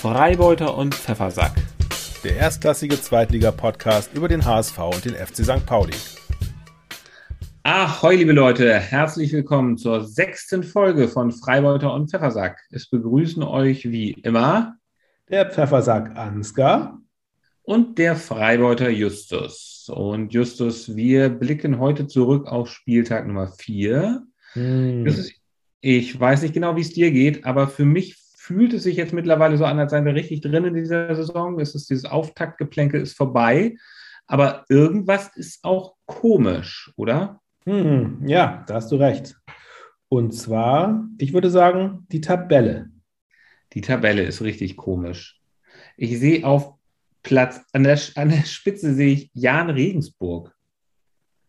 Freibeuter 0.00 0.78
und 0.78 0.94
Pfeffersack. 0.94 1.52
Der 2.24 2.34
erstklassige 2.36 2.98
Zweitliga-Podcast 2.98 4.14
über 4.14 4.28
den 4.28 4.42
HSV 4.42 4.78
und 4.78 5.04
den 5.04 5.12
FC 5.12 5.44
St. 5.44 5.66
Pauli. 5.66 5.92
Ahoi, 7.64 8.16
liebe 8.16 8.32
Leute, 8.32 8.78
herzlich 8.78 9.30
willkommen 9.34 9.76
zur 9.76 10.06
sechsten 10.06 10.62
Folge 10.62 11.06
von 11.06 11.32
Freibeuter 11.32 11.92
und 11.92 12.10
Pfeffersack. 12.10 12.58
Es 12.70 12.88
begrüßen 12.88 13.42
euch 13.42 13.90
wie 13.90 14.12
immer 14.12 14.76
der 15.28 15.50
Pfeffersack 15.50 16.16
Ansgar 16.16 16.98
und 17.60 17.98
der 17.98 18.16
Freibeuter 18.16 18.88
Justus. 18.88 19.86
Und 19.94 20.32
Justus, 20.32 20.96
wir 20.96 21.28
blicken 21.28 21.78
heute 21.78 22.06
zurück 22.06 22.46
auf 22.46 22.70
Spieltag 22.70 23.26
Nummer 23.26 23.48
4. 23.48 24.22
Hm. 24.54 25.14
Ich 25.82 26.18
weiß 26.18 26.40
nicht 26.40 26.54
genau, 26.54 26.74
wie 26.76 26.80
es 26.80 26.94
dir 26.94 27.10
geht, 27.10 27.44
aber 27.44 27.68
für 27.68 27.84
mich 27.84 28.16
fühlt 28.50 28.72
es 28.72 28.82
sich 28.82 28.96
jetzt 28.96 29.12
mittlerweile 29.12 29.56
so 29.56 29.64
an, 29.64 29.78
als 29.78 29.92
seien 29.92 30.04
wir 30.04 30.16
richtig 30.16 30.40
drin 30.40 30.64
in 30.64 30.74
dieser 30.74 31.14
Saison. 31.14 31.60
Es 31.60 31.76
ist 31.76 31.88
dieses 31.88 32.04
Auftaktgeplänkel 32.04 33.00
ist 33.00 33.16
vorbei. 33.16 33.76
Aber 34.26 34.64
irgendwas 34.68 35.30
ist 35.36 35.62
auch 35.62 35.94
komisch, 36.04 36.92
oder? 36.96 37.40
Hm, 37.64 38.26
ja, 38.26 38.64
da 38.66 38.74
hast 38.74 38.90
du 38.90 38.96
recht. 38.96 39.36
Und 40.08 40.32
zwar, 40.34 41.06
ich 41.18 41.32
würde 41.32 41.48
sagen, 41.48 42.08
die 42.10 42.20
Tabelle. 42.20 42.90
Die 43.74 43.82
Tabelle 43.82 44.24
ist 44.24 44.42
richtig 44.42 44.76
komisch. 44.76 45.40
Ich 45.96 46.18
sehe 46.18 46.44
auf 46.44 46.74
Platz, 47.22 47.60
an 47.72 47.84
der, 47.84 48.00
an 48.16 48.30
der 48.30 48.42
Spitze 48.46 48.94
sehe 48.94 49.12
ich 49.12 49.30
Jan 49.32 49.70
Regensburg. 49.70 50.52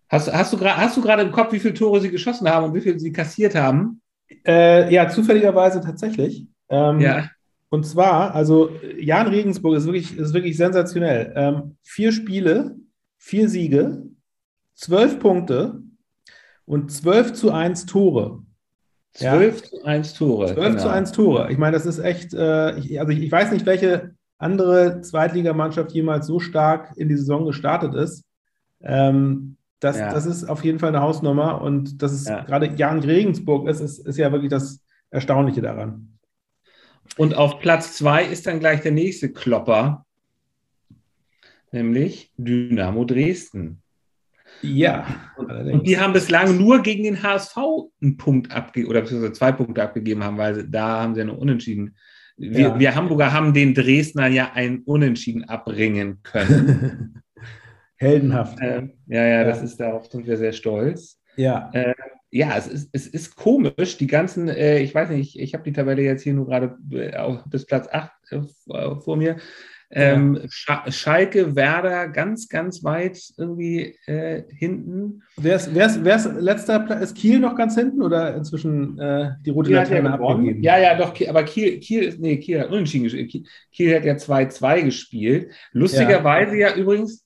Hast, 0.08 0.31
hast 0.31 0.54
du 0.54 1.02
gerade 1.02 1.23
im 1.23 1.31
Kopf, 1.31 1.52
wie 1.52 1.59
viele 1.59 1.73
Tore 1.73 2.00
sie 2.00 2.12
geschossen 2.12 2.48
haben 2.48 2.68
und 2.68 2.76
wie 2.76 2.81
viele 2.81 3.00
sie 3.00 3.12
kassiert 3.12 3.56
haben? 3.56 4.04
Äh, 4.45 4.94
ja, 4.94 5.09
zufälligerweise 5.09 5.81
tatsächlich. 5.81 6.45
Ähm, 6.71 6.99
ja. 6.99 7.30
Und 7.70 7.85
zwar, 7.85 8.34
also 8.35 8.71
Jan 8.98 9.27
Regensburg 9.27 9.77
ist 9.77 9.85
wirklich, 9.85 10.17
ist 10.17 10.34
wirklich 10.34 10.57
sensationell. 10.57 11.31
Ähm, 11.36 11.78
vier 11.83 12.11
Spiele, 12.11 12.75
vier 13.17 13.47
Siege, 13.47 14.03
zwölf 14.75 15.19
Punkte 15.19 15.81
und 16.66 16.91
zwölf 16.91 17.33
zu 17.33 17.52
eins 17.52 17.86
Tore. 17.86 18.44
Zwölf 19.13 19.61
ja? 19.61 19.67
zu 19.67 19.83
eins 19.86 20.13
Tore. 20.13 20.53
Zwölf 20.53 20.69
genau. 20.69 20.81
zu 20.81 20.89
eins 20.89 21.11
Tore. 21.11 21.52
Ich 21.52 21.58
meine, 21.58 21.73
das 21.73 21.86
ist 21.86 22.00
echt, 22.00 22.33
äh, 22.33 22.78
ich, 22.78 23.00
also 23.00 23.11
ich, 23.11 23.22
ich, 23.22 23.31
weiß 23.31 23.52
nicht, 23.52 23.66
welche 23.66 24.16
andere 24.38 25.02
Zweitligamannschaft 25.02 25.91
jemals 25.91 26.28
so 26.28 26.39
stark 26.39 26.94
in 26.95 27.09
die 27.09 27.17
Saison 27.17 27.45
gestartet 27.45 27.94
ist. 27.94 28.25
Ähm, 28.81 29.58
das, 29.80 29.97
ja. 29.97 30.13
das 30.13 30.25
ist 30.25 30.45
auf 30.45 30.63
jeden 30.63 30.80
Fall 30.80 30.89
eine 30.89 31.02
Hausnummer 31.02 31.61
und 31.61 32.02
das 32.02 32.13
ist 32.13 32.28
ja. 32.28 32.44
gerade 32.44 32.67
Jan 32.75 33.00
Regensburg 33.00 33.67
ist, 33.67 33.81
ist, 33.81 34.00
ist 34.00 34.17
ja 34.17 34.31
wirklich 34.31 34.52
das 34.52 34.81
Erstaunliche 35.09 35.61
daran. 35.61 36.17
Und 37.17 37.35
auf 37.35 37.59
Platz 37.59 37.94
zwei 37.95 38.25
ist 38.25 38.47
dann 38.47 38.59
gleich 38.59 38.81
der 38.81 38.91
nächste 38.91 39.31
Klopper, 39.31 40.05
nämlich 41.71 42.31
Dynamo 42.38 43.05
Dresden. 43.05 43.81
Ja. 44.61 45.05
Allerdings. 45.38 45.79
Und 45.79 45.88
die 45.88 45.99
haben 45.99 46.13
bislang 46.13 46.57
nur 46.57 46.81
gegen 46.81 47.03
den 47.03 47.23
HSV 47.23 47.57
einen 48.02 48.17
Punkt 48.17 48.52
abgegeben 48.52 48.89
oder 48.89 49.02
beziehungsweise 49.02 49.33
zwei 49.33 49.52
Punkte 49.52 49.83
abgegeben 49.83 50.23
haben, 50.23 50.38
weil 50.38 50.67
da 50.67 51.02
haben 51.02 51.16
sie 51.16 51.22
eine 51.22 51.33
Unentschieden. 51.33 51.95
Wir, 52.38 52.59
ja. 52.59 52.79
wir 52.79 52.95
Hamburger 52.95 53.33
haben 53.33 53.53
den 53.53 53.73
Dresdnern 53.73 54.33
ja 54.33 54.52
ein 54.53 54.79
Unentschieden 54.79 55.45
abbringen 55.45 56.22
können. 56.23 57.22
Heldenhaft. 57.97 58.59
Äh, 58.59 58.89
ja, 59.07 59.23
ja, 59.23 59.27
ja, 59.27 59.44
das 59.44 59.61
ist 59.61 59.79
darauf 59.79 60.07
sind 60.07 60.25
wir 60.25 60.38
sehr 60.38 60.53
stolz. 60.53 61.19
Ja. 61.35 61.69
Äh, 61.73 61.94
ja, 62.32 62.58
es 62.58 62.68
ist, 62.68 62.90
es 62.94 63.08
ist 63.08 63.36
komisch, 63.36 63.98
die 63.98 64.08
ganzen, 64.08 64.48
äh, 64.48 64.80
ich 64.80 64.96
weiß 64.96 65.10
nicht, 65.10 65.36
ich, 65.36 65.40
ich 65.40 65.54
habe 65.54 65.64
die 65.64 65.74
Tabelle 65.74 66.02
jetzt 66.02 66.24
hier 66.24 66.34
nur 66.34 66.48
gerade 66.48 66.78
äh, 66.92 67.38
bis 67.48 67.66
Platz 67.66 67.88
8 67.92 68.12
äh, 68.32 68.40
vor 69.02 69.18
mir. 69.18 69.36
Ähm, 69.94 70.40
ja. 70.42 70.90
Schalke, 70.90 71.54
Werder 71.54 72.08
ganz, 72.08 72.48
ganz 72.48 72.82
weit 72.86 73.20
irgendwie 73.38 73.98
äh, 74.06 74.44
hinten. 74.56 75.24
Wer 75.36 75.58
ist, 75.58 75.75
wer, 75.75 75.88
ist, 75.88 76.06
wer 76.06 76.16
ist 76.16 76.34
letzter 76.40 76.80
Platz? 76.80 77.02
Ist 77.02 77.18
Kiel 77.18 77.40
noch 77.40 77.58
ganz 77.58 77.75
hinten 77.75 78.02
oder 78.02 78.34
inzwischen 78.36 78.97
äh, 78.97 79.31
die 79.46 79.50
rote 79.50 79.74
Laterne 79.74 80.09
ja 80.09 80.16
abgegeben? 80.16 80.64
Ja, 80.64 80.80
ja, 80.80 80.97
doch, 80.97 81.14
aber 81.28 81.44
Kiel, 81.44 81.80
Kiel 81.81 82.03
ist, 82.03 82.22
nee, 82.22 82.38
Kiel 82.38 82.62
hat 82.62 82.70
unentschieden 82.70 83.03
gespielt. 83.03 83.31
Kiel, 83.31 83.44
Kiel 83.74 83.96
hat 83.96 84.06
ja 84.06 84.14
2-2 84.14 84.84
gespielt. 84.84 85.52
Lustigerweise 85.74 86.56
ja, 86.56 86.70
ja 86.70 86.75
übrigens 86.75 87.21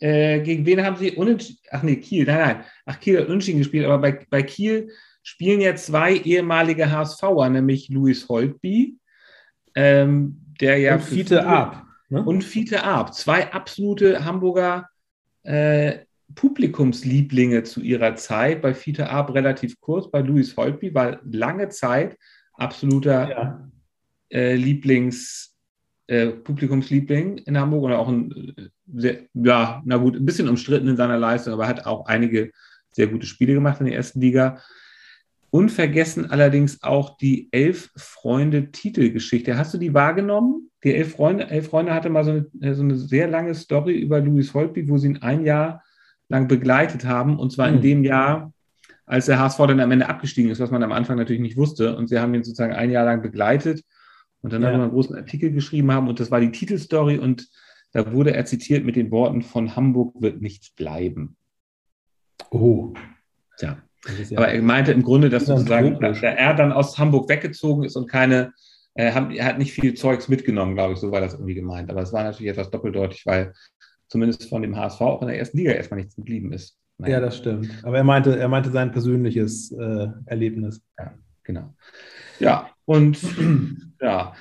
äh, 0.00 0.40
gegen 0.40 0.64
wen 0.66 0.84
haben 0.84 0.96
sie 0.96 1.12
unentschieden? 1.12 1.60
Ach 1.70 1.82
nee, 1.82 1.96
Kiel, 1.96 2.24
nein, 2.24 2.38
nein. 2.38 2.64
Ach, 2.86 3.00
Kiel 3.00 3.18
hat 3.18 3.26
unentschieden 3.26 3.58
gespielt, 3.58 3.86
aber 3.86 3.98
bei, 3.98 4.26
bei 4.30 4.42
Kiel 4.42 4.90
spielen 5.22 5.60
ja 5.60 5.74
zwei 5.74 6.14
ehemalige 6.14 6.90
HSVer, 6.90 7.50
nämlich 7.50 7.88
Louis 7.88 8.28
Holtby, 8.28 8.98
ähm, 9.74 10.40
der 10.60 10.78
ja. 10.78 10.94
Und 10.94 11.02
Fiete 11.02 11.46
Ab. 11.46 11.86
Ne? 12.08 12.22
Und 12.22 12.44
Fiete 12.44 12.84
Ab. 12.84 13.14
Zwei 13.14 13.52
absolute 13.52 14.24
Hamburger 14.24 14.88
äh, 15.42 16.00
Publikumslieblinge 16.34 17.64
zu 17.64 17.80
ihrer 17.80 18.14
Zeit. 18.16 18.62
Bei 18.62 18.74
Fiete 18.74 19.10
Ab 19.10 19.34
relativ 19.34 19.80
kurz, 19.80 20.10
bei 20.10 20.20
Louis 20.20 20.56
Holtby 20.56 20.94
war 20.94 21.20
lange 21.24 21.68
Zeit 21.68 22.16
absoluter 22.54 23.30
ja. 23.30 23.70
äh, 24.30 24.54
Lieblings, 24.54 25.56
äh, 26.08 26.28
Publikumsliebling 26.28 27.38
in 27.38 27.58
Hamburg 27.58 27.84
oder 27.84 27.98
auch 27.98 28.08
ein 28.08 28.54
äh, 28.56 28.68
sehr, 28.92 29.18
ja, 29.34 29.82
na 29.84 29.96
gut, 29.98 30.16
ein 30.16 30.24
bisschen 30.24 30.48
umstritten 30.48 30.88
in 30.88 30.96
seiner 30.96 31.18
Leistung, 31.18 31.52
aber 31.52 31.68
hat 31.68 31.84
auch 31.86 32.06
einige 32.06 32.50
sehr 32.90 33.08
gute 33.08 33.26
Spiele 33.26 33.52
gemacht 33.54 33.80
in 33.80 33.86
der 33.86 33.96
ersten 33.96 34.20
Liga. 34.20 34.58
Unvergessen 35.50 36.30
allerdings 36.30 36.82
auch 36.82 37.16
die 37.18 37.48
Elf-Freunde-Titelgeschichte. 37.52 39.58
Hast 39.58 39.74
du 39.74 39.78
die 39.78 39.94
wahrgenommen? 39.94 40.70
Die 40.82 40.94
Elf 40.94 41.12
Freunde, 41.12 41.48
Elf 41.48 41.68
Freunde 41.68 41.92
hatte 41.92 42.08
mal 42.08 42.24
so 42.24 42.30
eine, 42.30 42.46
äh, 42.60 42.72
so 42.74 42.82
eine 42.82 42.96
sehr 42.96 43.28
lange 43.28 43.54
Story 43.54 43.98
über 43.98 44.20
Louis 44.20 44.54
Holtby, 44.54 44.88
wo 44.88 44.96
sie 44.96 45.08
ihn 45.08 45.18
ein 45.18 45.44
Jahr 45.44 45.82
lang 46.28 46.48
begleitet 46.48 47.04
haben. 47.04 47.38
Und 47.38 47.52
zwar 47.52 47.68
mhm. 47.68 47.76
in 47.76 47.82
dem 47.82 48.02
Jahr, 48.04 48.54
als 49.04 49.26
der 49.26 49.38
HSV 49.38 49.58
dann 49.58 49.80
am 49.80 49.90
Ende 49.90 50.08
abgestiegen 50.08 50.50
ist, 50.50 50.60
was 50.60 50.70
man 50.70 50.82
am 50.82 50.92
Anfang 50.92 51.18
natürlich 51.18 51.42
nicht 51.42 51.58
wusste. 51.58 51.96
Und 51.96 52.08
sie 52.08 52.18
haben 52.18 52.32
ihn 52.34 52.44
sozusagen 52.44 52.72
ein 52.72 52.90
Jahr 52.90 53.04
lang 53.04 53.20
begleitet 53.20 53.84
und 54.42 54.52
dann 54.52 54.62
ja. 54.62 54.68
haben 54.68 54.78
wir 54.78 54.82
einen 54.84 54.92
großen 54.92 55.16
Artikel 55.16 55.50
geschrieben 55.52 55.90
haben. 55.92 56.08
Und 56.08 56.20
das 56.20 56.30
war 56.30 56.40
die 56.40 56.52
Titelstory. 56.52 57.18
Und 57.18 57.48
da 57.92 58.12
wurde 58.12 58.34
er 58.34 58.44
zitiert 58.44 58.84
mit 58.84 58.96
den 58.96 59.10
Worten: 59.10 59.42
Von 59.42 59.74
Hamburg 59.76 60.14
wird 60.20 60.40
nichts 60.40 60.70
bleiben. 60.70 61.36
Oh. 62.50 62.94
Tja. 63.58 63.78
Ja 64.30 64.38
Aber 64.38 64.48
er 64.48 64.62
meinte 64.62 64.92
im 64.92 65.02
Grunde, 65.02 65.28
dass 65.28 65.46
sozusagen, 65.46 65.98
da 66.00 66.12
er 66.12 66.54
dann 66.54 66.72
aus 66.72 66.98
Hamburg 66.98 67.28
weggezogen 67.28 67.84
ist 67.84 67.96
und 67.96 68.08
keine, 68.08 68.52
er 68.94 69.14
hat, 69.14 69.32
er 69.32 69.44
hat 69.44 69.58
nicht 69.58 69.72
viel 69.72 69.94
Zeugs 69.94 70.28
mitgenommen, 70.28 70.74
glaube 70.74 70.94
ich, 70.94 71.00
so 71.00 71.10
war 71.10 71.20
das 71.20 71.34
irgendwie 71.34 71.54
gemeint. 71.54 71.90
Aber 71.90 72.02
es 72.02 72.12
war 72.12 72.22
natürlich 72.22 72.50
etwas 72.50 72.70
doppeldeutig, 72.70 73.26
weil 73.26 73.52
zumindest 74.08 74.48
von 74.48 74.62
dem 74.62 74.76
HSV 74.76 75.00
auch 75.00 75.22
in 75.22 75.28
der 75.28 75.38
ersten 75.38 75.58
Liga 75.58 75.72
erstmal 75.72 75.98
nichts 75.98 76.14
geblieben 76.14 76.52
ist. 76.52 76.78
Naja. 76.98 77.14
Ja, 77.14 77.20
das 77.20 77.36
stimmt. 77.36 77.70
Aber 77.82 77.96
er 77.96 78.04
meinte, 78.04 78.38
er 78.38 78.48
meinte 78.48 78.70
sein 78.70 78.92
persönliches 78.92 79.72
äh, 79.72 80.08
Erlebnis. 80.26 80.80
Ja, 80.98 81.14
genau. 81.42 81.74
Ja, 82.40 82.70
und 82.84 83.18
ja, 84.00 84.32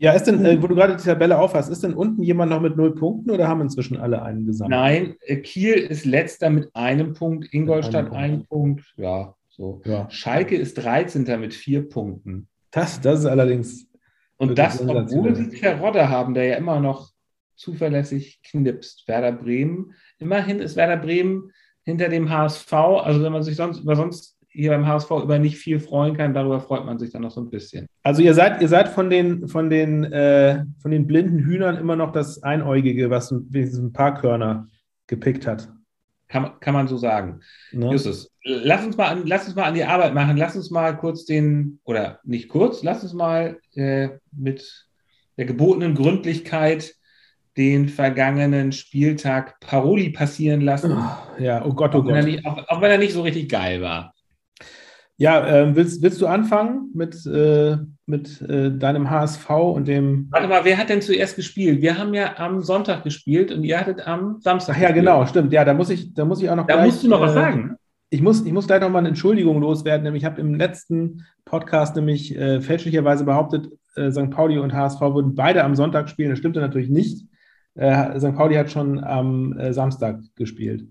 ja, 0.00 0.12
ist 0.12 0.24
denn, 0.24 0.44
äh, 0.44 0.62
wo 0.62 0.68
du 0.68 0.76
gerade 0.76 0.96
die 0.96 1.02
Tabelle 1.02 1.38
aufhast, 1.38 1.70
ist 1.70 1.82
denn 1.82 1.92
unten 1.92 2.22
jemand 2.22 2.50
noch 2.50 2.60
mit 2.60 2.76
null 2.76 2.94
Punkten 2.94 3.32
oder 3.32 3.48
haben 3.48 3.60
inzwischen 3.60 3.96
alle 3.96 4.22
einen 4.22 4.46
gesammelt? 4.46 4.70
Nein, 4.70 5.16
äh, 5.22 5.36
Kiel 5.38 5.74
ist 5.74 6.04
letzter 6.04 6.50
mit 6.50 6.70
einem 6.74 7.14
Punkt, 7.14 7.52
Ingolstadt 7.52 8.12
einen 8.12 8.46
Punkt. 8.46 8.84
Punkt. 8.84 8.94
Ja, 8.96 9.34
so. 9.48 9.82
Ja. 9.84 10.08
Schalke 10.08 10.56
ist 10.56 10.74
13. 10.74 11.40
mit 11.40 11.52
vier 11.52 11.88
Punkten. 11.88 12.46
Das, 12.70 13.00
das 13.00 13.20
ist 13.20 13.26
allerdings. 13.26 13.88
Und 14.36 14.56
das, 14.56 14.80
obwohl 14.80 15.34
sie 15.34 15.48
Terodde 15.48 16.08
haben, 16.08 16.32
der 16.32 16.44
ja 16.44 16.56
immer 16.56 16.78
noch 16.78 17.10
zuverlässig 17.56 18.40
knipst. 18.44 19.08
Werder 19.08 19.32
Bremen. 19.32 19.94
Immerhin 20.20 20.60
ist 20.60 20.76
Werder 20.76 20.96
Bremen 20.96 21.50
hinter 21.82 22.08
dem 22.08 22.30
HSV. 22.30 22.72
Also, 22.72 23.20
wenn 23.24 23.32
man 23.32 23.42
sich 23.42 23.56
sonst 23.56 23.80
über 23.80 23.96
sonst 23.96 24.37
hier 24.58 24.72
beim 24.72 24.88
HSV 24.88 25.10
über 25.22 25.38
nicht 25.38 25.56
viel 25.56 25.78
freuen 25.78 26.16
kann, 26.16 26.34
darüber 26.34 26.58
freut 26.58 26.84
man 26.84 26.98
sich 26.98 27.12
dann 27.12 27.22
noch 27.22 27.30
so 27.30 27.40
ein 27.40 27.48
bisschen. 27.48 27.86
Also 28.02 28.22
ihr 28.22 28.34
seid, 28.34 28.60
ihr 28.60 28.66
seid 28.66 28.88
von 28.88 29.08
den, 29.08 29.46
von 29.46 29.70
den, 29.70 30.02
äh, 30.04 30.64
von 30.82 30.90
den 30.90 31.06
blinden 31.06 31.38
Hühnern 31.38 31.76
immer 31.76 31.94
noch 31.94 32.10
das 32.10 32.42
Einäugige, 32.42 33.08
was 33.08 33.32
wenigstens 33.32 33.78
ein 33.78 33.92
paar 33.92 34.14
Körner 34.14 34.66
gepickt 35.06 35.46
hat. 35.46 35.68
Kann, 36.26 36.58
kann 36.58 36.74
man 36.74 36.88
so 36.88 36.96
sagen. 36.96 37.40
Ne? 37.70 37.92
Justus, 37.92 38.32
lass 38.42 38.84
uns, 38.84 38.96
mal 38.96 39.06
an, 39.06 39.22
lass 39.26 39.46
uns 39.46 39.54
mal 39.54 39.62
an 39.62 39.74
die 39.74 39.84
Arbeit 39.84 40.12
machen. 40.12 40.36
Lass 40.36 40.56
uns 40.56 40.70
mal 40.70 40.96
kurz 40.96 41.24
den, 41.24 41.78
oder 41.84 42.18
nicht 42.24 42.48
kurz, 42.48 42.82
lass 42.82 43.04
uns 43.04 43.14
mal 43.14 43.58
äh, 43.76 44.08
mit 44.32 44.88
der 45.36 45.44
gebotenen 45.44 45.94
Gründlichkeit 45.94 46.96
den 47.56 47.88
vergangenen 47.88 48.72
Spieltag 48.72 49.60
Paroli 49.60 50.10
passieren 50.10 50.62
lassen. 50.62 50.96
Oh, 50.98 51.42
ja, 51.42 51.64
oh 51.64 51.72
Gott, 51.74 51.94
oh 51.94 51.98
auch 51.98 52.04
Gott. 52.04 52.24
Nicht, 52.24 52.44
auch, 52.44 52.68
auch, 52.68 52.80
wenn 52.80 52.90
er 52.90 52.98
nicht 52.98 53.12
so 53.12 53.22
richtig 53.22 53.48
geil 53.48 53.80
war. 53.80 54.14
Ja, 55.20 55.44
äh, 55.44 55.74
willst, 55.74 56.00
willst 56.00 56.20
du 56.20 56.28
anfangen 56.28 56.92
mit, 56.94 57.26
äh, 57.26 57.76
mit 58.06 58.40
äh, 58.40 58.70
deinem 58.70 59.10
HSV 59.10 59.50
und 59.50 59.88
dem. 59.88 60.28
Warte 60.30 60.46
mal, 60.46 60.64
wer 60.64 60.78
hat 60.78 60.90
denn 60.90 61.02
zuerst 61.02 61.34
gespielt? 61.34 61.82
Wir 61.82 61.98
haben 61.98 62.14
ja 62.14 62.38
am 62.38 62.62
Sonntag 62.62 63.02
gespielt 63.02 63.50
und 63.50 63.64
ihr 63.64 63.80
hattet 63.80 64.06
am 64.06 64.40
Samstag. 64.40 64.76
Ach 64.76 64.80
ja, 64.80 64.88
gespielt. 64.88 65.04
genau, 65.04 65.26
stimmt. 65.26 65.52
Ja, 65.52 65.64
da 65.64 65.74
muss 65.74 65.90
ich, 65.90 66.14
da 66.14 66.24
muss 66.24 66.40
ich 66.40 66.48
auch 66.48 66.54
noch. 66.54 66.68
Da 66.68 66.74
gleich, 66.74 66.86
musst 66.86 67.02
du 67.02 67.08
noch 67.08 67.20
was 67.20 67.32
äh, 67.32 67.34
sagen. 67.34 67.74
Ich 68.10 68.22
muss, 68.22 68.46
ich 68.46 68.52
muss 68.52 68.68
gleich 68.68 68.80
noch 68.80 68.90
mal 68.90 69.00
eine 69.00 69.08
Entschuldigung 69.08 69.60
loswerden, 69.60 70.04
nämlich 70.04 70.22
ich 70.22 70.24
habe 70.24 70.40
im 70.40 70.54
letzten 70.54 71.26
Podcast 71.44 71.96
nämlich 71.96 72.36
äh, 72.38 72.60
fälschlicherweise 72.60 73.24
behauptet, 73.24 73.70
äh, 73.96 74.12
St. 74.12 74.30
Pauli 74.30 74.58
und 74.58 74.72
HSV 74.72 75.00
würden 75.00 75.34
beide 75.34 75.64
am 75.64 75.74
Sonntag 75.74 76.08
spielen. 76.08 76.30
Das 76.30 76.38
stimmte 76.38 76.60
natürlich 76.60 76.90
nicht. 76.90 77.26
Äh, 77.74 78.20
St. 78.20 78.36
Pauli 78.36 78.54
hat 78.54 78.70
schon 78.70 79.02
am 79.02 79.58
Samstag 79.72 80.20
gespielt. 80.36 80.84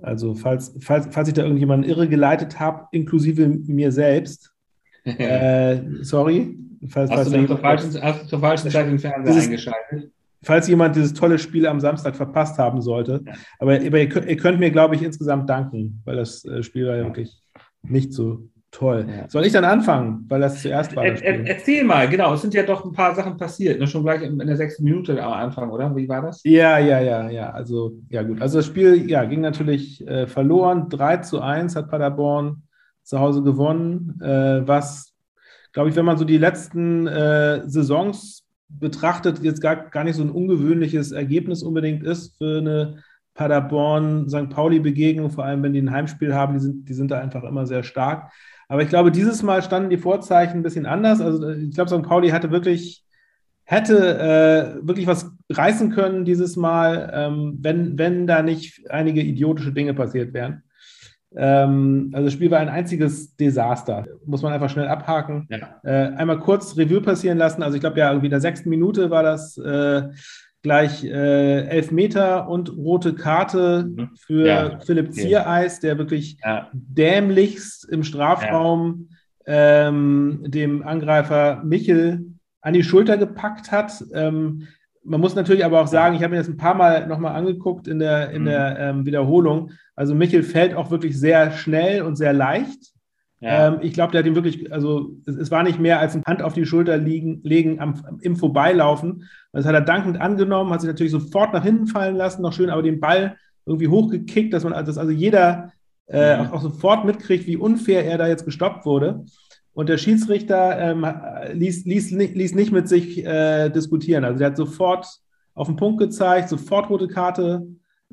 Also 0.00 0.34
falls, 0.34 0.74
falls, 0.80 1.08
falls 1.10 1.28
ich 1.28 1.34
da 1.34 1.42
irgendjemanden 1.42 1.88
irre 1.88 2.08
geleitet 2.08 2.60
habe, 2.60 2.86
inklusive 2.92 3.48
mir 3.48 3.90
selbst, 3.92 4.52
äh, 5.04 5.80
sorry. 6.02 6.56
Falls, 6.88 7.10
hast, 7.10 7.30
falls 7.30 7.30
du 7.30 7.46
zur 7.46 7.58
falschen, 7.58 8.02
hast 8.02 8.22
du 8.22 8.26
zur 8.28 8.38
falschen 8.38 8.70
Zeit 8.70 8.86
den 8.86 8.98
Fernseher 8.98 9.32
dieses, 9.32 9.44
eingeschaltet? 9.46 10.12
Falls 10.42 10.68
jemand 10.68 10.94
dieses 10.94 11.12
tolle 11.12 11.38
Spiel 11.38 11.66
am 11.66 11.80
Samstag 11.80 12.14
verpasst 12.14 12.58
haben 12.58 12.80
sollte. 12.80 13.22
Ja. 13.26 13.32
Aber, 13.58 13.74
aber 13.74 13.98
ihr, 13.98 14.08
könnt, 14.08 14.26
ihr, 14.26 14.36
könnt, 14.36 14.60
mir, 14.60 14.70
glaube 14.70 14.94
ich, 14.94 15.02
insgesamt 15.02 15.50
danken, 15.50 16.00
weil 16.04 16.16
das 16.16 16.44
äh, 16.44 16.62
Spiel 16.62 16.86
war 16.86 16.96
ja 16.96 17.04
wirklich 17.04 17.42
nicht 17.82 18.12
so 18.12 18.48
toll. 18.70 19.06
Ja. 19.08 19.28
Soll 19.28 19.44
ich 19.46 19.52
dann 19.52 19.64
anfangen, 19.64 20.24
weil 20.28 20.40
das 20.40 20.62
zuerst 20.62 20.94
war? 20.94 21.04
Das 21.04 21.20
er, 21.20 21.46
erzähl 21.46 21.84
mal, 21.84 22.08
genau, 22.08 22.34
es 22.34 22.42
sind 22.42 22.54
ja 22.54 22.62
doch 22.62 22.84
ein 22.84 22.92
paar 22.92 23.14
Sachen 23.14 23.36
passiert, 23.36 23.80
ne? 23.80 23.86
schon 23.86 24.02
gleich 24.02 24.22
in, 24.22 24.38
in 24.38 24.46
der 24.46 24.56
sechsten 24.56 24.84
Minute 24.84 25.22
am 25.22 25.32
Anfang, 25.32 25.70
oder? 25.70 25.94
Wie 25.96 26.08
war 26.08 26.22
das? 26.22 26.40
Ja, 26.44 26.78
ja, 26.78 27.00
ja, 27.00 27.28
ja. 27.30 27.50
Also, 27.50 27.92
ja, 28.08 28.22
gut. 28.22 28.40
Also 28.40 28.58
das 28.58 28.66
Spiel 28.66 29.08
ja, 29.08 29.24
ging 29.24 29.40
natürlich 29.40 30.06
äh, 30.06 30.26
verloren. 30.26 30.88
3 30.88 31.18
zu 31.18 31.40
1 31.40 31.76
hat 31.76 31.90
Paderborn 31.90 32.62
zu 33.02 33.18
Hause 33.18 33.42
gewonnen, 33.42 34.20
äh, 34.22 34.66
was, 34.66 35.14
glaube 35.72 35.88
ich, 35.88 35.96
wenn 35.96 36.04
man 36.04 36.18
so 36.18 36.24
die 36.24 36.36
letzten 36.36 37.06
äh, 37.06 37.62
Saisons 37.66 38.44
betrachtet, 38.68 39.42
jetzt 39.42 39.62
gar, 39.62 39.76
gar 39.76 40.04
nicht 40.04 40.16
so 40.16 40.22
ein 40.22 40.30
ungewöhnliches 40.30 41.12
Ergebnis 41.12 41.62
unbedingt 41.62 42.04
ist 42.04 42.36
für 42.36 42.58
eine 42.58 43.02
Paderborn-St. 43.38 44.50
Pauli-Begegnung, 44.50 45.30
vor 45.30 45.44
allem 45.44 45.62
wenn 45.62 45.72
die 45.72 45.80
ein 45.80 45.92
Heimspiel 45.92 46.34
haben, 46.34 46.54
die 46.54 46.60
sind, 46.60 46.88
die 46.88 46.92
sind 46.92 47.12
da 47.12 47.20
einfach 47.20 47.44
immer 47.44 47.66
sehr 47.66 47.84
stark. 47.84 48.32
Aber 48.66 48.82
ich 48.82 48.88
glaube, 48.88 49.12
dieses 49.12 49.44
Mal 49.44 49.62
standen 49.62 49.90
die 49.90 49.96
Vorzeichen 49.96 50.58
ein 50.58 50.62
bisschen 50.64 50.86
anders. 50.86 51.20
Also 51.20 51.48
ich 51.50 51.72
glaube, 51.72 51.88
St. 51.88 52.02
Pauli 52.02 52.30
hatte 52.30 52.50
wirklich, 52.50 53.04
hätte 53.62 54.18
äh, 54.82 54.86
wirklich 54.86 55.06
was 55.06 55.30
reißen 55.50 55.90
können 55.90 56.24
dieses 56.24 56.56
Mal, 56.56 57.10
ähm, 57.14 57.58
wenn, 57.60 57.96
wenn 57.96 58.26
da 58.26 58.42
nicht 58.42 58.90
einige 58.90 59.22
idiotische 59.22 59.72
Dinge 59.72 59.94
passiert 59.94 60.34
wären. 60.34 60.64
Ähm, 61.36 62.10
also 62.12 62.24
das 62.24 62.32
Spiel 62.32 62.50
war 62.50 62.58
ein 62.58 62.68
einziges 62.68 63.36
Desaster. 63.36 64.06
Muss 64.26 64.42
man 64.42 64.52
einfach 64.52 64.70
schnell 64.70 64.88
abhaken. 64.88 65.46
Ja. 65.48 65.80
Äh, 65.84 66.16
einmal 66.16 66.40
kurz 66.40 66.76
Revue 66.76 67.02
passieren 67.02 67.38
lassen. 67.38 67.62
Also 67.62 67.76
ich 67.76 67.80
glaube 67.80 68.00
ja, 68.00 68.08
irgendwie 68.08 68.26
in 68.26 68.32
der 68.32 68.40
sechsten 68.40 68.68
Minute 68.68 69.10
war 69.10 69.22
das 69.22 69.56
äh, 69.58 70.08
gleich 70.62 71.04
äh, 71.04 71.66
elf 71.66 71.90
Meter 71.90 72.48
und 72.48 72.76
rote 72.76 73.14
Karte 73.14 73.88
mhm. 73.88 74.10
für 74.16 74.46
ja. 74.46 74.78
Philipp 74.80 75.12
Ziereis, 75.12 75.80
der 75.80 75.98
wirklich 75.98 76.38
ja. 76.44 76.68
dämlichst 76.72 77.88
im 77.88 78.02
Strafraum 78.02 79.08
ja. 79.46 79.88
ähm, 79.88 80.44
dem 80.46 80.82
Angreifer 80.82 81.62
Michel 81.64 82.26
an 82.60 82.74
die 82.74 82.82
Schulter 82.82 83.16
gepackt 83.16 83.70
hat. 83.70 84.04
Ähm, 84.12 84.66
man 85.04 85.20
muss 85.20 85.34
natürlich 85.34 85.64
aber 85.64 85.80
auch 85.80 85.86
sagen, 85.86 86.16
ich 86.16 86.22
habe 86.22 86.32
mir 86.32 86.38
das 86.38 86.48
ein 86.48 86.56
paar 86.56 86.74
Mal 86.74 87.06
nochmal 87.06 87.34
angeguckt 87.34 87.88
in 87.88 87.98
der, 87.98 88.30
in 88.30 88.42
mhm. 88.42 88.46
der 88.46 88.78
ähm, 88.78 89.06
Wiederholung. 89.06 89.70
Also 89.94 90.14
Michel 90.14 90.42
fällt 90.42 90.74
auch 90.74 90.90
wirklich 90.90 91.18
sehr 91.18 91.52
schnell 91.52 92.02
und 92.02 92.16
sehr 92.16 92.32
leicht. 92.32 92.92
Ja. 93.40 93.68
Ähm, 93.68 93.78
ich 93.82 93.92
glaube, 93.92 94.12
der 94.12 94.20
hat 94.20 94.26
ihn 94.26 94.34
wirklich, 94.34 94.72
also 94.72 95.12
es, 95.26 95.36
es, 95.36 95.50
war 95.50 95.62
nicht 95.62 95.78
mehr 95.78 96.00
als 96.00 96.14
ein 96.14 96.24
Hand 96.26 96.42
auf 96.42 96.54
die 96.54 96.66
Schulter 96.66 96.96
liegen, 96.96 97.40
legen 97.44 97.80
am, 97.80 98.18
im 98.20 98.36
Vorbeilaufen. 98.36 99.28
Das 99.52 99.64
hat 99.64 99.74
er 99.74 99.80
dankend 99.80 100.20
angenommen, 100.20 100.72
hat 100.72 100.80
sich 100.80 100.88
natürlich 100.88 101.12
sofort 101.12 101.52
nach 101.52 101.62
hinten 101.62 101.86
fallen 101.86 102.16
lassen, 102.16 102.42
noch 102.42 102.52
schön, 102.52 102.70
aber 102.70 102.82
den 102.82 103.00
Ball 103.00 103.36
irgendwie 103.64 103.88
hochgekickt, 103.88 104.52
dass 104.52 104.64
man, 104.64 104.72
dass 104.84 104.98
also 104.98 105.12
jeder 105.12 105.72
äh, 106.06 106.36
auch, 106.36 106.52
auch, 106.52 106.62
sofort 106.62 107.04
mitkriegt, 107.04 107.46
wie 107.46 107.56
unfair 107.56 108.04
er 108.04 108.18
da 108.18 108.26
jetzt 108.26 108.44
gestoppt 108.44 108.84
wurde. 108.86 109.24
Und 109.72 109.88
der 109.88 109.98
Schiedsrichter 109.98 110.76
ähm, 110.78 111.06
ließ, 111.52 111.84
ließ, 111.84 112.10
ließ 112.10 112.54
nicht 112.56 112.72
mit 112.72 112.88
sich 112.88 113.24
äh, 113.24 113.68
diskutieren. 113.68 114.24
Also 114.24 114.38
der 114.38 114.48
hat 114.48 114.56
sofort 114.56 115.06
auf 115.54 115.68
den 115.68 115.76
Punkt 115.76 116.00
gezeigt, 116.00 116.48
sofort 116.48 116.90
rote 116.90 117.06
Karte. 117.06 117.64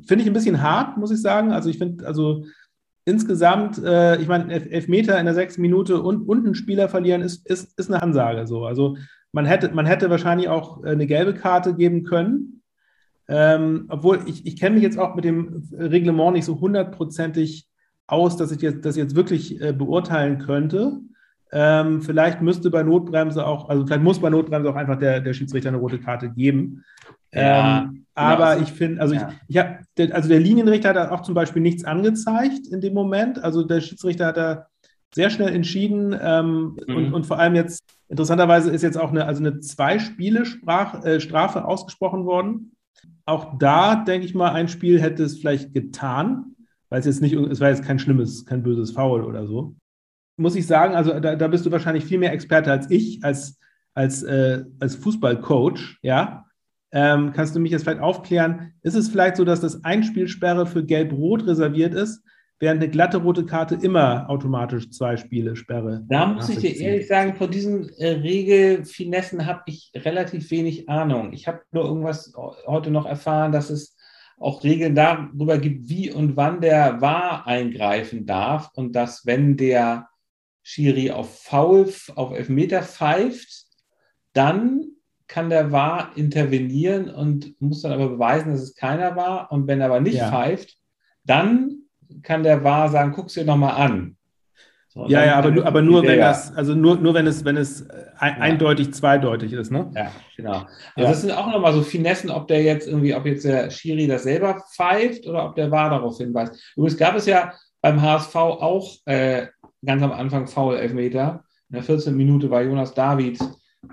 Finde 0.05 0.23
ich 0.23 0.29
ein 0.29 0.33
bisschen 0.33 0.61
hart, 0.61 0.97
muss 0.97 1.09
ich 1.09 1.21
sagen. 1.21 1.51
Also 1.51 1.69
ich 1.69 1.79
finde, 1.79 2.05
also 2.05 2.43
insgesamt, 3.05 3.81
äh, 3.83 4.19
ich 4.19 4.27
meine, 4.27 4.51
Elfmeter 4.51 5.19
in 5.19 5.25
der 5.25 5.35
sechsten 5.35 5.61
Minute 5.61 6.01
und, 6.01 6.27
und 6.27 6.55
Spieler 6.55 6.89
verlieren 6.89 7.21
ist, 7.21 7.47
ist, 7.47 7.77
ist 7.79 7.89
eine 7.89 8.01
Ansage 8.01 8.47
so. 8.47 8.65
Also 8.65 8.97
man 9.31 9.45
hätte, 9.45 9.71
man 9.73 9.85
hätte 9.85 10.09
wahrscheinlich 10.09 10.49
auch 10.49 10.83
äh, 10.83 10.89
eine 10.89 11.07
gelbe 11.07 11.33
Karte 11.33 11.75
geben 11.75 12.03
können. 12.03 12.61
Ähm, 13.27 13.85
obwohl 13.89 14.21
ich, 14.27 14.45
ich 14.45 14.59
kenne 14.59 14.75
mich 14.75 14.83
jetzt 14.83 14.99
auch 14.99 15.15
mit 15.15 15.25
dem 15.25 15.67
Reglement 15.71 16.33
nicht 16.33 16.45
so 16.45 16.59
hundertprozentig 16.59 17.67
aus, 18.07 18.37
dass 18.37 18.51
ich 18.51 18.61
jetzt, 18.61 18.85
das 18.85 18.95
jetzt 18.95 19.15
wirklich 19.15 19.61
äh, 19.61 19.73
beurteilen 19.73 20.39
könnte. 20.39 20.99
Ähm, 21.57 22.01
vielleicht 22.01 22.41
müsste 22.41 22.69
bei 22.69 22.83
Notbremse 22.83 23.47
auch, 23.47 23.69
also 23.69 23.85
vielleicht 23.85 24.03
muss 24.03 24.19
bei 24.19 24.29
Notbremse 24.29 24.69
auch 24.69 24.75
einfach 24.75 24.99
der, 24.99 25.21
der 25.21 25.33
Schiedsrichter 25.33 25.69
eine 25.69 25.77
rote 25.77 25.99
Karte 25.99 26.29
geben. 26.29 26.83
Ja, 27.33 27.83
ähm, 27.83 27.89
genau. 27.91 28.01
aber 28.13 28.59
ich 28.59 28.73
finde, 28.73 28.99
also 29.01 29.15
ja. 29.15 29.29
ich, 29.47 29.55
ich 29.55 29.57
habe, 29.57 30.13
also 30.13 30.27
der 30.27 30.41
Linienrichter 30.41 30.89
hat 30.89 31.11
auch 31.11 31.21
zum 31.21 31.33
Beispiel 31.33 31.61
nichts 31.61 31.85
angezeigt 31.85 32.67
in 32.67 32.81
dem 32.81 32.93
Moment. 32.93 33.41
Also 33.41 33.63
der 33.63 33.79
Schiedsrichter 33.79 34.25
hat 34.25 34.35
da 34.35 34.67
sehr 35.13 35.29
schnell 35.29 35.55
entschieden 35.55 36.13
ähm, 36.21 36.77
mhm. 36.87 36.95
und, 36.95 37.13
und 37.13 37.25
vor 37.25 37.39
allem 37.39 37.55
jetzt, 37.55 37.85
interessanterweise 38.09 38.69
ist 38.69 38.81
jetzt 38.81 38.97
auch 38.97 39.11
eine, 39.11 39.23
also 39.25 39.41
eine 39.41 39.61
Zwei-Spiele-Strafe 39.61 41.59
äh, 41.59 41.61
ausgesprochen 41.61 42.25
worden. 42.25 42.73
Auch 43.25 43.57
da, 43.57 43.95
denke 43.95 44.25
ich 44.25 44.35
mal, 44.35 44.51
ein 44.51 44.67
Spiel 44.67 45.01
hätte 45.01 45.23
es 45.23 45.39
vielleicht 45.39 45.73
getan, 45.73 46.57
weil 46.89 46.99
es 46.99 47.05
jetzt 47.05 47.21
nicht, 47.21 47.33
es 47.33 47.61
war 47.61 47.69
jetzt 47.69 47.85
kein 47.85 47.97
schlimmes, 47.97 48.45
kein 48.45 48.61
böses 48.61 48.91
Foul 48.91 49.23
oder 49.23 49.47
so. 49.47 49.73
Muss 50.37 50.55
ich 50.55 50.67
sagen, 50.67 50.95
also 50.95 51.19
da, 51.19 51.35
da 51.35 51.47
bist 51.47 51.65
du 51.65 51.71
wahrscheinlich 51.71 52.05
viel 52.05 52.19
mehr 52.19 52.33
Experte 52.33 52.71
als 52.71 52.89
ich, 52.89 53.23
als, 53.23 53.59
als, 53.93 54.23
äh, 54.23 54.63
als 54.79 54.95
Fußballcoach, 54.95 55.99
ja. 56.01 56.45
Ähm, 56.91 57.33
kannst 57.33 57.55
du 57.55 57.59
mich 57.59 57.71
jetzt 57.71 57.83
vielleicht 57.83 58.01
aufklären? 58.01 58.73
Ist 58.81 58.95
es 58.95 59.09
vielleicht 59.09 59.35
so, 59.37 59.43
dass 59.43 59.59
das 59.59 59.83
Einspielsperre 59.83 60.65
für 60.65 60.85
Gelb-Rot 60.85 61.45
reserviert 61.45 61.93
ist, 61.93 62.23
während 62.59 62.81
eine 62.81 62.89
glatte 62.89 63.17
rote 63.17 63.45
Karte 63.45 63.77
immer 63.81 64.29
automatisch 64.29 64.89
zwei 64.91 65.17
Spiele 65.17 65.55
Sperre? 65.55 66.05
Da 66.07 66.27
muss 66.27 66.49
ich 66.49 66.59
dir 66.59 66.75
ehrlich 66.75 67.07
sagen, 67.07 67.35
von 67.35 67.51
diesen 67.51 67.89
äh, 67.97 68.11
Regelfinessen 68.11 69.45
habe 69.45 69.63
ich 69.65 69.91
relativ 69.95 70.49
wenig 70.51 70.87
Ahnung. 70.87 71.33
Ich 71.33 71.47
habe 71.47 71.61
nur 71.71 71.83
irgendwas 71.83 72.33
heute 72.65 72.91
noch 72.91 73.05
erfahren, 73.05 73.51
dass 73.51 73.69
es 73.69 73.95
auch 74.37 74.63
Regeln 74.63 74.95
darüber 74.95 75.57
gibt, 75.57 75.89
wie 75.89 76.11
und 76.11 76.35
wann 76.35 76.61
der 76.61 77.01
Wahr 77.01 77.47
eingreifen 77.47 78.25
darf 78.25 78.69
und 78.73 78.95
dass, 78.95 79.25
wenn 79.25 79.57
der 79.57 80.07
Schiri 80.67 81.11
auf 81.11 81.43
Foul, 81.43 81.93
auf 82.15 82.33
Elfmeter 82.33 82.81
pfeift, 82.81 83.65
dann 84.33 84.83
kann 85.27 85.51
der 85.51 85.71
War 85.71 86.11
intervenieren 86.15 87.07
und 87.07 87.61
muss 87.61 87.83
dann 87.83 87.91
aber 87.91 88.09
beweisen, 88.09 88.51
dass 88.51 88.61
es 88.61 88.75
keiner 88.75 89.15
war. 89.15 89.51
Und 89.51 89.67
wenn 89.67 89.79
er 89.79 89.85
aber 89.85 89.99
nicht 89.99 90.17
ja. 90.17 90.29
pfeift, 90.29 90.75
dann 91.23 91.83
kann 92.23 92.41
der 92.41 92.63
War 92.63 92.89
sagen, 92.89 93.13
guck 93.15 93.27
es 93.27 93.35
dir 93.35 93.45
nochmal 93.45 93.75
an. 93.75 94.17
So, 94.87 95.05
ja, 95.07 95.23
ja, 95.23 95.35
aber, 95.35 95.51
nur, 95.51 95.67
aber 95.67 95.81
nur 95.83 96.01
wenn 96.01 96.19
das, 96.19 96.55
also 96.55 96.73
nur, 96.73 96.95
nur 96.95 97.13
wenn 97.13 97.27
es, 97.27 97.45
wenn 97.45 97.57
es 97.57 97.87
ja. 97.87 98.17
eindeutig 98.19 98.91
zweideutig 98.91 99.53
ist, 99.53 99.71
ne? 99.71 99.91
Ja, 99.93 100.11
genau. 100.35 100.53
Also 100.53 100.67
ja. 100.95 101.09
das 101.09 101.21
sind 101.21 101.31
auch 101.31 101.51
nochmal 101.51 101.73
so 101.73 101.83
Finessen, 101.83 102.31
ob 102.31 102.47
der 102.47 102.63
jetzt 102.63 102.87
irgendwie, 102.87 103.13
ob 103.13 103.27
jetzt 103.27 103.45
der 103.45 103.69
Schiri 103.69 104.07
das 104.07 104.23
selber 104.23 104.63
pfeift 104.73 105.27
oder 105.27 105.45
ob 105.45 105.55
der 105.55 105.69
War 105.69 105.91
darauf 105.91 106.17
hinweist. 106.17 106.73
Übrigens 106.75 106.97
gab 106.97 107.15
es 107.15 107.27
ja 107.27 107.53
beim 107.85 108.01
HSV 108.01 108.35
auch 108.35 108.95
äh, 109.05 109.45
ganz 109.83 110.01
am 110.03 110.11
Anfang 110.11 110.47
Foul-Elfmeter. 110.47 111.43
In 111.69 111.75
der 111.75 111.83
14. 111.83 112.15
Minute 112.15 112.49
war 112.49 112.61
Jonas 112.61 112.93
David 112.93 113.39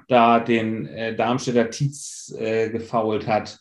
da 0.09 0.41
den 0.41 0.87
äh, 0.87 1.15
Darmstädter 1.15 1.71
Tietz 1.71 2.35
äh, 2.39 2.71
gefault 2.71 3.27
hat. 3.27 3.59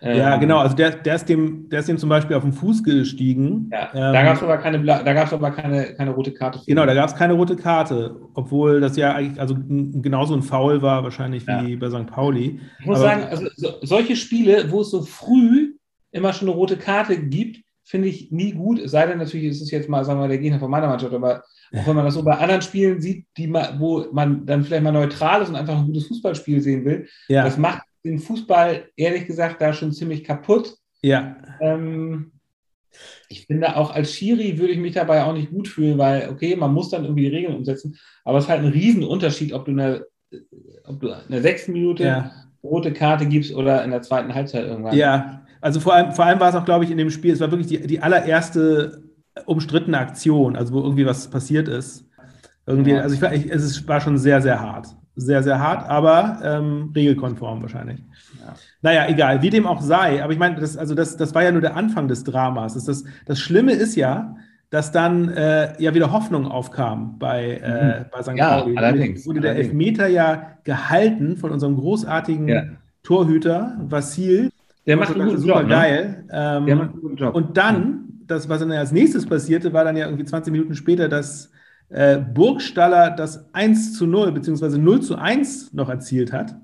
Ähm, 0.00 0.18
ja, 0.18 0.36
genau, 0.36 0.58
also 0.58 0.74
der, 0.74 0.90
der, 0.90 1.14
ist 1.14 1.28
dem, 1.28 1.68
der 1.68 1.80
ist 1.80 1.88
dem 1.88 1.98
zum 1.98 2.08
Beispiel 2.08 2.36
auf 2.36 2.42
den 2.42 2.52
Fuß 2.52 2.82
gestiegen. 2.82 3.70
Ja, 3.72 3.90
ähm, 3.94 4.12
da 4.12 4.22
gab 4.24 4.36
es 4.36 4.42
aber, 4.42 4.58
keine, 4.58 4.84
da 4.84 5.12
gab's 5.12 5.32
aber 5.32 5.50
keine, 5.52 5.94
keine 5.94 6.10
rote 6.10 6.32
Karte. 6.32 6.60
Genau, 6.66 6.86
da 6.86 6.94
gab 6.94 7.08
es 7.08 7.14
keine 7.14 7.34
rote 7.34 7.54
Karte, 7.54 8.16
obwohl 8.34 8.80
das 8.80 8.96
ja 8.96 9.14
eigentlich 9.14 9.40
also 9.40 9.56
genauso 9.56 10.34
ein 10.34 10.42
Foul 10.42 10.82
war, 10.82 11.04
wahrscheinlich 11.04 11.46
wie 11.46 11.72
ja. 11.72 11.78
bei 11.78 11.88
St. 11.88 12.06
Pauli. 12.06 12.60
Ich 12.80 12.86
muss 12.86 12.98
aber, 12.98 13.08
sagen, 13.08 13.24
also 13.24 13.46
so, 13.56 13.74
solche 13.82 14.16
Spiele, 14.16 14.70
wo 14.70 14.80
es 14.80 14.90
so 14.90 15.02
früh 15.02 15.74
immer 16.10 16.32
schon 16.32 16.48
eine 16.48 16.56
rote 16.56 16.76
Karte 16.76 17.16
gibt, 17.16 17.60
finde 17.92 18.08
ich 18.08 18.32
nie 18.32 18.52
gut. 18.52 18.78
Es 18.78 18.92
sei 18.92 19.06
denn, 19.06 19.18
natürlich 19.18 19.48
ist 19.48 19.60
es 19.60 19.70
jetzt 19.70 19.86
mal, 19.86 20.02
sagen 20.02 20.18
wir 20.18 20.22
mal, 20.22 20.28
der 20.28 20.38
Gegner 20.38 20.58
von 20.58 20.70
meiner 20.70 20.88
Mannschaft, 20.88 21.12
aber 21.12 21.44
auch 21.74 21.86
wenn 21.86 21.94
man 21.94 22.06
das 22.06 22.14
so 22.14 22.22
bei 22.22 22.38
anderen 22.38 22.62
Spielen 22.62 23.02
sieht, 23.02 23.26
die 23.36 23.46
man, 23.46 23.78
wo 23.78 24.06
man 24.12 24.46
dann 24.46 24.64
vielleicht 24.64 24.82
mal 24.82 24.92
neutral 24.92 25.42
ist 25.42 25.50
und 25.50 25.56
einfach 25.56 25.76
ein 25.76 25.84
gutes 25.84 26.06
Fußballspiel 26.06 26.62
sehen 26.62 26.86
will, 26.86 27.06
ja. 27.28 27.44
das 27.44 27.58
macht 27.58 27.82
den 28.02 28.18
Fußball 28.18 28.88
ehrlich 28.96 29.26
gesagt 29.26 29.60
da 29.60 29.74
schon 29.74 29.92
ziemlich 29.92 30.24
kaputt. 30.24 30.74
Ja. 31.02 31.36
Ähm, 31.60 32.32
ich 33.28 33.44
finde 33.44 33.76
auch 33.76 33.94
als 33.94 34.14
Schiri 34.14 34.56
würde 34.58 34.72
ich 34.72 34.78
mich 34.78 34.94
dabei 34.94 35.24
auch 35.24 35.34
nicht 35.34 35.50
gut 35.50 35.68
fühlen, 35.68 35.98
weil, 35.98 36.30
okay, 36.30 36.56
man 36.56 36.72
muss 36.72 36.88
dann 36.88 37.04
irgendwie 37.04 37.28
die 37.28 37.36
Regeln 37.36 37.56
umsetzen, 37.56 37.98
aber 38.24 38.38
es 38.38 38.44
ist 38.44 38.50
halt 38.50 38.62
ein 38.62 38.72
Riesenunterschied, 38.72 39.52
ob 39.52 39.66
du 39.66 39.72
eine, 39.72 40.06
ob 40.84 40.98
du 40.98 41.08
in 41.08 41.30
der 41.30 41.42
sechsten 41.42 41.72
Minute 41.72 42.04
ja. 42.04 42.32
rote 42.62 42.94
Karte 42.94 43.26
gibst 43.26 43.54
oder 43.54 43.84
in 43.84 43.90
der 43.90 44.00
zweiten 44.00 44.34
Halbzeit 44.34 44.64
irgendwann. 44.64 44.96
Ja, 44.96 45.41
also 45.62 45.80
vor 45.80 45.94
allem, 45.94 46.12
vor 46.12 46.26
allem 46.26 46.38
war 46.40 46.50
es 46.50 46.54
auch, 46.54 46.66
glaube 46.66 46.84
ich, 46.84 46.90
in 46.90 46.98
dem 46.98 47.10
Spiel, 47.10 47.32
es 47.32 47.40
war 47.40 47.50
wirklich 47.50 47.68
die, 47.68 47.86
die 47.86 48.00
allererste 48.00 49.02
umstrittene 49.46 49.98
Aktion, 49.98 50.56
also 50.56 50.74
wo 50.74 50.80
irgendwie 50.82 51.06
was 51.06 51.30
passiert 51.30 51.68
ist. 51.68 52.04
Irgendwie, 52.66 52.94
also 52.94 53.14
ich, 53.14 53.22
ich, 53.46 53.50
es 53.50 53.88
war 53.88 54.00
schon 54.00 54.18
sehr, 54.18 54.42
sehr 54.42 54.60
hart. 54.60 54.88
sehr, 55.16 55.42
sehr 55.42 55.58
hart, 55.58 55.88
aber 55.88 56.38
ähm, 56.42 56.92
regelkonform 56.94 57.62
wahrscheinlich. 57.62 58.00
Ja. 58.40 58.54
Naja, 58.80 59.08
egal, 59.08 59.42
wie 59.42 59.50
dem 59.50 59.66
auch 59.66 59.82
sei. 59.82 60.22
Aber 60.22 60.32
ich 60.32 60.38
meine, 60.38 60.56
das, 60.56 60.76
also 60.76 60.94
das, 60.94 61.16
das 61.16 61.34
war 61.34 61.42
ja 61.42 61.52
nur 61.52 61.60
der 61.60 61.76
Anfang 61.76 62.08
des 62.08 62.24
Dramas. 62.24 62.74
Das, 62.74 62.84
das, 62.84 63.04
das 63.26 63.38
Schlimme 63.38 63.72
ist 63.72 63.94
ja, 63.96 64.36
dass 64.70 64.90
dann 64.90 65.28
äh, 65.28 65.80
ja 65.82 65.94
wieder 65.94 66.12
Hoffnung 66.12 66.46
aufkam 66.46 67.18
bei, 67.18 67.60
äh, 67.62 68.00
mhm. 68.00 68.04
bei 68.10 68.22
St. 68.22 68.36
Ja, 68.36 68.60
Pauli. 68.60 68.76
Allerdings, 68.76 69.26
wurde 69.26 69.40
der 69.40 69.50
allerdings. 69.50 69.68
Elfmeter 69.68 70.06
ja 70.08 70.56
gehalten 70.64 71.36
von 71.36 71.50
unserem 71.50 71.76
großartigen 71.76 72.48
ja. 72.48 72.62
Torhüter 73.02 73.76
Vassil. 73.82 74.50
Der 74.86 74.96
macht 74.96 75.14
einen 75.14 75.26
guten 75.26 75.38
super 75.38 75.60
Job, 75.60 75.68
ne? 75.68 75.68
geil. 75.68 76.24
Ähm, 76.30 76.66
der 76.66 76.76
macht 76.76 76.92
einen 76.92 77.00
guten 77.00 77.16
Job. 77.16 77.34
Und 77.34 77.56
dann, 77.56 78.04
das, 78.26 78.48
was 78.48 78.60
dann 78.60 78.72
als 78.72 78.92
nächstes 78.92 79.26
passierte, 79.26 79.72
war 79.72 79.84
dann 79.84 79.96
ja 79.96 80.06
irgendwie 80.06 80.24
20 80.24 80.52
Minuten 80.52 80.74
später, 80.74 81.08
dass 81.08 81.50
äh, 81.88 82.18
Burgstaller 82.18 83.10
das 83.10 83.52
1 83.54 83.94
zu 83.94 84.06
0 84.06 84.32
beziehungsweise 84.32 84.78
0 84.78 85.02
zu 85.02 85.16
1 85.16 85.72
noch 85.72 85.88
erzielt 85.88 86.32
hat 86.32 86.56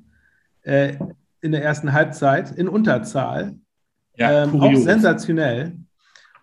äh, 0.62 0.96
in 1.40 1.52
der 1.52 1.62
ersten 1.62 1.92
Halbzeit 1.92 2.52
in 2.52 2.68
Unterzahl. 2.68 3.54
Ja, 4.16 4.44
ähm, 4.44 4.60
auch 4.60 4.74
sensationell. 4.74 5.76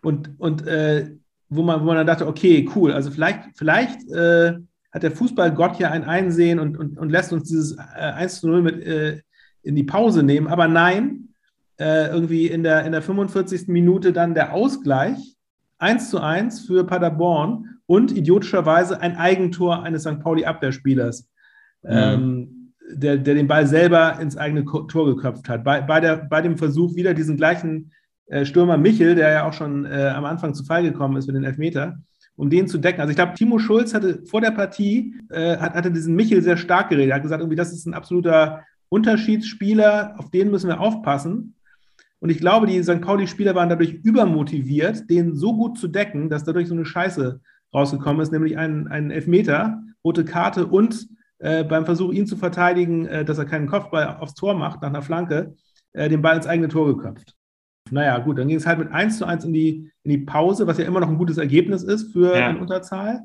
Und, 0.02 0.40
und 0.40 0.66
äh, 0.68 1.12
wo, 1.50 1.62
man, 1.62 1.82
wo 1.82 1.86
man 1.86 1.98
dann 1.98 2.08
dachte, 2.08 2.28
okay, 2.28 2.70
cool, 2.76 2.94
also 2.94 3.12
vielleicht, 3.12 3.58
vielleicht 3.58 4.10
äh, 4.10 4.54
hat 4.92 5.04
der 5.04 5.12
Fußballgott 5.12 5.78
ja 5.80 5.92
ein 5.92 6.06
Einsehen 6.06 6.60
und, 6.60 6.78
und, 6.78 6.98
und 6.98 7.10
lässt 7.10 7.34
uns 7.34 7.50
dieses 7.50 7.78
1 7.78 8.40
zu 8.40 8.48
0 8.48 8.62
mit 8.62 8.82
äh, 8.86 9.22
in 9.62 9.76
die 9.76 9.84
Pause 9.84 10.24
nehmen. 10.24 10.48
Aber 10.48 10.68
nein, 10.68 11.30
äh, 11.78 12.08
irgendwie 12.10 12.48
in 12.48 12.64
der, 12.64 12.86
in 12.86 12.92
der 12.92 13.02
45. 13.02 13.68
Minute 13.68 14.14
dann 14.14 14.34
der 14.34 14.54
Ausgleich 14.54 15.36
1 15.78 16.10
zu 16.10 16.20
1 16.20 16.62
für 16.62 16.86
Paderborn 16.86 17.80
und 17.86 18.16
idiotischerweise 18.16 19.02
ein 19.02 19.18
Eigentor 19.18 19.84
eines 19.84 20.04
St. 20.04 20.20
Pauli-Abwehrspielers, 20.20 21.30
mhm. 21.84 21.90
ähm, 21.92 22.74
der, 22.90 23.18
der 23.18 23.36
den 23.36 23.48
Ball 23.48 23.68
selber 23.68 24.20
ins 24.20 24.38
eigene 24.38 24.64
Tor 24.64 25.06
geköpft 25.06 25.50
hat. 25.50 25.64
Bei, 25.64 25.82
bei, 25.82 26.00
der, 26.00 26.18
bei 26.18 26.42
dem 26.42 26.58
Versuch 26.58 26.96
wieder 26.96 27.14
diesen 27.14 27.38
gleichen 27.38 27.92
äh, 28.28 28.46
Stürmer 28.46 28.78
Michel, 28.78 29.16
der 29.16 29.32
ja 29.32 29.48
auch 29.48 29.54
schon 29.54 29.86
äh, 29.86 30.12
am 30.16 30.26
Anfang 30.26 30.54
zu 30.54 30.64
Fall 30.64 30.84
gekommen 30.84 31.18
ist 31.18 31.26
für 31.26 31.34
den 31.34 31.44
Elfmeter, 31.44 31.98
um 32.36 32.50
den 32.50 32.68
zu 32.68 32.78
decken. 32.78 33.02
Also 33.02 33.12
ich 33.12 33.16
glaube, 33.16 33.34
Timo 33.34 33.60
Schulz 33.60 33.94
hatte 33.94 34.24
vor 34.26 34.42
der 34.42 34.52
Partie, 34.52 35.16
äh, 35.30 35.58
hat, 35.58 35.74
hatte 35.74 35.92
diesen 35.92 36.16
Michel 36.16 36.42
sehr 36.42 36.58
stark 36.58 36.90
geredet. 36.90 37.12
Er 37.12 37.16
hat 37.16 37.24
gesagt, 37.24 37.42
irgendwie, 37.42 37.58
das 37.58 37.74
ist 37.74 37.86
ein 37.86 37.94
absoluter 37.94 38.64
Unterschiedsspieler, 38.90 40.16
auf 40.18 40.30
den 40.32 40.52
müssen 40.52 40.68
wir 40.68 40.80
aufpassen. 40.80 41.56
Und 42.26 42.32
ich 42.32 42.40
glaube, 42.40 42.66
die 42.66 42.82
St. 42.82 43.02
Pauli-Spieler 43.02 43.54
waren 43.54 43.70
dadurch 43.70 43.94
übermotiviert, 43.94 45.12
den 45.12 45.36
so 45.36 45.56
gut 45.56 45.78
zu 45.78 45.88
decken, 45.88 46.28
dass 46.28 46.44
dadurch 46.44 46.68
so 46.68 46.74
eine 46.74 46.84
Scheiße 46.84 47.40
rausgekommen 47.72 48.20
ist, 48.20 48.32
nämlich 48.32 48.58
ein, 48.58 48.88
ein 48.88 49.12
Elfmeter, 49.12 49.84
rote 50.04 50.26
Karte 50.26 50.66
und 50.66 51.08
äh, 51.38 51.64
beim 51.64 51.86
Versuch, 51.86 52.12
ihn 52.12 52.26
zu 52.26 52.36
verteidigen, 52.36 53.06
äh, 53.06 53.26
dass 53.26 53.38
er 53.38 53.46
keinen 53.46 53.68
Kopfball 53.68 54.18
aufs 54.20 54.34
Tor 54.34 54.56
macht, 54.56 54.82
nach 54.82 54.90
einer 54.90 55.04
Flanke, 55.04 55.54
äh, 55.94 56.10
den 56.10 56.24
Ball 56.24 56.36
ins 56.36 56.48
eigene 56.48 56.68
Tor 56.68 56.88
geköpft. 56.88 57.36
Naja, 57.92 58.18
gut, 58.18 58.40
dann 58.40 58.48
ging 58.48 58.58
es 58.58 58.66
halt 58.66 58.80
mit 58.80 58.92
1 58.92 59.20
zu 59.20 59.28
1 59.28 59.46
in 59.46 59.54
die, 59.54 59.92
in 60.02 60.10
die 60.10 60.18
Pause, 60.18 60.66
was 60.66 60.80
ja 60.80 60.86
immer 60.86 61.02
noch 61.02 61.10
ein 61.10 61.20
gutes 61.20 61.38
Ergebnis 61.38 61.84
ist 61.84 62.12
für 62.12 62.36
ja. 62.36 62.48
eine 62.48 62.58
Unterzahl. 62.58 63.20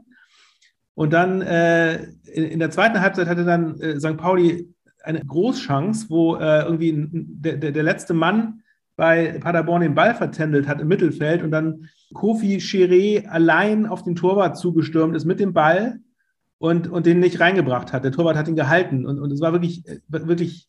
Und 0.92 1.14
dann 1.14 1.40
äh, 1.40 2.02
in, 2.24 2.44
in, 2.44 2.58
der 2.58 2.70
zweiten 2.70 3.00
Halbzeit 3.00 3.28
hatte 3.28 3.46
dann 3.46 3.80
äh, 3.80 3.98
St. 3.98 4.18
Pauli 4.18 4.74
eine 5.02 5.24
Großchance, 5.24 6.10
wo 6.10 6.36
äh, 6.36 6.64
irgendwie 6.64 7.08
der, 7.10 7.56
der, 7.56 7.72
der, 7.72 7.82
letzte 7.82 8.12
Mann 8.12 8.60
bei 9.00 9.38
Paderborn 9.40 9.80
den 9.80 9.94
Ball 9.94 10.14
vertändelt 10.14 10.68
hat 10.68 10.78
im 10.78 10.88
Mittelfeld 10.88 11.42
und 11.42 11.50
dann 11.50 11.88
Kofi 12.12 12.58
Chiré 12.58 13.26
allein 13.26 13.86
auf 13.86 14.02
den 14.02 14.14
Torwart 14.14 14.58
zugestürmt 14.58 15.16
ist 15.16 15.24
mit 15.24 15.40
dem 15.40 15.54
Ball 15.54 16.00
und, 16.58 16.86
und 16.86 17.06
den 17.06 17.18
nicht 17.18 17.40
reingebracht 17.40 17.94
hat. 17.94 18.04
Der 18.04 18.12
Torwart 18.12 18.36
hat 18.36 18.46
ihn 18.46 18.56
gehalten 18.56 19.06
und, 19.06 19.18
und 19.18 19.32
es 19.32 19.40
war 19.40 19.52
wirklich, 19.52 19.84
wirklich 20.08 20.68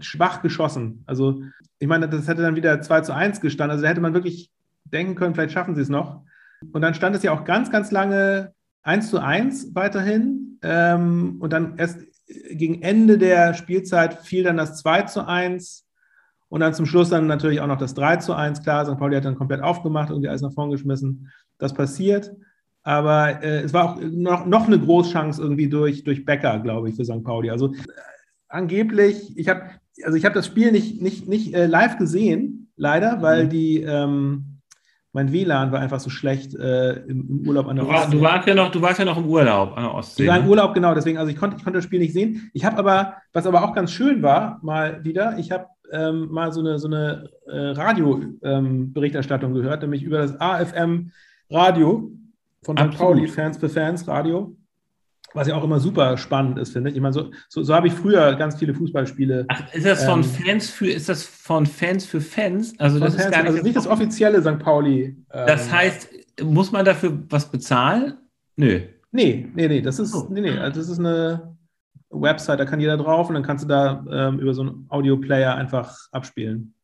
schwach 0.00 0.42
geschossen. 0.42 1.04
Also, 1.06 1.42
ich 1.78 1.88
meine, 1.88 2.06
das 2.06 2.28
hätte 2.28 2.42
dann 2.42 2.54
wieder 2.54 2.82
2 2.82 3.00
zu 3.00 3.14
1 3.14 3.40
gestanden. 3.40 3.70
Also, 3.70 3.82
da 3.84 3.88
hätte 3.88 4.02
man 4.02 4.12
wirklich 4.12 4.50
denken 4.84 5.14
können, 5.14 5.34
vielleicht 5.34 5.54
schaffen 5.54 5.74
sie 5.74 5.80
es 5.80 5.88
noch. 5.88 6.20
Und 6.72 6.82
dann 6.82 6.92
stand 6.92 7.16
es 7.16 7.22
ja 7.22 7.32
auch 7.32 7.44
ganz, 7.44 7.70
ganz 7.70 7.90
lange 7.90 8.52
1 8.82 9.08
zu 9.08 9.20
1 9.20 9.74
weiterhin. 9.74 10.58
Ähm, 10.60 11.36
und 11.40 11.50
dann 11.54 11.78
erst 11.78 12.00
gegen 12.50 12.82
Ende 12.82 13.16
der 13.16 13.54
Spielzeit 13.54 14.18
fiel 14.20 14.44
dann 14.44 14.58
das 14.58 14.76
2 14.82 15.02
zu 15.04 15.26
1. 15.26 15.86
Und 16.50 16.60
dann 16.60 16.74
zum 16.74 16.84
Schluss 16.84 17.08
dann 17.08 17.26
natürlich 17.26 17.60
auch 17.60 17.68
noch 17.68 17.78
das 17.78 17.94
3 17.94 18.16
zu 18.16 18.34
1. 18.34 18.62
Klar, 18.62 18.84
St. 18.84 18.98
Pauli 18.98 19.16
hat 19.16 19.24
dann 19.24 19.36
komplett 19.36 19.62
aufgemacht, 19.62 20.10
irgendwie 20.10 20.28
alles 20.28 20.42
nach 20.42 20.52
vorn 20.52 20.70
geschmissen. 20.70 21.30
Das 21.58 21.72
passiert. 21.72 22.32
Aber 22.82 23.42
äh, 23.42 23.60
es 23.60 23.72
war 23.72 23.90
auch 23.92 24.00
noch, 24.00 24.46
noch 24.46 24.66
eine 24.66 24.78
Großchance 24.78 25.40
irgendwie 25.40 25.68
durch, 25.68 26.02
durch 26.02 26.24
Becker, 26.24 26.58
glaube 26.58 26.88
ich, 26.88 26.96
für 26.96 27.04
St. 27.04 27.22
Pauli. 27.22 27.50
Also 27.50 27.72
äh, 27.72 27.78
angeblich, 28.48 29.38
ich 29.38 29.48
habe 29.48 29.62
also 30.04 30.16
ich 30.16 30.22
das 30.22 30.46
Spiel 30.46 30.72
nicht, 30.72 31.00
nicht, 31.00 31.28
nicht 31.28 31.54
äh, 31.54 31.66
live 31.66 31.98
gesehen, 31.98 32.72
leider, 32.76 33.22
weil 33.22 33.44
mhm. 33.44 33.50
die 33.50 33.82
ähm, 33.82 34.50
mein 35.12 35.32
WLAN 35.32 35.72
war 35.72 35.80
einfach 35.80 35.98
so 35.98 36.08
schlecht 36.08 36.54
äh, 36.54 36.92
im, 37.06 37.28
im, 37.28 37.48
Urlaub 37.48 37.66
an 37.66 37.76
der 37.76 37.84
du 37.84 37.90
Ostsee. 37.90 38.16
du, 38.16 38.22
warst 38.22 38.48
ja 38.48 38.54
noch, 38.54 38.70
du 38.70 38.80
warst 38.80 38.98
ja 38.98 39.04
noch 39.04 39.18
im 39.18 39.26
Urlaub 39.26 39.76
an 39.76 39.82
der 39.84 39.94
Ostsee. 39.94 40.22
Ich 40.22 40.28
war 40.28 40.36
im 40.36 40.44
ne? 40.44 40.50
Urlaub, 40.50 40.74
genau, 40.74 40.94
deswegen, 40.94 41.18
also 41.18 41.30
ich 41.30 41.36
konnte, 41.36 41.56
ich 41.56 41.64
konnte 41.64 41.78
das 41.78 41.84
Spiel 41.84 41.98
nicht 41.98 42.12
sehen. 42.12 42.50
Ich 42.54 42.64
habe 42.64 42.78
aber, 42.78 43.14
was 43.32 43.46
aber 43.46 43.64
auch 43.64 43.74
ganz 43.74 43.90
schön 43.90 44.22
war, 44.22 44.60
mal 44.62 45.04
wieder, 45.04 45.36
ich 45.38 45.50
habe 45.50 45.66
ähm, 45.92 46.28
mal 46.30 46.52
so 46.52 46.60
eine, 46.60 46.78
so 46.78 46.88
eine 46.88 47.30
äh, 47.46 47.70
Radio-Berichterstattung 47.70 49.50
ähm, 49.50 49.62
gehört, 49.62 49.82
nämlich 49.82 50.02
über 50.02 50.18
das 50.18 50.40
AFM 50.40 51.10
Radio 51.50 52.12
von 52.62 52.76
St. 52.76 52.96
Pauli, 52.96 53.28
Fans 53.28 53.58
für 53.58 53.68
Fans 53.68 54.06
Radio 54.06 54.56
was 55.34 55.48
ja 55.48 55.56
auch 55.56 55.64
immer 55.64 55.80
super 55.80 56.16
spannend 56.16 56.58
ist, 56.58 56.72
finde 56.72 56.90
ich. 56.90 56.96
Ich 56.96 57.02
meine, 57.02 57.12
so, 57.12 57.30
so, 57.48 57.62
so 57.62 57.74
habe 57.74 57.86
ich 57.86 57.92
früher 57.92 58.34
ganz 58.34 58.58
viele 58.58 58.74
Fußballspiele. 58.74 59.46
Ach, 59.48 59.74
ist 59.74 59.86
das 59.86 60.04
von 60.04 60.20
ähm, 60.20 60.24
Fans 60.24 60.70
für, 60.70 60.90
ist 60.90 61.08
das 61.08 61.22
von 61.22 61.66
Fans 61.66 62.04
für 62.04 62.20
Fans? 62.20 62.74
Also 62.78 62.98
das 62.98 63.14
Fans, 63.14 63.26
ist 63.26 63.32
gar 63.32 63.42
nicht, 63.42 63.52
also 63.52 63.62
nicht 63.62 63.76
das 63.76 63.86
offizielle 63.86 64.40
St. 64.40 64.58
Pauli. 64.58 65.16
Ähm, 65.32 65.46
das 65.46 65.72
heißt, 65.72 66.08
muss 66.42 66.72
man 66.72 66.84
dafür 66.84 67.18
was 67.28 67.50
bezahlen? 67.50 68.14
Nö. 68.56 68.80
Nee, 69.12 69.48
nee, 69.54 69.68
nee, 69.68 69.80
das 69.80 69.98
ist, 69.98 70.14
nee, 70.30 70.40
nee, 70.40 70.56
also 70.56 70.80
das 70.80 70.88
ist 70.88 70.98
eine 71.00 71.49
Website, 72.10 72.60
da 72.60 72.64
kann 72.64 72.80
jeder 72.80 72.96
drauf 72.96 73.28
und 73.28 73.34
dann 73.34 73.42
kannst 73.42 73.64
du 73.64 73.68
da 73.68 74.04
ähm, 74.10 74.40
über 74.40 74.52
so 74.52 74.62
einen 74.62 74.86
Audioplayer 74.88 75.54
einfach 75.54 75.96
abspielen. 76.12 76.74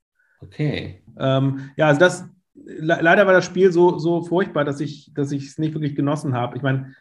Okay. 0.41 1.03
Ähm, 1.19 1.71
ja, 1.77 1.89
also 1.89 2.01
das, 2.01 2.29
le 2.55 2.99
leider 3.01 3.27
war 3.27 3.33
das 3.33 3.45
Spiel 3.45 3.73
so, 3.73 3.99
so 3.99 4.23
furchtbar, 4.23 4.65
dass 4.65 4.81
ich 4.81 5.13
dass 5.15 5.33
es 5.33 5.59
nicht 5.59 5.75
wirklich 5.75 5.97
genossen 5.97 6.35
habe. 6.35 6.57
Ich 6.57 6.63
meine, 6.63 6.95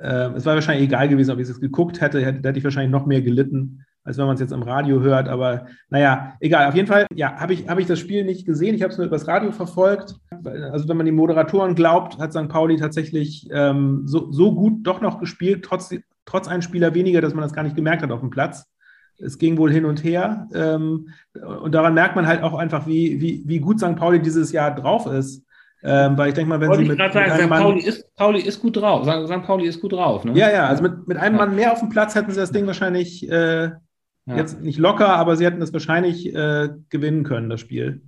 äh, 0.00 0.30
es 0.34 0.46
war 0.46 0.54
wahrscheinlich 0.54 0.88
egal 0.88 1.08
gewesen, 1.08 1.32
ob 1.32 1.38
ich 1.38 1.48
es 1.48 1.60
geguckt 1.60 2.00
hätte, 2.00 2.24
hätte, 2.24 2.46
hätte 2.48 2.58
ich 2.58 2.64
wahrscheinlich 2.64 2.92
noch 2.92 3.06
mehr 3.06 3.22
gelitten, 3.22 3.84
als 4.04 4.16
wenn 4.18 4.26
man 4.26 4.34
es 4.34 4.40
jetzt 4.40 4.52
am 4.52 4.62
Radio 4.62 5.00
hört. 5.00 5.28
Aber 5.28 5.66
naja, 5.90 6.34
egal. 6.40 6.68
Auf 6.68 6.74
jeden 6.74 6.88
Fall, 6.88 7.06
ja, 7.14 7.36
habe 7.36 7.52
ich, 7.52 7.68
hab 7.68 7.78
ich 7.78 7.86
das 7.86 7.98
Spiel 7.98 8.24
nicht 8.24 8.46
gesehen. 8.46 8.74
Ich 8.74 8.82
habe 8.82 8.92
es 8.92 8.98
nur 8.98 9.06
übers 9.06 9.28
Radio 9.28 9.52
verfolgt. 9.52 10.16
Also 10.44 10.88
wenn 10.88 10.96
man 10.96 11.06
den 11.06 11.16
Moderatoren 11.16 11.74
glaubt, 11.74 12.18
hat 12.18 12.32
St. 12.32 12.48
Pauli 12.48 12.76
tatsächlich 12.76 13.48
ähm, 13.52 14.02
so, 14.06 14.30
so 14.32 14.54
gut 14.54 14.86
doch 14.86 15.00
noch 15.00 15.18
gespielt, 15.18 15.64
trotz, 15.64 15.92
trotz 16.28 16.46
einem 16.46 16.62
Spieler 16.62 16.94
weniger, 16.94 17.20
dass 17.20 17.34
man 17.34 17.42
das 17.42 17.52
gar 17.52 17.62
nicht 17.62 17.76
gemerkt 17.76 18.02
hat 18.02 18.10
auf 18.10 18.20
dem 18.20 18.30
Platz. 18.30 18.66
Es 19.18 19.38
ging 19.38 19.56
wohl 19.56 19.72
hin 19.72 19.84
und 19.84 20.04
her. 20.04 20.46
Ähm, 20.54 21.08
und 21.34 21.74
daran 21.74 21.94
merkt 21.94 22.14
man 22.14 22.26
halt 22.26 22.42
auch 22.42 22.54
einfach, 22.54 22.86
wie, 22.86 23.20
wie, 23.20 23.42
wie 23.46 23.58
gut 23.58 23.80
St. 23.80 23.96
Pauli 23.96 24.20
dieses 24.20 24.52
Jahr 24.52 24.74
drauf 24.74 25.06
ist. 25.06 25.44
Ähm, 25.82 26.18
weil 26.18 26.28
ich 26.28 26.34
denke 26.34 26.48
mal, 26.48 26.60
wenn 26.60 26.68
Wollte 26.68 26.82
sie 26.82 26.88
mit, 26.88 26.98
sagen, 26.98 27.30
mit 27.30 27.40
St. 27.40 27.48
Pauli, 27.48 27.80
ist, 27.80 28.14
Pauli 28.16 28.40
ist 28.40 28.60
gut 28.60 28.76
drauf. 28.76 29.06
St. 29.06 29.42
Pauli 29.44 29.66
ist 29.66 29.80
gut 29.80 29.92
drauf. 29.92 30.24
Ne? 30.24 30.32
Ja, 30.34 30.50
ja, 30.50 30.66
also 30.66 30.82
mit, 30.82 31.08
mit 31.08 31.16
einem 31.16 31.36
ja. 31.36 31.46
Mann 31.46 31.56
mehr 31.56 31.72
auf 31.72 31.80
dem 31.80 31.88
Platz 31.88 32.14
hätten 32.14 32.30
sie 32.30 32.40
das 32.40 32.52
Ding 32.52 32.66
wahrscheinlich 32.66 33.28
äh, 33.30 33.64
ja. 33.64 33.78
jetzt 34.26 34.60
nicht 34.60 34.78
locker, 34.78 35.16
aber 35.16 35.36
sie 35.36 35.46
hätten 35.46 35.60
das 35.60 35.72
wahrscheinlich 35.72 36.34
äh, 36.34 36.68
gewinnen 36.90 37.24
können, 37.24 37.48
das 37.48 37.60
Spiel. 37.60 38.02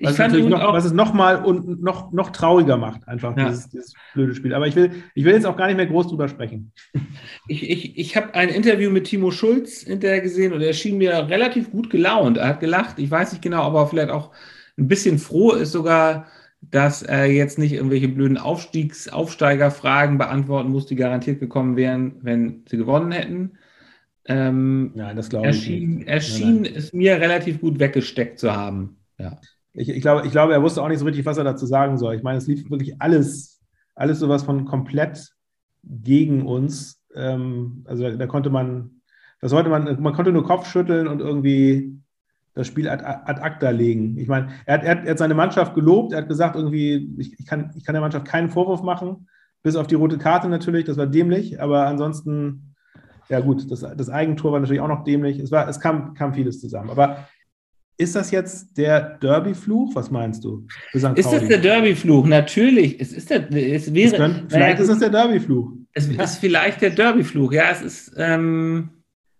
Was, 0.00 0.12
ich 0.12 0.16
fand 0.16 0.48
noch, 0.48 0.72
was 0.72 0.84
es 0.84 0.92
nochmal 0.92 1.44
und 1.44 1.82
noch, 1.82 2.12
noch 2.12 2.30
trauriger 2.30 2.76
macht, 2.76 3.06
einfach 3.08 3.36
ja. 3.36 3.48
dieses, 3.48 3.68
dieses, 3.68 3.94
blöde 4.12 4.34
Spiel. 4.34 4.54
Aber 4.54 4.66
ich 4.66 4.76
will, 4.76 4.90
ich 5.14 5.24
will 5.24 5.34
jetzt 5.34 5.46
auch 5.46 5.56
gar 5.56 5.66
nicht 5.66 5.76
mehr 5.76 5.86
groß 5.86 6.08
drüber 6.08 6.28
sprechen. 6.28 6.72
Ich, 7.46 7.68
ich, 7.68 7.98
ich 7.98 8.16
habe 8.16 8.34
ein 8.34 8.48
Interview 8.48 8.90
mit 8.90 9.04
Timo 9.04 9.30
Schulz 9.30 9.82
hinterher 9.82 10.22
gesehen 10.22 10.54
und 10.54 10.62
er 10.62 10.72
schien 10.72 10.96
mir 10.96 11.28
relativ 11.28 11.70
gut 11.70 11.90
gelaunt. 11.90 12.38
Er 12.38 12.48
hat 12.48 12.60
gelacht. 12.60 12.98
Ich 12.98 13.10
weiß 13.10 13.32
nicht 13.32 13.42
genau, 13.42 13.62
aber 13.62 13.86
vielleicht 13.86 14.08
auch 14.08 14.30
ein 14.78 14.88
bisschen 14.88 15.18
froh 15.18 15.52
ist 15.52 15.72
sogar 15.72 16.26
dass 16.70 17.02
er 17.02 17.26
jetzt 17.26 17.58
nicht 17.58 17.72
irgendwelche 17.72 18.08
blöden 18.08 18.38
Aufstiegs-, 18.38 19.08
Aufsteigerfragen 19.08 20.18
beantworten 20.18 20.70
muss, 20.70 20.86
die 20.86 20.96
garantiert 20.96 21.40
gekommen 21.40 21.76
wären, 21.76 22.16
wenn 22.22 22.64
sie 22.68 22.76
gewonnen 22.76 23.12
hätten. 23.12 23.58
Ähm, 24.26 24.92
nein, 24.94 25.16
das 25.16 25.28
glaube 25.28 25.50
ich 25.50 25.68
nicht. 25.68 26.08
Er 26.08 26.20
schien 26.20 26.64
es 26.64 26.92
mir 26.92 27.20
relativ 27.20 27.60
gut 27.60 27.78
weggesteckt 27.78 28.38
zu 28.38 28.54
haben. 28.54 28.96
Ja. 29.18 29.38
Ich, 29.74 29.88
ich, 29.88 30.00
glaube, 30.00 30.24
ich 30.24 30.32
glaube, 30.32 30.52
er 30.52 30.62
wusste 30.62 30.82
auch 30.82 30.88
nicht 30.88 31.00
so 31.00 31.04
richtig, 31.04 31.26
was 31.26 31.36
er 31.36 31.44
dazu 31.44 31.66
sagen 31.66 31.98
soll. 31.98 32.14
Ich 32.14 32.22
meine, 32.22 32.38
es 32.38 32.46
lief 32.46 32.70
wirklich 32.70 33.00
alles, 33.00 33.60
alles 33.94 34.20
sowas 34.20 34.44
von 34.44 34.64
komplett 34.64 35.32
gegen 35.82 36.46
uns. 36.46 37.02
Ähm, 37.14 37.84
also 37.86 38.04
da, 38.04 38.10
da, 38.10 38.26
konnte 38.26 38.50
man, 38.50 39.02
das 39.40 39.50
sollte 39.50 39.68
man, 39.68 40.00
man 40.00 40.14
konnte 40.14 40.32
nur 40.32 40.44
Kopf 40.44 40.70
schütteln 40.70 41.08
und 41.08 41.20
irgendwie 41.20 41.98
das 42.54 42.68
Spiel 42.68 42.88
ad, 42.88 43.04
ad 43.04 43.40
acta 43.40 43.70
legen. 43.70 44.16
Ich 44.16 44.28
meine, 44.28 44.48
er 44.64 44.74
hat, 44.74 44.84
er, 44.84 44.90
hat, 44.92 45.04
er 45.04 45.10
hat 45.10 45.18
seine 45.18 45.34
Mannschaft 45.34 45.74
gelobt, 45.74 46.12
er 46.12 46.18
hat 46.18 46.28
gesagt, 46.28 46.54
irgendwie, 46.54 47.12
ich, 47.18 47.38
ich, 47.38 47.46
kann, 47.46 47.72
ich 47.76 47.84
kann 47.84 47.94
der 47.94 48.02
Mannschaft 48.02 48.26
keinen 48.26 48.50
Vorwurf 48.50 48.82
machen, 48.82 49.28
bis 49.64 49.74
auf 49.74 49.88
die 49.88 49.96
rote 49.96 50.18
Karte 50.18 50.48
natürlich, 50.48 50.84
das 50.84 50.96
war 50.96 51.08
dämlich, 51.08 51.60
aber 51.60 51.86
ansonsten 51.86 52.74
ja 53.28 53.40
gut, 53.40 53.70
das, 53.70 53.80
das 53.80 54.10
Eigentor 54.10 54.52
war 54.52 54.60
natürlich 54.60 54.82
auch 54.82 54.88
noch 54.88 55.04
dämlich. 55.04 55.38
Es, 55.38 55.50
war, 55.50 55.68
es 55.68 55.80
kam, 55.80 56.14
kam 56.14 56.34
vieles 56.34 56.60
zusammen. 56.60 56.90
Aber 56.90 57.26
ist 57.96 58.16
das 58.16 58.30
jetzt 58.30 58.76
der 58.76 59.18
Derby-Fluch? 59.18 59.94
Was 59.94 60.10
meinst 60.10 60.44
du? 60.44 60.66
Ist 60.92 61.04
das 61.04 61.46
der 61.46 61.58
Derby-Fluch? 61.58 62.26
Natürlich. 62.26 63.00
Es 63.00 63.12
ist 63.12 63.30
der, 63.30 63.50
es 63.52 63.94
wäre, 63.94 64.06
es 64.06 64.16
könnte, 64.16 64.44
vielleicht 64.48 64.78
naja, 64.78 64.82
ist 64.82 64.88
es 64.88 64.98
der 64.98 65.10
Derby-Fluch. 65.10 65.72
Es 65.92 66.10
ja. 66.10 66.22
ist 66.22 66.38
vielleicht 66.38 66.82
der 66.82 66.90
Derby-Fluch. 66.90 67.52
Ja, 67.52 67.70
es 67.70 67.82
ist. 67.82 68.12
Ähm, 68.16 68.90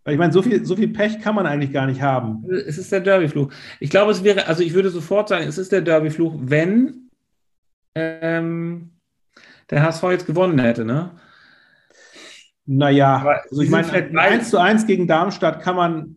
ich 0.06 0.18
meine, 0.18 0.32
so 0.32 0.42
viel, 0.42 0.64
so 0.64 0.76
viel 0.76 0.88
Pech 0.88 1.20
kann 1.20 1.34
man 1.34 1.46
eigentlich 1.46 1.72
gar 1.72 1.86
nicht 1.86 2.02
haben. 2.02 2.44
Es 2.50 2.76
ist 2.76 2.92
der 2.92 3.00
Derby-Fluch. 3.00 3.50
Ich 3.80 3.90
glaube, 3.90 4.12
es 4.12 4.22
wäre, 4.22 4.46
also 4.46 4.62
ich 4.62 4.74
würde 4.74 4.90
sofort 4.90 5.30
sagen, 5.30 5.46
es 5.48 5.56
ist 5.56 5.72
der 5.72 5.80
Derby-Fluch, 5.80 6.34
wenn 6.38 7.08
ähm, 7.94 8.90
der 9.70 9.82
HSV 9.82 10.02
jetzt 10.10 10.26
gewonnen 10.26 10.58
hätte, 10.58 10.84
ne? 10.84 11.12
Naja, 12.66 13.42
also 13.50 13.62
ich 13.62 13.70
meine, 13.70 13.90
1 13.92 14.50
zu 14.50 14.58
1 14.58 14.86
gegen 14.86 15.06
Darmstadt 15.06 15.60
kann 15.60 15.76
man, 15.76 16.16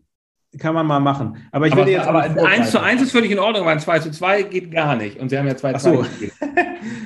kann 0.58 0.74
man 0.74 0.86
mal 0.86 1.00
machen. 1.00 1.36
Aber 1.52 1.66
ich 1.66 1.76
will 1.76 1.88
jetzt. 1.88 2.06
Aber 2.06 2.22
1 2.22 2.70
zu 2.70 2.80
1 2.80 3.02
ist 3.02 3.12
völlig 3.12 3.30
in 3.30 3.38
Ordnung, 3.38 3.62
aber 3.62 3.72
ein 3.72 3.80
2 3.80 3.98
zu 3.98 4.10
2 4.10 4.42
geht 4.44 4.70
gar 4.70 4.96
nicht. 4.96 5.18
Und 5.18 5.28
Sie 5.28 5.38
haben 5.38 5.46
ja 5.46 5.56
2 5.56 5.72
zu 5.74 5.90
2. 5.90 5.90
So. 5.90 6.06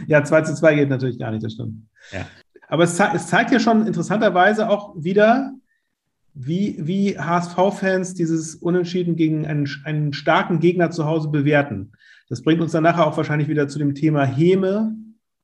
ja, 0.06 0.22
2 0.22 0.42
zu 0.42 0.54
2 0.54 0.75
geht 0.76 0.88
natürlich 0.88 1.18
gar 1.18 1.30
nicht, 1.32 1.42
das 1.42 1.54
stimmt. 1.54 1.87
Ja. 2.12 2.26
Aber 2.68 2.84
es, 2.84 2.99
es 2.99 3.26
zeigt 3.26 3.50
ja 3.50 3.61
schon 3.61 3.87
interessanterweise 3.87 4.70
auch 4.70 4.94
wieder, 4.96 5.52
wie, 6.34 6.76
wie 6.78 7.18
HSV-Fans 7.18 8.14
dieses 8.14 8.54
Unentschieden 8.54 9.16
gegen 9.16 9.46
einen, 9.46 9.68
einen 9.84 10.12
starken 10.12 10.61
Gegner 10.61 10.90
zu 10.90 11.04
Hause 11.04 11.28
bewerten. 11.28 11.92
Das 12.28 12.42
bringt 12.42 12.62
uns 12.62 12.72
dann 12.72 12.84
nachher 12.84 13.06
auch 13.06 13.16
wahrscheinlich 13.16 13.49
wieder 13.49 13.68
zu 13.68 13.78
dem 13.78 13.94
Thema 13.94 14.25
Häme 14.25 14.94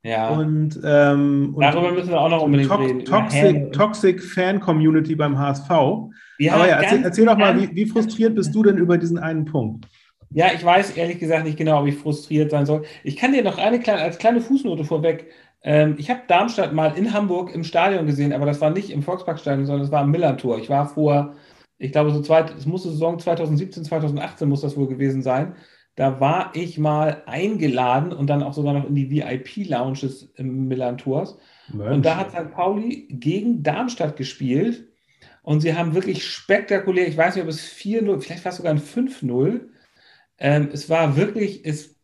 ja. 0.08 0.28
Und, 0.30 0.80
ähm, 0.84 1.54
darüber 1.58 1.92
müssen 1.92 2.10
wir 2.10 2.20
auch 2.20 2.30
noch 2.30 2.42
unbedingt 2.42 2.70
to 2.70 2.76
reden. 2.76 3.04
Toxic, 3.04 3.72
Toxic 3.72 4.22
Fan 4.22 4.60
Community 4.60 5.14
beim 5.14 5.38
HSV. 5.38 5.70
Ja, 6.38 6.54
Aber 6.54 6.68
ja, 6.68 6.80
erzähl, 6.80 7.04
erzähl 7.04 7.26
doch 7.26 7.36
mal, 7.36 7.60
wie, 7.60 7.74
wie 7.74 7.86
frustriert 7.86 8.34
bist 8.34 8.54
du 8.54 8.62
denn 8.62 8.78
über 8.78 8.96
diesen 8.96 9.18
einen 9.18 9.44
Punkt? 9.44 9.86
Ja, 10.30 10.46
ich 10.54 10.64
weiß 10.64 10.96
ehrlich 10.96 11.18
gesagt 11.18 11.44
nicht 11.44 11.58
genau, 11.58 11.80
ob 11.80 11.86
ich 11.86 11.96
frustriert 11.96 12.50
sein 12.50 12.66
soll. 12.66 12.84
Ich 13.02 13.16
kann 13.16 13.32
dir 13.32 13.42
noch 13.42 13.58
eine 13.58 13.80
kleine, 13.80 14.02
als 14.02 14.18
kleine 14.18 14.40
Fußnote 14.40 14.84
vorweg. 14.84 15.30
Ähm, 15.62 15.96
ich 15.98 16.10
habe 16.10 16.20
Darmstadt 16.28 16.72
mal 16.72 16.96
in 16.96 17.12
Hamburg 17.12 17.54
im 17.54 17.64
Stadion 17.64 18.06
gesehen, 18.06 18.32
aber 18.32 18.46
das 18.46 18.60
war 18.60 18.70
nicht 18.70 18.90
im 18.90 19.02
Volksparkstadion, 19.02 19.66
sondern 19.66 19.82
das 19.82 19.92
war 19.92 20.02
am 20.02 20.10
Millantor. 20.10 20.58
Ich 20.58 20.68
war 20.68 20.88
vor, 20.88 21.34
ich 21.78 21.92
glaube, 21.92 22.10
so 22.10 22.20
zweit, 22.22 22.54
es 22.56 22.66
musste 22.66 22.90
Saison 22.90 23.18
2017, 23.18 23.84
2018 23.84 24.48
muss 24.48 24.60
das 24.60 24.76
wohl 24.76 24.86
gewesen 24.86 25.22
sein. 25.22 25.54
Da 25.98 26.20
war 26.20 26.52
ich 26.54 26.78
mal 26.78 27.24
eingeladen 27.26 28.12
und 28.12 28.28
dann 28.28 28.44
auch 28.44 28.54
sogar 28.54 28.72
noch 28.72 28.88
in 28.88 28.94
die 28.94 29.10
VIP-Lounges 29.10 30.32
im 30.36 30.68
Milan-Tours. 30.68 31.38
Und 31.72 32.06
da 32.06 32.16
hat 32.18 32.30
St. 32.30 32.52
Pauli 32.52 33.08
gegen 33.10 33.64
Darmstadt 33.64 34.16
gespielt. 34.16 34.86
Und 35.42 35.60
sie 35.60 35.74
haben 35.74 35.96
wirklich 35.96 36.24
spektakulär, 36.24 37.08
ich 37.08 37.16
weiß 37.16 37.34
nicht, 37.34 37.42
ob 37.42 37.50
es 37.50 37.66
4-0, 37.72 38.20
vielleicht 38.20 38.44
war 38.44 38.52
es 38.52 38.58
sogar 38.58 38.72
ein 38.72 38.80
5-0. 38.80 39.62
Ähm, 40.38 40.68
es 40.72 40.88
war 40.88 41.16
wirklich, 41.16 41.64
es, 41.66 41.96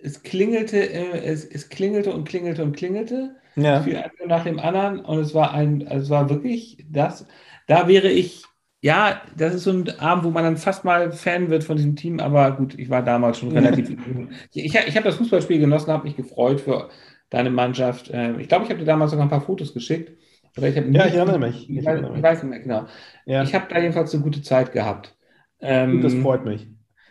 es 0.00 0.22
klingelte, 0.22 0.78
äh, 0.78 1.24
es, 1.24 1.44
es 1.44 1.68
klingelte 1.68 2.12
und 2.12 2.28
klingelte 2.28 2.62
und 2.62 2.76
klingelte. 2.76 3.34
Ja. 3.56 3.82
Für 3.82 4.04
einen 4.04 4.28
nach 4.28 4.44
dem 4.44 4.60
anderen. 4.60 5.00
Und 5.00 5.18
es 5.18 5.34
war 5.34 5.52
ein, 5.52 5.80
es 5.80 6.10
war 6.10 6.30
wirklich 6.30 6.86
das, 6.88 7.26
da 7.66 7.88
wäre 7.88 8.08
ich 8.08 8.44
ja, 8.80 9.22
das 9.36 9.54
ist 9.54 9.64
so 9.64 9.72
ein 9.72 9.88
Abend, 9.98 10.24
wo 10.24 10.30
man 10.30 10.44
dann 10.44 10.56
fast 10.56 10.84
mal 10.84 11.10
Fan 11.10 11.50
wird 11.50 11.64
von 11.64 11.76
diesem 11.76 11.96
Team, 11.96 12.20
aber 12.20 12.52
gut, 12.52 12.78
ich 12.78 12.90
war 12.90 13.02
damals 13.02 13.38
schon 13.38 13.52
relativ. 13.52 13.90
ich 14.52 14.74
ich, 14.74 14.96
habe 14.96 15.04
das 15.04 15.16
Fußballspiel 15.16 15.58
genossen, 15.58 15.92
habe 15.92 16.04
mich 16.04 16.16
gefreut 16.16 16.60
für 16.60 16.88
deine 17.30 17.50
Mannschaft. 17.50 18.10
Ähm, 18.12 18.38
ich 18.38 18.48
glaube, 18.48 18.64
ich 18.64 18.70
habe 18.70 18.78
dir 18.78 18.86
damals 18.86 19.10
sogar 19.10 19.26
ein 19.26 19.30
paar 19.30 19.40
Fotos 19.40 19.74
geschickt. 19.74 20.12
Oder 20.56 20.68
ich 20.68 20.76
ja, 20.76 21.06
ich 21.06 21.14
erinnere 21.14 21.38
mich. 21.38 21.68
Ich, 21.68 21.78
ich, 21.78 21.84
weiß, 21.84 22.00
ich 22.16 22.22
weiß, 22.22 22.42
nicht 22.42 22.50
mehr 22.50 22.60
genau. 22.60 22.86
Ja. 23.26 23.42
Ich 23.42 23.54
habe 23.54 23.66
da 23.68 23.78
jedenfalls 23.78 24.14
eine 24.14 24.22
gute 24.22 24.42
Zeit 24.42 24.72
gehabt. 24.72 25.16
Ähm, 25.60 26.00
das 26.02 26.14
freut 26.14 26.44
mich. 26.44 26.68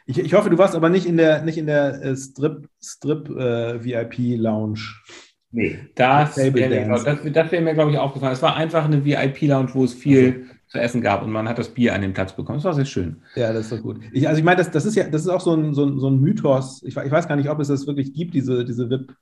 Ich, 0.08 0.20
ich, 0.20 0.34
hoffe, 0.34 0.50
du 0.50 0.58
warst 0.58 0.76
aber 0.76 0.90
nicht 0.90 1.06
in 1.06 1.18
der, 1.18 1.42
nicht 1.42 1.58
in 1.58 1.66
der 1.66 2.02
äh, 2.02 2.16
Strip, 2.16 2.70
Strip 2.82 3.30
äh, 3.30 3.84
VIP 3.84 4.40
Lounge. 4.40 4.80
Nee, 5.52 5.80
das 5.96 6.38
wäre 6.38 6.54
wär 6.54 7.62
mir, 7.62 7.74
glaube 7.74 7.92
ich, 7.92 7.98
aufgefallen. 7.98 8.34
Es 8.34 8.42
war 8.42 8.56
einfach 8.56 8.86
eine 8.86 9.06
VIP 9.06 9.42
Lounge, 9.44 9.70
wo 9.74 9.84
es 9.84 9.94
viel. 9.94 10.48
Zu 10.76 10.82
essen 10.82 11.02
gab 11.02 11.24
und 11.24 11.32
man 11.32 11.48
hat 11.48 11.58
das 11.58 11.70
Bier 11.70 11.96
an 11.96 12.02
dem 12.02 12.14
Platz 12.14 12.36
bekommen. 12.36 12.58
Das 12.58 12.66
war 12.66 12.74
sehr 12.74 12.86
schön. 12.86 13.18
Ja, 13.36 13.54
das 13.54 13.66
ist 13.66 13.72
doch 13.72 13.82
gut. 13.82 14.00
Ich, 14.12 14.28
also 14.28 14.40
ich 14.40 14.46
meine, 14.46 14.58
das, 14.58 14.72
das 14.72 14.86
ist 14.86 14.96
ja, 14.96 15.08
das 15.08 15.22
ist 15.22 15.30
auch 15.30 15.42
so 15.42 15.54
ein, 15.54 15.74
so 15.74 15.86
ein, 15.86 16.00
so 16.00 16.10
ein 16.10 16.20
Mythos. 16.20 16.84
Ich, 16.84 16.96
ich 16.96 17.12
weiß 17.12 17.28
gar 17.28 17.36
nicht, 17.36 17.50
ob 17.50 17.60
es 17.60 17.70
das 17.70 17.88
wirklich 17.88 18.14
gibt, 18.14 18.34
diese, 18.34 18.66
diese 18.66 18.90
VIP. 18.90 19.16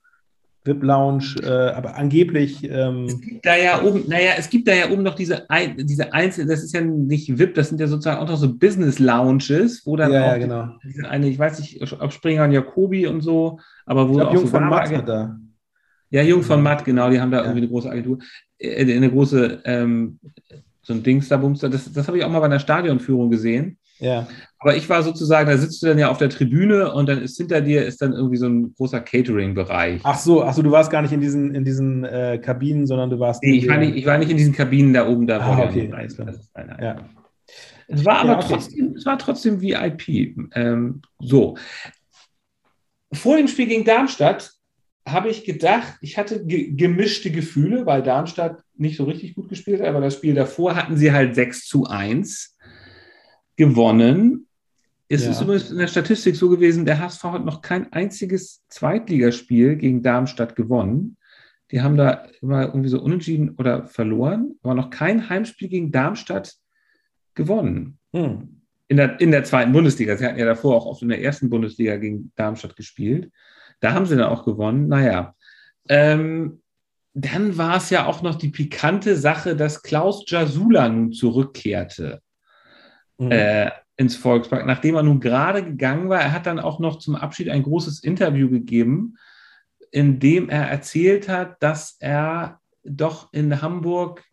VIP-Lounge, 0.64 1.36
äh, 1.42 1.72
aber 1.72 1.96
angeblich. 1.96 2.64
Ähm, 2.64 3.04
es 3.04 3.20
gibt 3.20 3.44
da 3.44 3.56
ja 3.56 3.82
oben, 3.82 4.04
naja, 4.08 4.32
es 4.38 4.48
gibt 4.48 4.66
da 4.66 4.72
ja 4.72 4.90
oben 4.90 5.02
noch 5.02 5.14
diese, 5.14 5.46
diese 5.76 6.12
einzelnen, 6.12 6.48
das 6.48 6.64
ist 6.64 6.72
ja 6.72 6.80
nicht 6.80 7.38
VIP, 7.38 7.54
das 7.54 7.68
sind 7.68 7.80
ja 7.80 7.86
sozusagen 7.86 8.20
auch 8.20 8.28
noch 8.28 8.38
so 8.38 8.52
Business-Lounges, 8.52 9.82
wo 9.84 9.96
dann 9.96 10.12
ja, 10.12 10.22
auch 10.22 10.26
ja, 10.28 10.38
genau. 10.38 10.68
diese 10.82 11.08
eine, 11.08 11.28
ich 11.28 11.38
weiß 11.38 11.60
nicht, 11.60 11.82
ob 12.00 12.12
Springer 12.12 12.44
und 12.44 12.52
Jacobi 12.52 13.06
und 13.06 13.20
so, 13.20 13.60
aber 13.84 14.08
wo 14.08 14.12
ich 14.12 14.18
glaub, 14.18 14.28
auch 14.30 14.34
Jung 14.34 14.46
so 14.46 14.50
von 14.50 14.68
Matt 14.68 15.08
da. 15.08 15.38
Ja, 16.10 16.22
Jung 16.22 16.42
von 16.42 16.62
Matt, 16.62 16.84
genau, 16.84 17.10
die 17.10 17.20
haben 17.20 17.30
da 17.30 17.38
ja. 17.38 17.42
irgendwie 17.44 17.60
eine 17.60 17.68
große 17.68 17.90
Agentur, 17.90 18.18
äh, 18.58 18.96
eine 18.96 19.10
große 19.10 19.62
ähm, 19.64 20.18
so 20.84 20.92
ein 20.92 21.02
Dings 21.02 21.28
da, 21.28 21.38
Bums 21.38 21.60
Das, 21.60 21.92
das 21.92 22.06
habe 22.06 22.18
ich 22.18 22.24
auch 22.24 22.30
mal 22.30 22.40
bei 22.40 22.46
einer 22.46 22.60
Stadionführung 22.60 23.30
gesehen. 23.30 23.78
Ja. 23.98 24.26
Aber 24.58 24.76
ich 24.76 24.88
war 24.88 25.02
sozusagen, 25.02 25.48
da 25.48 25.56
sitzt 25.56 25.82
du 25.82 25.86
dann 25.86 25.98
ja 25.98 26.10
auf 26.10 26.18
der 26.18 26.28
Tribüne 26.28 26.92
und 26.92 27.08
dann 27.08 27.22
ist 27.22 27.36
hinter 27.36 27.60
dir 27.60 27.84
ist 27.86 28.02
dann 28.02 28.12
irgendwie 28.12 28.36
so 28.36 28.46
ein 28.46 28.74
großer 28.74 29.00
Catering-Bereich. 29.00 30.00
Ach 30.04 30.18
so, 30.18 30.42
ach 30.42 30.52
so, 30.52 30.62
du 30.62 30.70
warst 30.70 30.90
gar 30.90 31.02
nicht 31.02 31.12
in 31.12 31.20
diesen, 31.20 31.54
in 31.54 31.64
diesen 31.64 32.04
äh, 32.04 32.38
Kabinen, 32.42 32.86
sondern 32.86 33.10
du 33.10 33.18
warst. 33.18 33.42
Nee, 33.42 33.56
ich 33.56 33.68
war, 33.68 33.78
nicht, 33.78 33.96
ich 33.96 34.06
war 34.06 34.18
nicht 34.18 34.30
in 34.30 34.36
diesen 34.36 34.52
Kabinen 34.52 34.92
da 34.92 35.08
oben 35.08 35.26
da. 35.26 35.38
Ah, 35.38 35.64
okay. 35.64 35.90
Rein, 35.92 36.08
ja. 36.80 36.96
Es 37.86 38.04
war 38.04 38.20
aber 38.20 38.30
ja, 38.30 38.38
okay. 38.38 38.46
trotzdem, 38.48 38.94
es 38.96 39.06
war 39.06 39.18
trotzdem 39.18 39.60
VIP. 39.60 40.36
Ähm, 40.54 41.02
so. 41.20 41.56
Vor 43.12 43.36
dem 43.36 43.46
Spiel 43.46 43.66
gegen 43.66 43.84
Darmstadt 43.84 44.53
habe 45.06 45.28
ich 45.28 45.44
gedacht, 45.44 45.94
ich 46.00 46.16
hatte 46.16 46.44
ge 46.44 46.72
gemischte 46.72 47.30
Gefühle, 47.30 47.84
weil 47.86 48.02
Darmstadt 48.02 48.62
nicht 48.76 48.96
so 48.96 49.04
richtig 49.04 49.34
gut 49.34 49.48
gespielt 49.48 49.80
hat, 49.80 49.88
aber 49.88 50.00
das 50.00 50.14
Spiel 50.14 50.34
davor 50.34 50.76
hatten 50.76 50.96
sie 50.96 51.12
halt 51.12 51.34
6 51.34 51.66
zu 51.66 51.84
1 51.84 52.56
gewonnen. 53.56 54.46
Es 55.08 55.24
ja. 55.24 55.30
ist 55.30 55.42
übrigens 55.42 55.70
in 55.70 55.78
der 55.78 55.86
Statistik 55.86 56.36
so 56.36 56.48
gewesen, 56.48 56.86
der 56.86 56.98
HSV 56.98 57.22
hat 57.24 57.44
noch 57.44 57.60
kein 57.60 57.92
einziges 57.92 58.64
Zweitligaspiel 58.68 59.76
gegen 59.76 60.02
Darmstadt 60.02 60.56
gewonnen. 60.56 61.18
Die 61.70 61.82
haben 61.82 61.96
da 61.96 62.26
immer 62.40 62.66
irgendwie 62.66 62.88
so 62.88 63.00
unentschieden 63.00 63.50
oder 63.58 63.86
verloren, 63.86 64.56
aber 64.62 64.74
noch 64.74 64.90
kein 64.90 65.28
Heimspiel 65.28 65.68
gegen 65.68 65.92
Darmstadt 65.92 66.54
gewonnen. 67.34 67.98
Hm. 68.12 68.62
In, 68.88 68.96
der, 68.96 69.20
in 69.20 69.30
der 69.30 69.44
zweiten 69.44 69.72
Bundesliga. 69.72 70.16
Sie 70.16 70.24
hatten 70.24 70.38
ja 70.38 70.46
davor 70.46 70.76
auch 70.76 70.86
oft 70.86 71.02
in 71.02 71.08
der 71.08 71.22
ersten 71.22 71.50
Bundesliga 71.50 71.96
gegen 71.96 72.32
Darmstadt 72.36 72.76
gespielt. 72.76 73.30
Da 73.80 73.92
haben 73.92 74.06
sie 74.06 74.16
dann 74.16 74.28
auch 74.28 74.44
gewonnen. 74.44 74.88
Naja. 74.88 75.34
Ähm, 75.88 76.62
dann 77.14 77.56
war 77.56 77.76
es 77.76 77.90
ja 77.90 78.06
auch 78.06 78.22
noch 78.22 78.34
die 78.34 78.48
pikante 78.48 79.16
Sache, 79.16 79.54
dass 79.54 79.82
Klaus 79.82 80.24
Jasula 80.26 80.88
nun 80.88 81.12
zurückkehrte 81.12 82.20
mhm. 83.18 83.30
äh, 83.30 83.70
ins 83.96 84.16
Volkspark, 84.16 84.66
nachdem 84.66 84.96
er 84.96 85.04
nun 85.04 85.20
gerade 85.20 85.64
gegangen 85.64 86.08
war. 86.08 86.20
Er 86.20 86.32
hat 86.32 86.46
dann 86.46 86.58
auch 86.58 86.80
noch 86.80 86.98
zum 86.98 87.14
Abschied 87.14 87.48
ein 87.48 87.62
großes 87.62 88.02
Interview 88.02 88.50
gegeben, 88.50 89.16
in 89.92 90.18
dem 90.18 90.48
er 90.48 90.68
erzählt 90.68 91.28
hat, 91.28 91.62
dass 91.62 91.96
er 92.00 92.60
doch 92.82 93.32
in 93.32 93.62
Hamburg 93.62 94.24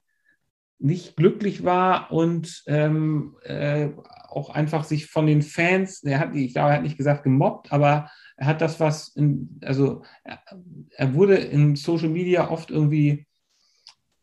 nicht 0.79 1.15
glücklich 1.15 1.63
war 1.63 2.11
und 2.11 2.63
ähm, 2.65 3.37
äh, 3.43 3.89
auch 4.27 4.49
einfach 4.49 4.83
sich 4.83 5.05
von 5.05 5.27
den 5.27 5.43
Fans, 5.43 6.03
er 6.03 6.19
hat, 6.19 6.33
ich 6.33 6.53
glaube, 6.53 6.69
er 6.69 6.77
hat 6.77 6.83
nicht 6.83 6.97
gesagt 6.97 7.23
gemobbt, 7.23 7.71
aber 7.71 7.87
er 7.87 8.09
hat 8.41 8.61
das, 8.61 8.79
was, 8.79 9.09
in, 9.09 9.59
also 9.63 10.03
er, 10.23 11.13
wurde 11.13 11.35
in 11.35 11.75
Social 11.75 12.09
Media 12.09 12.49
oft 12.49 12.71
irgendwie 12.71 13.27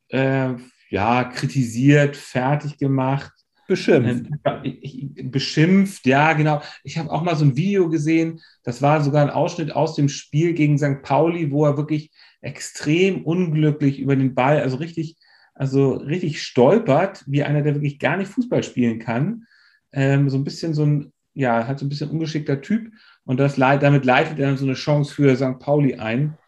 äh, 0.09 0.54
ja, 0.90 1.24
kritisiert, 1.24 2.16
fertig 2.16 2.78
gemacht. 2.78 3.33
Beschimpft. 3.68 4.31
Äh, 4.44 5.22
beschimpft, 5.24 6.07
ja, 6.07 6.33
genau. 6.33 6.62
Ich 6.85 6.96
habe 6.98 7.11
auch 7.11 7.22
mal 7.22 7.37
so 7.37 7.44
ein 7.44 7.57
Video 7.57 7.88
gesehen, 7.90 8.40
das 8.64 8.81
war 8.81 9.02
sogar 9.02 9.22
ein 9.22 9.31
Ausschnitt 9.31 9.72
aus 9.72 9.94
dem 9.94 10.09
Spiel 10.09 10.54
gegen 10.54 10.78
St. 10.78 11.02
Pauli, 11.02 11.50
wo 11.50 11.66
er 11.66 11.76
wirklich 11.76 12.11
extrem 12.40 13.24
unglücklich 13.24 14.00
über 14.00 14.16
den 14.16 14.35
Ball, 14.35 14.61
also 14.61 14.78
richtig, 14.78 15.16
also 15.54 15.92
richtig 15.94 16.42
stolpert, 16.42 17.24
wie 17.26 17.42
einer, 17.42 17.62
der 17.62 17.74
wirklich 17.74 17.98
gar 17.98 18.16
nicht 18.16 18.31
Fußball 18.31 18.62
spielen 18.62 18.98
kann. 18.98 19.44
Ähm, 19.92 20.31
so 20.31 20.38
ein 20.38 20.44
bisschen 20.44 20.72
so 20.72 20.85
ein, 20.85 21.12
ja, 21.35 21.66
hat 21.66 21.78
so 21.78 21.85
ein 21.85 21.88
bisschen 21.88 22.11
ungeschickter 22.11 22.62
Typ. 22.62 22.90
Und 23.29 23.38
das, 23.38 23.57
damit 23.57 24.07
leitet 24.07 24.38
er 24.38 24.47
dann 24.47 24.57
so 24.57 24.64
eine 24.64 24.73
Chance 24.73 25.12
für 25.12 25.37
St. 25.37 25.59
Pauli 25.59 25.97
ein. 25.97 26.38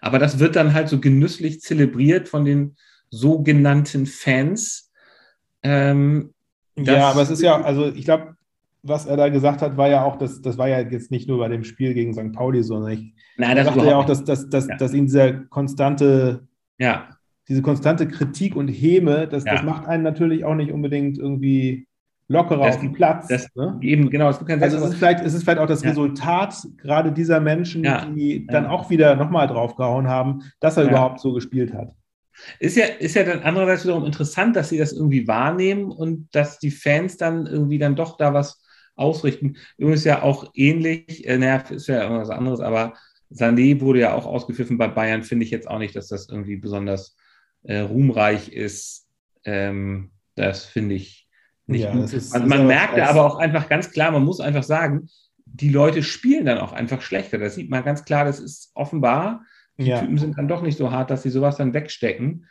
Aber 0.00 0.18
das 0.18 0.40
wird 0.40 0.56
dann 0.56 0.74
halt 0.74 0.88
so 0.88 0.98
genüsslich 0.98 1.60
zelebriert 1.60 2.28
von 2.28 2.44
den 2.44 2.74
sogenannten 3.10 4.06
Fans. 4.06 4.90
Ähm, 5.62 6.34
ja, 6.76 7.10
aber 7.10 7.22
es 7.22 7.30
ist 7.30 7.42
ja, 7.42 7.60
also 7.60 7.86
ich 7.86 8.04
glaube, 8.04 8.34
was 8.82 9.06
er 9.06 9.16
da 9.16 9.28
gesagt 9.28 9.62
hat, 9.62 9.76
war 9.76 9.88
ja 9.88 10.02
auch, 10.02 10.16
das, 10.16 10.42
das 10.42 10.58
war 10.58 10.66
ja 10.66 10.80
jetzt 10.80 11.12
nicht 11.12 11.28
nur 11.28 11.38
bei 11.38 11.46
dem 11.46 11.62
Spiel 11.62 11.94
gegen 11.94 12.12
St. 12.12 12.32
Pauli, 12.32 12.64
sondern 12.64 12.90
ich 12.90 13.14
Nein, 13.36 13.54
das 13.54 13.66
sagte 13.66 13.86
ja 13.86 13.98
auch, 13.98 14.04
dass, 14.04 14.24
dass, 14.24 14.48
dass, 14.48 14.66
ja. 14.66 14.76
dass 14.78 14.94
ihn 14.94 15.06
dieser 15.06 15.32
konstante 15.32 16.48
ja. 16.76 17.08
diese 17.48 17.62
konstante 17.62 18.08
Kritik 18.08 18.56
und 18.56 18.66
Häme, 18.66 19.28
das, 19.28 19.44
ja. 19.44 19.52
das 19.52 19.62
macht 19.62 19.86
einen 19.86 20.02
natürlich 20.02 20.44
auch 20.44 20.56
nicht 20.56 20.72
unbedingt 20.72 21.18
irgendwie 21.18 21.85
lockerer 22.28 22.66
das, 22.66 22.76
auf 22.76 22.80
dem 22.80 22.92
Platz. 22.92 23.28
Das, 23.28 23.48
ne? 23.54 23.78
Eben, 23.82 24.10
genau. 24.10 24.30
Es 24.30 24.38
gibt 24.38 24.50
kein 24.50 24.62
also 24.62 24.78
es 24.78 24.90
ist, 24.90 24.94
vielleicht, 24.96 25.24
es 25.24 25.34
ist 25.34 25.44
vielleicht 25.44 25.58
auch 25.58 25.66
das 25.66 25.82
ja. 25.82 25.90
Resultat 25.90 26.54
gerade 26.76 27.12
dieser 27.12 27.40
Menschen, 27.40 27.84
ja. 27.84 28.04
die 28.06 28.46
dann 28.46 28.66
auch 28.66 28.90
wieder 28.90 29.16
nochmal 29.16 29.46
draufgehauen 29.46 30.08
haben, 30.08 30.42
dass 30.60 30.76
er 30.76 30.84
überhaupt 30.84 31.20
so 31.20 31.32
gespielt 31.32 31.72
hat. 31.72 31.92
Ist 32.58 32.76
ja, 32.76 32.84
ist 32.84 33.14
ja 33.14 33.24
dann 33.24 33.40
andererseits 33.40 33.84
wiederum 33.84 34.04
interessant, 34.04 34.56
dass 34.56 34.68
sie 34.68 34.78
das 34.78 34.92
irgendwie 34.92 35.26
wahrnehmen 35.26 35.90
und 35.90 36.28
dass 36.34 36.58
die 36.58 36.70
Fans 36.70 37.16
dann 37.16 37.46
irgendwie 37.46 37.78
dann 37.78 37.96
doch 37.96 38.18
da 38.18 38.34
was 38.34 38.62
ausrichten. 38.94 39.56
Übrigens 39.78 40.04
ja 40.04 40.22
auch 40.22 40.50
ähnlich, 40.54 41.26
äh, 41.26 41.38
naja, 41.38 41.58
ist 41.70 41.86
ja 41.86 42.02
irgendwas 42.02 42.30
anderes, 42.30 42.60
aber 42.60 42.94
Sané 43.32 43.80
wurde 43.80 44.00
ja 44.00 44.14
auch 44.14 44.26
ausgepfiffen 44.26 44.78
bei 44.78 44.88
Bayern, 44.88 45.22
finde 45.22 45.44
ich 45.44 45.50
jetzt 45.50 45.68
auch 45.68 45.78
nicht, 45.78 45.96
dass 45.96 46.08
das 46.08 46.28
irgendwie 46.28 46.56
besonders 46.56 47.16
äh, 47.62 47.78
ruhmreich 47.78 48.48
ist. 48.48 49.06
Ähm, 49.44 50.10
das 50.34 50.64
finde 50.64 50.94
ich 50.94 51.25
nicht 51.66 51.82
ja, 51.82 51.92
gut. 51.92 52.12
Ist, 52.12 52.32
man, 52.32 52.48
man 52.48 52.66
merkt 52.66 52.98
aber 52.98 53.24
auch 53.24 53.36
einfach 53.36 53.68
ganz 53.68 53.90
klar, 53.90 54.10
man 54.12 54.24
muss 54.24 54.40
einfach 54.40 54.62
sagen, 54.62 55.08
die 55.44 55.70
Leute 55.70 56.02
spielen 56.02 56.46
dann 56.46 56.58
auch 56.58 56.72
einfach 56.72 57.02
schlechter. 57.02 57.38
Das 57.38 57.54
sieht 57.54 57.70
man 57.70 57.84
ganz 57.84 58.04
klar, 58.04 58.24
das 58.24 58.40
ist 58.40 58.70
offenbar 58.74 59.42
die 59.78 59.86
ja. 59.86 60.00
Typen 60.00 60.18
sind 60.18 60.38
dann 60.38 60.48
doch 60.48 60.62
nicht 60.62 60.78
so 60.78 60.90
hart, 60.90 61.10
dass 61.10 61.22
sie 61.22 61.30
sowas 61.30 61.56
dann 61.56 61.74
wegstecken. 61.74 62.46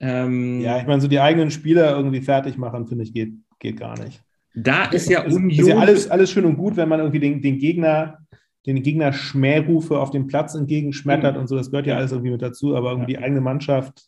Ähm, 0.00 0.60
ja, 0.60 0.78
ich 0.78 0.86
meine, 0.86 1.00
so 1.00 1.08
die 1.08 1.20
eigenen 1.20 1.50
Spieler 1.50 1.94
irgendwie 1.94 2.22
fertig 2.22 2.56
machen, 2.56 2.86
finde 2.86 3.04
ich, 3.04 3.12
geht, 3.12 3.34
geht 3.58 3.78
gar 3.78 3.98
nicht. 3.98 4.22
Da 4.54 4.86
ist 4.86 5.08
ja 5.08 5.24
Union. 5.24 5.50
Ist 5.50 5.68
ja 5.68 5.76
alles, 5.76 6.10
alles 6.10 6.30
schön 6.30 6.46
und 6.46 6.56
gut, 6.56 6.76
wenn 6.76 6.88
man 6.88 7.00
irgendwie 7.00 7.20
den, 7.20 7.42
den 7.42 7.58
Gegner, 7.58 8.18
den 8.66 8.82
Gegner 8.82 9.12
Schmährufe 9.12 9.98
auf 9.98 10.10
dem 10.10 10.26
Platz 10.26 10.54
entgegenschmettert 10.54 11.34
mhm. 11.34 11.42
und 11.42 11.46
so, 11.48 11.56
das 11.56 11.70
gehört 11.70 11.86
ja 11.86 11.96
alles 11.96 12.12
irgendwie 12.12 12.32
mit 12.32 12.42
dazu, 12.42 12.74
aber 12.76 12.90
irgendwie 12.90 13.12
ja. 13.12 13.18
die 13.18 13.24
eigene 13.24 13.40
Mannschaft, 13.42 14.06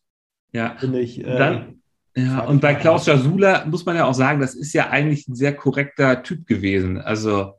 ja. 0.52 0.74
finde 0.78 1.00
ich. 1.00 1.20
Äh, 1.20 1.38
dann, 1.38 1.81
ja, 2.14 2.44
und 2.44 2.60
bei 2.60 2.74
Klaus 2.74 3.06
Jasula 3.06 3.64
muss 3.66 3.86
man 3.86 3.96
ja 3.96 4.04
auch 4.04 4.14
sagen, 4.14 4.40
das 4.40 4.54
ist 4.54 4.72
ja 4.74 4.90
eigentlich 4.90 5.26
ein 5.28 5.34
sehr 5.34 5.54
korrekter 5.54 6.22
Typ 6.22 6.46
gewesen. 6.46 7.00
Also. 7.00 7.54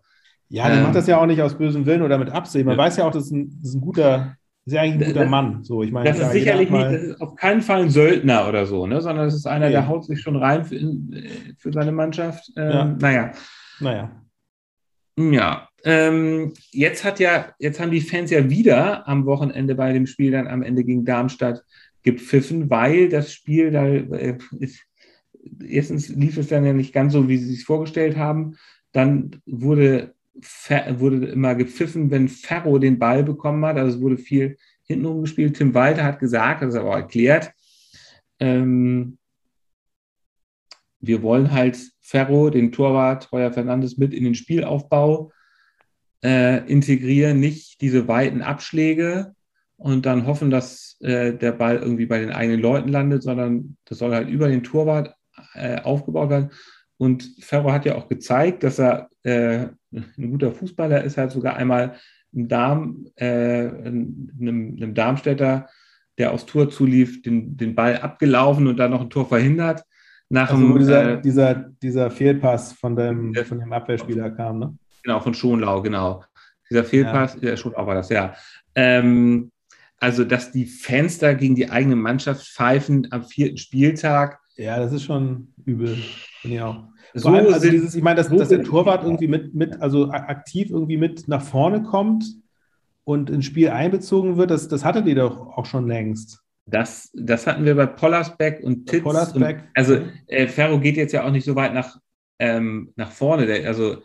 Ja, 0.50 0.68
der 0.68 0.78
ähm, 0.78 0.84
macht 0.84 0.96
das 0.96 1.08
ja 1.08 1.20
auch 1.20 1.26
nicht 1.26 1.42
aus 1.42 1.58
bösem 1.58 1.86
Willen 1.86 2.04
oder 2.04 2.20
mit 2.20 2.30
Absehen. 2.30 2.66
Man 2.66 2.78
ja. 2.78 2.84
weiß 2.84 2.98
ja 2.98 3.06
auch, 3.06 3.12
das 3.12 3.26
ist 3.26 3.32
ein, 3.32 3.58
das 3.62 3.70
ist 3.70 3.76
ein 3.76 3.82
guter, 3.82 4.38
ist 4.66 4.74
ja 4.74 4.82
eigentlich 4.82 5.08
ein 5.08 5.14
guter 5.14 5.26
Mann. 5.26 5.64
So, 5.64 5.82
ich 5.82 5.92
meine, 5.92 6.10
das 6.10 6.20
ist 6.20 6.32
sicherlich 6.32 6.70
nicht, 6.70 6.86
das 6.86 7.02
ist 7.02 7.22
auf 7.22 7.36
keinen 7.36 7.62
Fall 7.62 7.82
ein 7.82 7.90
Söldner 7.90 8.48
oder 8.48 8.68
so, 8.68 8.86
ne? 8.86 9.02
sondern 9.02 9.26
das 9.26 9.34
ist 9.34 9.48
einer, 9.48 9.66
okay. 9.66 9.72
der 9.72 9.88
haut 9.88 10.06
sich 10.06 10.22
schon 10.22 10.36
rein 10.36 10.66
für, 10.66 10.80
für 11.58 11.74
seine 11.74 11.92
Mannschaft. 11.92 12.52
Ähm, 12.56 12.72
ja. 12.72 12.86
Naja. 13.00 13.32
Naja. 13.80 14.12
Ja. 15.18 15.68
Ähm, 15.84 16.54
jetzt 16.72 17.04
hat 17.04 17.20
ja, 17.20 17.48
jetzt 17.60 17.80
haben 17.80 17.92
die 17.92 18.02
Fans 18.02 18.32
ja 18.32 18.50
wieder 18.50 19.08
am 19.08 19.26
Wochenende 19.26 19.76
bei 19.76 19.92
dem 19.92 20.06
Spiel 20.06 20.32
dann 20.32 20.48
am 20.48 20.62
Ende 20.62 20.84
gegen 20.84 21.06
Darmstadt 21.06 21.64
gepfiffen, 22.04 22.70
weil 22.70 23.10
das 23.10 23.34
Spiel 23.34 23.72
da 23.72 23.88
äh, 23.88 24.38
ist, 24.60 24.86
erstens 25.66 26.10
lief 26.10 26.38
es 26.38 26.48
dann 26.48 26.66
ja 26.66 26.74
nicht 26.74 26.94
ganz 26.94 27.14
so, 27.14 27.28
wie 27.28 27.38
sie 27.38 27.56
sich 27.56 27.66
vorgestellt 27.66 28.18
haben. 28.18 28.58
Dann 28.92 29.42
wurde 29.46 30.14
wurde 30.98 31.28
immer 31.28 31.54
gepfiffen, 31.54 32.10
wenn 32.10 32.28
Ferro 32.28 32.80
den 32.80 32.98
Ball 32.98 33.24
bekommen 33.24 33.64
hat. 33.66 33.78
Also 33.78 33.98
es 33.98 34.02
wurde 34.02 34.18
viel 34.18 34.58
hintenrum 34.84 35.22
gespielt. 35.22 35.56
Tim 35.56 35.74
Walter 35.74 36.04
hat 36.04 36.20
gesagt, 36.20 36.62
das 36.62 36.74
ist 36.74 36.80
aber 36.80 36.90
auch 36.90 36.96
erklärt, 36.96 37.54
ähm, 38.40 39.18
wir 41.00 41.22
wollen 41.22 41.52
halt 41.52 41.78
Ferro, 42.02 42.50
den 42.50 42.72
Torwart 42.72 43.32
Heuer 43.32 43.52
Fernandes, 43.52 43.98
mit 43.98 44.14
in 44.14 44.24
den 44.24 44.36
Spielaufbau 44.36 45.32
äh, 46.24 46.66
integrieren, 46.70 47.40
nicht 47.40 47.82
diese 47.82 48.08
weiten 48.08 48.42
Abschläge 48.42 49.36
und 49.84 50.06
dann 50.06 50.26
hoffen, 50.26 50.50
dass 50.50 50.96
äh, 51.02 51.34
der 51.34 51.52
Ball 51.52 51.76
irgendwie 51.76 52.06
bei 52.06 52.20
den 52.20 52.32
eigenen 52.32 52.62
Leuten 52.62 52.88
landet, 52.88 53.22
sondern 53.22 53.76
das 53.84 53.98
soll 53.98 54.14
halt 54.14 54.30
über 54.30 54.48
den 54.48 54.64
Torwart 54.64 55.14
äh, 55.56 55.82
aufgebaut 55.82 56.30
werden. 56.30 56.52
Und 56.96 57.36
Ferro 57.42 57.74
hat 57.74 57.84
ja 57.84 57.96
auch 57.96 58.08
gezeigt, 58.08 58.64
dass 58.64 58.80
er 58.80 59.10
äh, 59.24 59.68
ein 59.92 60.32
guter 60.32 60.54
Fußballer 60.54 61.04
ist, 61.04 61.18
halt 61.18 61.32
sogar 61.32 61.58
einmal 61.58 61.96
einem, 62.34 62.48
Darm, 62.48 63.08
äh, 63.16 63.26
einem, 63.26 64.30
einem 64.40 64.94
Darmstädter, 64.94 65.68
der 66.18 66.32
aufs 66.32 66.46
Tor 66.46 66.70
zulief, 66.70 67.22
den, 67.22 67.58
den 67.58 67.76
Ball 67.76 67.98
abgelaufen 67.98 68.68
und 68.68 68.78
dann 68.78 68.92
noch 68.92 69.02
ein 69.02 69.10
Tor 69.10 69.28
verhindert. 69.28 69.84
Nach 70.30 70.50
also, 70.50 70.66
dem, 70.66 70.80
dieser, 70.80 71.12
äh, 71.12 71.22
dieser, 71.22 71.56
dieser 71.56 72.10
Fehlpass 72.10 72.72
von 72.72 72.96
dem, 72.96 73.36
von 73.36 73.60
dem 73.60 73.74
Abwehrspieler 73.74 74.32
kam, 74.32 74.60
ne? 74.60 74.78
Genau, 75.04 75.20
von 75.20 75.34
Schonlau, 75.34 75.82
genau. 75.82 76.24
Dieser 76.70 76.86
Fehlpass, 76.86 77.38
ja. 77.42 77.50
ja 77.50 77.58
Schonlau 77.58 77.86
war 77.86 77.96
das, 77.96 78.08
ja. 78.08 78.34
Ähm, 78.76 79.52
also, 80.04 80.26
dass 80.26 80.52
die 80.52 80.66
Fans 80.66 81.18
da 81.20 81.32
gegen 81.32 81.56
die 81.56 81.70
eigene 81.70 81.96
Mannschaft 81.96 82.46
pfeifen 82.46 83.08
am 83.12 83.24
vierten 83.24 83.56
Spieltag. 83.56 84.42
Ja, 84.58 84.78
das 84.78 84.92
ist 84.92 85.04
schon 85.04 85.54
übel. 85.64 85.98
Auch. 86.60 86.84
So 87.14 87.30
allem, 87.30 87.54
also 87.54 87.70
dieses, 87.70 87.96
ich 87.96 88.04
meine, 88.04 88.18
dass, 88.18 88.28
so 88.28 88.38
dass 88.38 88.50
der 88.50 88.64
Torwart 88.64 89.06
irgendwie 89.06 89.30
mit, 89.30 89.56
mit, 89.56 89.82
also 89.82 90.12
aktiv 90.12 90.72
irgendwie 90.72 90.98
mit 90.98 91.30
nach 91.30 91.42
vorne 91.42 91.84
kommt 91.84 92.26
und 93.06 93.30
ins 93.30 93.46
Spiel 93.46 93.70
einbezogen 93.70 94.36
wird, 94.36 94.52
das, 94.52 94.68
das 94.68 94.84
hattet 94.84 95.08
ihr 95.08 95.16
doch 95.16 95.58
auch 95.58 95.66
schon 95.66 95.88
längst. 95.88 96.42
Das, 96.66 97.10
das 97.14 97.48
hatten 97.48 97.64
wir 97.64 97.76
bei 97.76 97.86
Pollersbeck 97.86 98.62
und 98.62 98.90
Titz. 98.90 99.04
Pollersbeck. 99.04 99.60
Und, 99.60 99.68
also 99.74 100.00
äh, 100.28 100.48
Ferro 100.48 100.82
geht 100.82 100.98
jetzt 100.98 101.14
ja 101.14 101.24
auch 101.24 101.32
nicht 101.32 101.46
so 101.46 101.56
weit 101.56 101.74
nach, 101.74 101.98
ähm, 102.40 102.92
nach 102.98 103.12
vorne. 103.14 103.46
Der, 103.46 103.66
also 103.66 104.00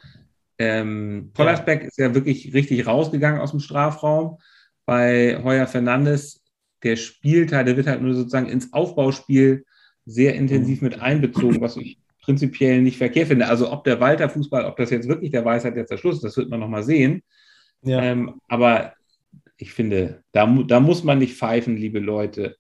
ähm, 0.58 1.32
Pollersbeck 1.34 1.80
ja. 1.80 1.88
ist 1.88 1.98
ja 1.98 2.14
wirklich 2.14 2.54
richtig 2.54 2.87
rausgegangen 2.87 3.40
aus 3.40 3.50
dem 3.50 3.58
Strafraum. 3.58 4.38
Bei 4.88 5.38
Heuer 5.44 5.66
Fernandes, 5.66 6.42
der 6.83 6.96
spielt 6.96 7.53
halt, 7.53 7.68
der 7.68 7.77
wird 7.77 7.87
halt 7.87 8.01
nur 8.01 8.14
sozusagen 8.14 8.48
ins 8.48 8.72
Aufbauspiel 8.72 9.66
sehr 10.07 10.35
intensiv 10.35 10.81
mit 10.81 10.98
einbezogen, 10.98 11.61
was 11.61 11.77
ich 11.77 11.98
prinzipiell 12.22 12.81
nicht 12.81 12.96
verkehrt 12.96 13.29
finde. 13.29 13.48
Also 13.48 13.70
ob 13.70 13.85
der 13.85 14.01
Walter 14.01 14.31
Fußball, 14.31 14.64
ob 14.64 14.79
das 14.79 14.88
jetzt 14.88 15.07
wirklich 15.07 15.31
der 15.31 15.44
Weisheit 15.44 15.77
jetzt 15.77 15.90
der 15.90 15.98
Schluss 15.98 16.14
ist, 16.16 16.24
das 16.24 16.38
wird 16.38 16.48
man 16.48 16.61
nochmal 16.61 16.85
sehen. 16.85 17.22
Ja. 17.83 18.03
Ähm, 18.03 18.40
aber 18.48 18.94
ich 19.59 19.74
finde, 19.74 20.22
da, 20.33 20.46
da 20.46 20.81
muss 20.81 21.05
man 21.05 21.18
nicht 21.18 21.37
pfeifen, 21.37 21.77
liebe 21.77 21.98
Leute. 21.98 22.57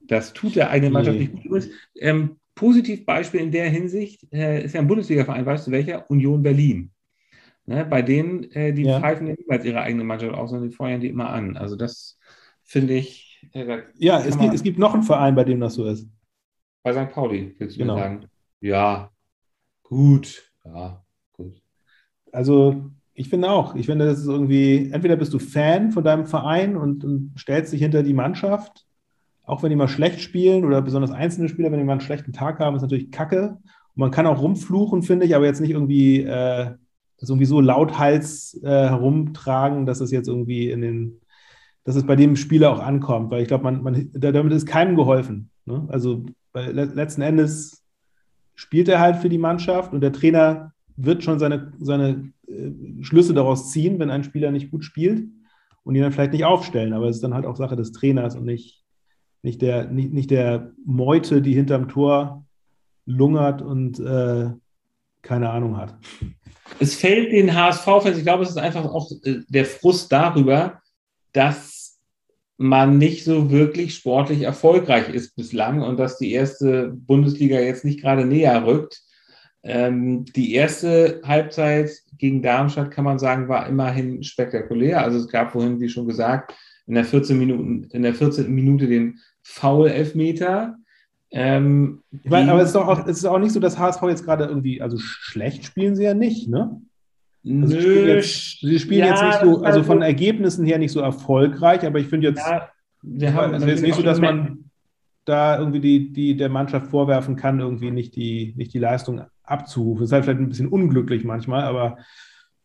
Das 0.00 0.32
tut 0.32 0.56
der 0.56 0.70
eigene 0.70 0.90
Mannschaft 0.90 1.18
nee. 1.18 1.28
nicht 1.28 1.48
gut. 1.48 1.68
Ähm, 1.96 2.36
Positivbeispiel 2.54 3.40
in 3.40 3.52
der 3.52 3.68
Hinsicht 3.68 4.26
äh, 4.32 4.64
ist 4.64 4.72
ja 4.72 4.80
ein 4.80 4.88
Bundesliga-Verein, 4.88 5.44
weißt 5.44 5.66
du 5.66 5.70
welcher? 5.70 6.10
Union 6.10 6.42
Berlin. 6.42 6.92
Ne, 7.68 7.84
bei 7.84 8.00
denen, 8.00 8.50
äh, 8.52 8.72
die 8.72 8.84
ja. 8.84 8.98
pfeifen 8.98 9.26
ja 9.26 9.34
niemals 9.38 9.62
ihre 9.62 9.82
eigene 9.82 10.02
Mannschaft 10.02 10.32
aus, 10.32 10.48
sondern 10.48 10.70
die 10.70 10.74
feuern 10.74 11.02
die 11.02 11.08
immer 11.08 11.28
an. 11.28 11.58
Also 11.58 11.76
das 11.76 12.18
finde 12.64 12.94
ich. 12.94 13.46
Äh, 13.52 13.82
ja, 13.98 14.20
es 14.20 14.38
gibt, 14.38 14.54
es 14.54 14.62
gibt 14.62 14.78
noch 14.78 14.94
einen 14.94 15.02
Verein, 15.02 15.34
bei 15.34 15.44
dem 15.44 15.60
das 15.60 15.74
so 15.74 15.84
ist. 15.84 16.08
Bei 16.82 16.94
St. 16.94 17.12
Pauli, 17.12 17.54
willst 17.58 17.76
du 17.76 17.80
genau. 17.80 17.96
mir 17.96 18.00
sagen? 18.00 18.24
Ja, 18.60 19.10
gut. 19.82 20.50
Ja, 20.64 21.04
gut. 21.34 21.60
Also, 22.32 22.90
ich 23.12 23.28
finde 23.28 23.50
auch. 23.50 23.74
Ich 23.74 23.84
finde, 23.84 24.06
das 24.06 24.20
ist 24.20 24.28
irgendwie, 24.28 24.90
entweder 24.90 25.16
bist 25.16 25.34
du 25.34 25.38
Fan 25.38 25.92
von 25.92 26.02
deinem 26.02 26.24
Verein 26.24 26.74
und, 26.74 27.04
und 27.04 27.34
stellst 27.38 27.74
dich 27.74 27.82
hinter 27.82 28.02
die 28.02 28.14
Mannschaft, 28.14 28.86
auch 29.44 29.62
wenn 29.62 29.68
die 29.68 29.76
mal 29.76 29.88
schlecht 29.88 30.22
spielen 30.22 30.64
oder 30.64 30.80
besonders 30.80 31.10
einzelne 31.10 31.50
Spieler, 31.50 31.70
wenn 31.70 31.80
die 31.80 31.84
mal 31.84 31.92
einen 31.92 32.00
schlechten 32.00 32.32
Tag 32.32 32.60
haben, 32.60 32.76
ist 32.76 32.82
natürlich 32.82 33.10
kacke. 33.10 33.58
Und 33.58 33.94
man 33.94 34.10
kann 34.10 34.26
auch 34.26 34.40
rumfluchen, 34.40 35.02
finde 35.02 35.26
ich, 35.26 35.36
aber 35.36 35.44
jetzt 35.44 35.60
nicht 35.60 35.72
irgendwie 35.72 36.22
äh, 36.22 36.70
das 37.18 37.30
irgendwie 37.30 37.46
so 37.46 37.60
lauthals 37.60 38.60
äh, 38.62 38.68
herumtragen, 38.68 39.86
dass 39.86 40.00
es 40.00 40.10
jetzt 40.10 40.28
irgendwie 40.28 40.70
in 40.70 40.80
den, 40.80 41.20
dass 41.84 41.96
es 41.96 42.06
bei 42.06 42.16
dem 42.16 42.36
Spieler 42.36 42.72
auch 42.72 42.80
ankommt, 42.80 43.30
weil 43.30 43.42
ich 43.42 43.48
glaube, 43.48 43.64
man, 43.64 43.82
man, 43.82 44.10
damit 44.12 44.52
ist 44.52 44.66
keinem 44.66 44.96
geholfen. 44.96 45.50
Ne? 45.66 45.86
Also 45.88 46.24
letzten 46.54 47.22
Endes 47.22 47.84
spielt 48.54 48.88
er 48.88 49.00
halt 49.00 49.16
für 49.16 49.28
die 49.28 49.38
Mannschaft 49.38 49.92
und 49.92 50.00
der 50.00 50.12
Trainer 50.12 50.72
wird 50.96 51.22
schon 51.22 51.38
seine, 51.38 51.72
seine 51.78 52.32
äh, 52.48 52.70
Schlüsse 53.02 53.34
daraus 53.34 53.70
ziehen, 53.70 53.98
wenn 53.98 54.10
ein 54.10 54.24
Spieler 54.24 54.50
nicht 54.50 54.70
gut 54.70 54.84
spielt 54.84 55.28
und 55.84 55.94
ihn 55.94 56.02
dann 56.02 56.12
vielleicht 56.12 56.32
nicht 56.32 56.44
aufstellen. 56.44 56.92
Aber 56.92 57.06
es 57.08 57.16
ist 57.16 57.22
dann 57.22 57.34
halt 57.34 57.46
auch 57.46 57.56
Sache 57.56 57.76
des 57.76 57.92
Trainers 57.92 58.36
und 58.36 58.44
nicht, 58.44 58.84
nicht, 59.42 59.62
der, 59.62 59.88
nicht, 59.88 60.12
nicht 60.12 60.30
der 60.30 60.72
Meute, 60.84 61.40
die 61.40 61.54
hinterm 61.54 61.88
Tor 61.88 62.44
lungert 63.06 63.62
und 63.62 64.00
äh, 64.00 64.50
keine 65.22 65.50
Ahnung 65.50 65.76
hat. 65.76 65.96
Es 66.78 66.94
fällt 66.94 67.32
den 67.32 67.54
HSV-Fans, 67.54 68.18
ich 68.18 68.24
glaube, 68.24 68.44
es 68.44 68.50
ist 68.50 68.58
einfach 68.58 68.84
auch 68.84 69.10
äh, 69.24 69.40
der 69.48 69.64
Frust 69.64 70.12
darüber, 70.12 70.80
dass 71.32 71.98
man 72.56 72.98
nicht 72.98 73.24
so 73.24 73.50
wirklich 73.50 73.94
sportlich 73.94 74.42
erfolgreich 74.42 75.08
ist 75.08 75.36
bislang 75.36 75.80
und 75.82 75.96
dass 75.96 76.18
die 76.18 76.32
erste 76.32 76.88
Bundesliga 76.88 77.60
jetzt 77.60 77.84
nicht 77.84 78.00
gerade 78.00 78.26
näher 78.26 78.66
rückt. 78.66 79.00
Ähm, 79.62 80.24
die 80.24 80.54
erste 80.54 81.20
Halbzeit 81.24 81.90
gegen 82.18 82.42
Darmstadt, 82.42 82.90
kann 82.90 83.04
man 83.04 83.18
sagen, 83.18 83.48
war 83.48 83.68
immerhin 83.68 84.22
spektakulär. 84.24 85.02
Also 85.02 85.18
es 85.18 85.28
gab 85.28 85.52
vorhin, 85.52 85.80
wie 85.80 85.88
schon 85.88 86.06
gesagt, 86.06 86.52
in 86.86 86.94
der 86.94 87.04
14. 87.04 87.38
Minute, 87.38 87.88
in 87.94 88.02
der 88.02 88.14
14. 88.14 88.52
Minute 88.52 88.88
den 88.88 89.18
Foul-Elfmeter. 89.42 90.76
Ähm, 91.30 92.02
ich 92.24 92.30
meine, 92.30 92.52
aber 92.52 92.62
es 92.62 92.70
ist, 92.70 92.76
auch, 92.76 93.06
es 93.06 93.18
ist 93.18 93.24
auch 93.26 93.38
nicht 93.38 93.52
so, 93.52 93.60
dass 93.60 93.78
HSV 93.78 94.02
jetzt 94.04 94.24
gerade 94.24 94.44
irgendwie, 94.44 94.80
also 94.80 94.96
schlecht 94.98 95.64
spielen 95.64 95.94
sie 95.94 96.04
ja 96.04 96.14
nicht, 96.14 96.48
ne? 96.48 96.80
Also 97.44 97.66
sie 97.66 97.80
spielen, 97.80 98.08
jetzt, 98.08 98.60
sie 98.60 98.78
spielen 98.78 99.00
ja, 99.00 99.06
jetzt, 99.10 99.22
nicht 99.22 99.40
so, 99.40 99.62
also 99.62 99.82
von 99.82 100.02
Ergebnissen 100.02 100.64
her 100.64 100.78
nicht 100.78 100.92
so 100.92 101.00
erfolgreich, 101.00 101.86
aber 101.86 101.98
ich 101.98 102.08
finde 102.08 102.28
jetzt, 102.28 102.38
ja, 102.46 102.68
wir 103.02 103.32
haben, 103.32 103.54
also 103.54 103.66
jetzt 103.66 103.82
nicht 103.82 103.94
so, 103.94 104.02
dass 104.02 104.20
man, 104.20 104.68
da 105.28 105.58
irgendwie 105.58 105.80
die, 105.80 106.12
die 106.12 106.36
der 106.36 106.48
Mannschaft 106.48 106.86
vorwerfen 106.88 107.36
kann, 107.36 107.60
irgendwie 107.60 107.90
nicht 107.90 108.16
die, 108.16 108.54
nicht 108.56 108.72
die 108.72 108.78
Leistung 108.78 109.22
abzurufen. 109.42 110.00
Das 110.00 110.08
ist 110.08 110.12
halt 110.12 110.24
vielleicht 110.24 110.40
ein 110.40 110.48
bisschen 110.48 110.68
unglücklich 110.68 111.24
manchmal, 111.24 111.64
aber 111.64 111.98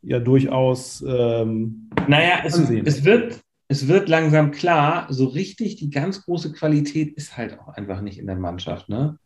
ja 0.02 0.19
durchaus. 0.19 1.04
Ähm, 1.08 1.89
naja, 2.08 2.39
es, 2.45 2.58
es, 2.58 3.04
wird, 3.04 3.41
es 3.74 3.88
wird 3.88 4.08
langsam 4.08 4.52
klar, 4.52 5.08
so 5.10 5.26
richtig 5.26 5.78
die 5.78 5.90
ganz 5.90 6.26
große 6.26 6.52
Qualität 6.54 7.14
ist 7.16 7.38
halt 7.38 7.60
auch 7.60 7.70
einfach 7.70 8.02
nicht 8.02 8.20
in 8.20 8.28
der 8.28 8.36
Mannschaft. 8.36 8.88
Ne? 8.88 9.18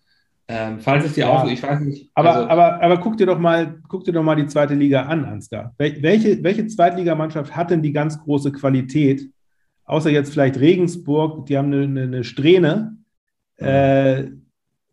Ähm, 0.48 0.80
falls 0.80 1.04
es 1.04 1.16
dir 1.16 1.26
ja, 1.26 1.30
auch 1.30 1.44
so, 1.44 1.52
ich 1.52 1.62
weiß 1.62 1.82
nicht. 1.82 2.10
Aber, 2.14 2.34
also, 2.34 2.48
aber, 2.48 2.82
aber 2.82 2.98
guck 3.00 3.18
dir 3.18 3.26
doch 3.26 3.40
mal, 3.40 3.82
guck 3.90 4.06
dir 4.06 4.14
doch 4.14 4.24
mal 4.24 4.38
die 4.38 4.48
zweite 4.48 4.74
Liga 4.74 5.02
an, 5.04 5.26
Ansgar. 5.26 5.76
Welche, 5.78 6.42
welche 6.44 6.66
Zweitligamannschaft 6.66 7.58
hat 7.58 7.72
denn 7.72 7.82
die 7.82 7.92
ganz 7.92 8.18
große 8.20 8.54
Qualität? 8.54 9.30
Außer 9.84 10.10
jetzt 10.10 10.32
vielleicht 10.32 10.58
Regensburg, 10.62 11.46
die 11.48 11.58
haben 11.58 11.74
eine, 11.74 11.84
eine, 11.84 12.02
eine 12.04 12.24
Strähne. 12.24 12.96
Äh, 13.58 14.28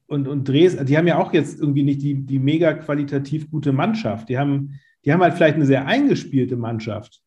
und, 0.09 0.27
und 0.27 0.49
Dresden, 0.49 0.85
die 0.87 0.99
haben 0.99 1.07
ja 1.07 1.19
auch 1.19 1.33
jetzt 1.33 1.61
irgendwie 1.61 1.85
nicht 1.85 2.03
die, 2.03 2.27
die 2.27 2.41
mega 2.41 2.75
qualitativ 2.75 3.49
gute 3.53 3.73
Mannschaft. 3.73 4.29
Die 4.29 4.37
haben, 4.37 4.81
die 5.05 5.13
haben 5.13 5.23
halt 5.23 5.35
vielleicht 5.35 5.55
eine 5.55 5.67
sehr 5.67 5.87
eingespielte 5.87 6.57
Mannschaft. 6.57 7.23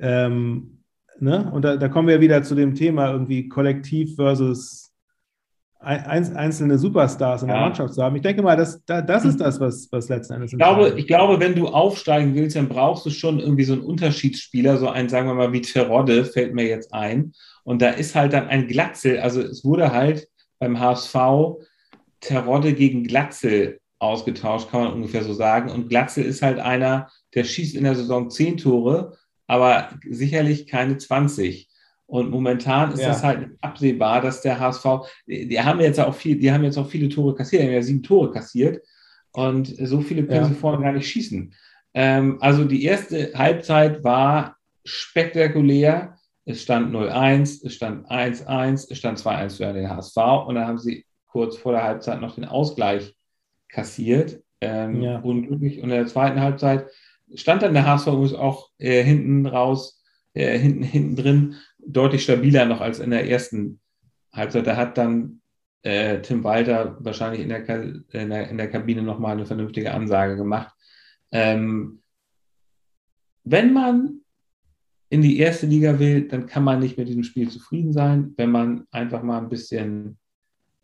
Ähm, 0.00 0.77
ne? 1.20 1.50
Und 1.52 1.62
da, 1.62 1.76
da 1.76 1.88
kommen 1.88 2.08
wir 2.08 2.20
wieder 2.20 2.42
zu 2.42 2.54
dem 2.54 2.74
Thema 2.74 3.10
irgendwie 3.10 3.48
Kollektiv 3.48 4.16
versus 4.16 4.88
einzelne 5.80 6.76
Superstars 6.76 7.42
in 7.42 7.48
der 7.48 7.56
Mannschaft 7.56 7.94
zu 7.94 8.02
haben. 8.02 8.16
Ich 8.16 8.22
denke 8.22 8.42
mal, 8.42 8.56
das, 8.56 8.82
das 8.84 9.24
ist 9.24 9.40
das, 9.40 9.60
was, 9.60 9.86
was 9.92 10.08
letzten 10.08 10.34
Endes 10.34 10.52
ich 10.52 10.58
glaube, 10.58 10.94
ich 10.96 11.06
glaube, 11.06 11.38
wenn 11.38 11.54
du 11.54 11.68
aufsteigen 11.68 12.34
willst, 12.34 12.56
dann 12.56 12.68
brauchst 12.68 13.06
du 13.06 13.10
schon 13.10 13.38
irgendwie 13.38 13.62
so 13.62 13.74
einen 13.74 13.82
Unterschiedsspieler, 13.82 14.76
so 14.78 14.88
einen, 14.88 15.08
sagen 15.08 15.28
wir 15.28 15.34
mal, 15.34 15.52
wie 15.52 15.60
Terodde, 15.60 16.24
fällt 16.24 16.52
mir 16.52 16.66
jetzt 16.66 16.92
ein. 16.92 17.32
Und 17.62 17.80
da 17.80 17.90
ist 17.90 18.16
halt 18.16 18.32
dann 18.32 18.48
ein 18.48 18.66
Glatzel, 18.66 19.20
also 19.20 19.40
es 19.40 19.64
wurde 19.64 19.92
halt 19.92 20.28
beim 20.58 20.80
HSV 20.80 21.14
Terodde 22.20 22.72
gegen 22.72 23.04
Glatzel 23.04 23.78
ausgetauscht, 24.00 24.70
kann 24.70 24.82
man 24.82 24.92
ungefähr 24.94 25.22
so 25.22 25.32
sagen. 25.32 25.70
Und 25.70 25.88
Glatzel 25.88 26.24
ist 26.24 26.42
halt 26.42 26.58
einer, 26.58 27.08
der 27.34 27.44
schießt 27.44 27.76
in 27.76 27.84
der 27.84 27.94
Saison 27.94 28.30
zehn 28.30 28.56
Tore, 28.56 29.16
aber 29.48 29.88
sicherlich 30.08 30.68
keine 30.68 30.98
20. 30.98 31.68
Und 32.06 32.30
momentan 32.30 32.92
ist 32.92 33.00
ja. 33.00 33.08
das 33.08 33.24
halt 33.24 33.50
absehbar, 33.60 34.20
dass 34.20 34.40
der 34.40 34.60
HSV, 34.60 34.86
die 35.26 35.60
haben 35.60 35.80
jetzt 35.80 35.98
auch 35.98 36.14
viel, 36.14 36.38
die 36.38 36.52
haben 36.52 36.64
jetzt 36.64 36.78
auch 36.78 36.88
viele 36.88 37.08
Tore 37.08 37.34
kassiert, 37.34 37.62
die 37.62 37.66
haben 37.66 37.74
ja 37.74 37.82
sieben 37.82 38.02
Tore 38.02 38.30
kassiert. 38.30 38.82
Und 39.32 39.66
so 39.66 40.00
viele 40.00 40.24
können 40.24 40.42
ja. 40.42 40.48
sie 40.48 40.54
vorne 40.54 40.82
gar 40.82 40.92
nicht 40.92 41.08
schießen. 41.08 41.52
Ähm, 41.94 42.38
also 42.40 42.64
die 42.64 42.84
erste 42.84 43.32
Halbzeit 43.34 44.04
war 44.04 44.56
spektakulär. 44.84 46.16
Es 46.44 46.62
stand 46.62 46.94
0-1, 46.94 47.66
es 47.66 47.74
stand 47.74 48.10
1-1, 48.10 48.90
es 48.90 48.96
stand 48.96 49.18
2-1 49.18 49.56
für 49.58 49.72
den 49.72 49.90
HSV 49.90 50.16
und 50.46 50.54
dann 50.54 50.66
haben 50.66 50.78
sie 50.78 51.04
kurz 51.26 51.58
vor 51.58 51.72
der 51.72 51.82
Halbzeit 51.82 52.22
noch 52.22 52.36
den 52.36 52.46
Ausgleich 52.46 53.14
kassiert. 53.68 54.42
Ähm, 54.62 55.02
ja. 55.02 55.18
Unglücklich. 55.18 55.78
Und 55.78 55.90
in 55.90 55.96
der 55.96 56.06
zweiten 56.06 56.40
Halbzeit 56.40 56.86
stand 57.34 57.62
dann 57.62 57.74
der 57.74 57.86
HSV 57.86 58.08
auch 58.08 58.70
äh, 58.78 59.02
hinten 59.02 59.46
raus, 59.46 60.02
äh, 60.34 60.58
hinten, 60.58 60.82
hinten 60.82 61.16
drin 61.16 61.54
deutlich 61.78 62.22
stabiler 62.22 62.66
noch 62.66 62.80
als 62.80 63.00
in 63.00 63.10
der 63.10 63.28
ersten 63.28 63.80
Halbzeit. 64.32 64.66
Da 64.66 64.76
hat 64.76 64.98
dann 64.98 65.40
äh, 65.82 66.20
Tim 66.20 66.44
Walter 66.44 66.96
wahrscheinlich 67.00 67.40
in 67.40 67.48
der, 67.48 67.68
in 67.68 68.30
der, 68.30 68.48
in 68.48 68.58
der 68.58 68.70
Kabine 68.70 69.02
nochmal 69.02 69.32
eine 69.32 69.46
vernünftige 69.46 69.92
Ansage 69.92 70.36
gemacht. 70.36 70.72
Ähm, 71.32 72.02
wenn 73.44 73.72
man 73.72 74.20
in 75.10 75.22
die 75.22 75.38
erste 75.38 75.66
Liga 75.66 75.98
will, 75.98 76.28
dann 76.28 76.46
kann 76.46 76.64
man 76.64 76.80
nicht 76.80 76.98
mit 76.98 77.08
diesem 77.08 77.22
Spiel 77.22 77.48
zufrieden 77.48 77.92
sein. 77.92 78.34
Wenn 78.36 78.50
man 78.50 78.86
einfach 78.90 79.22
mal 79.22 79.38
ein 79.38 79.48
bisschen 79.48 80.18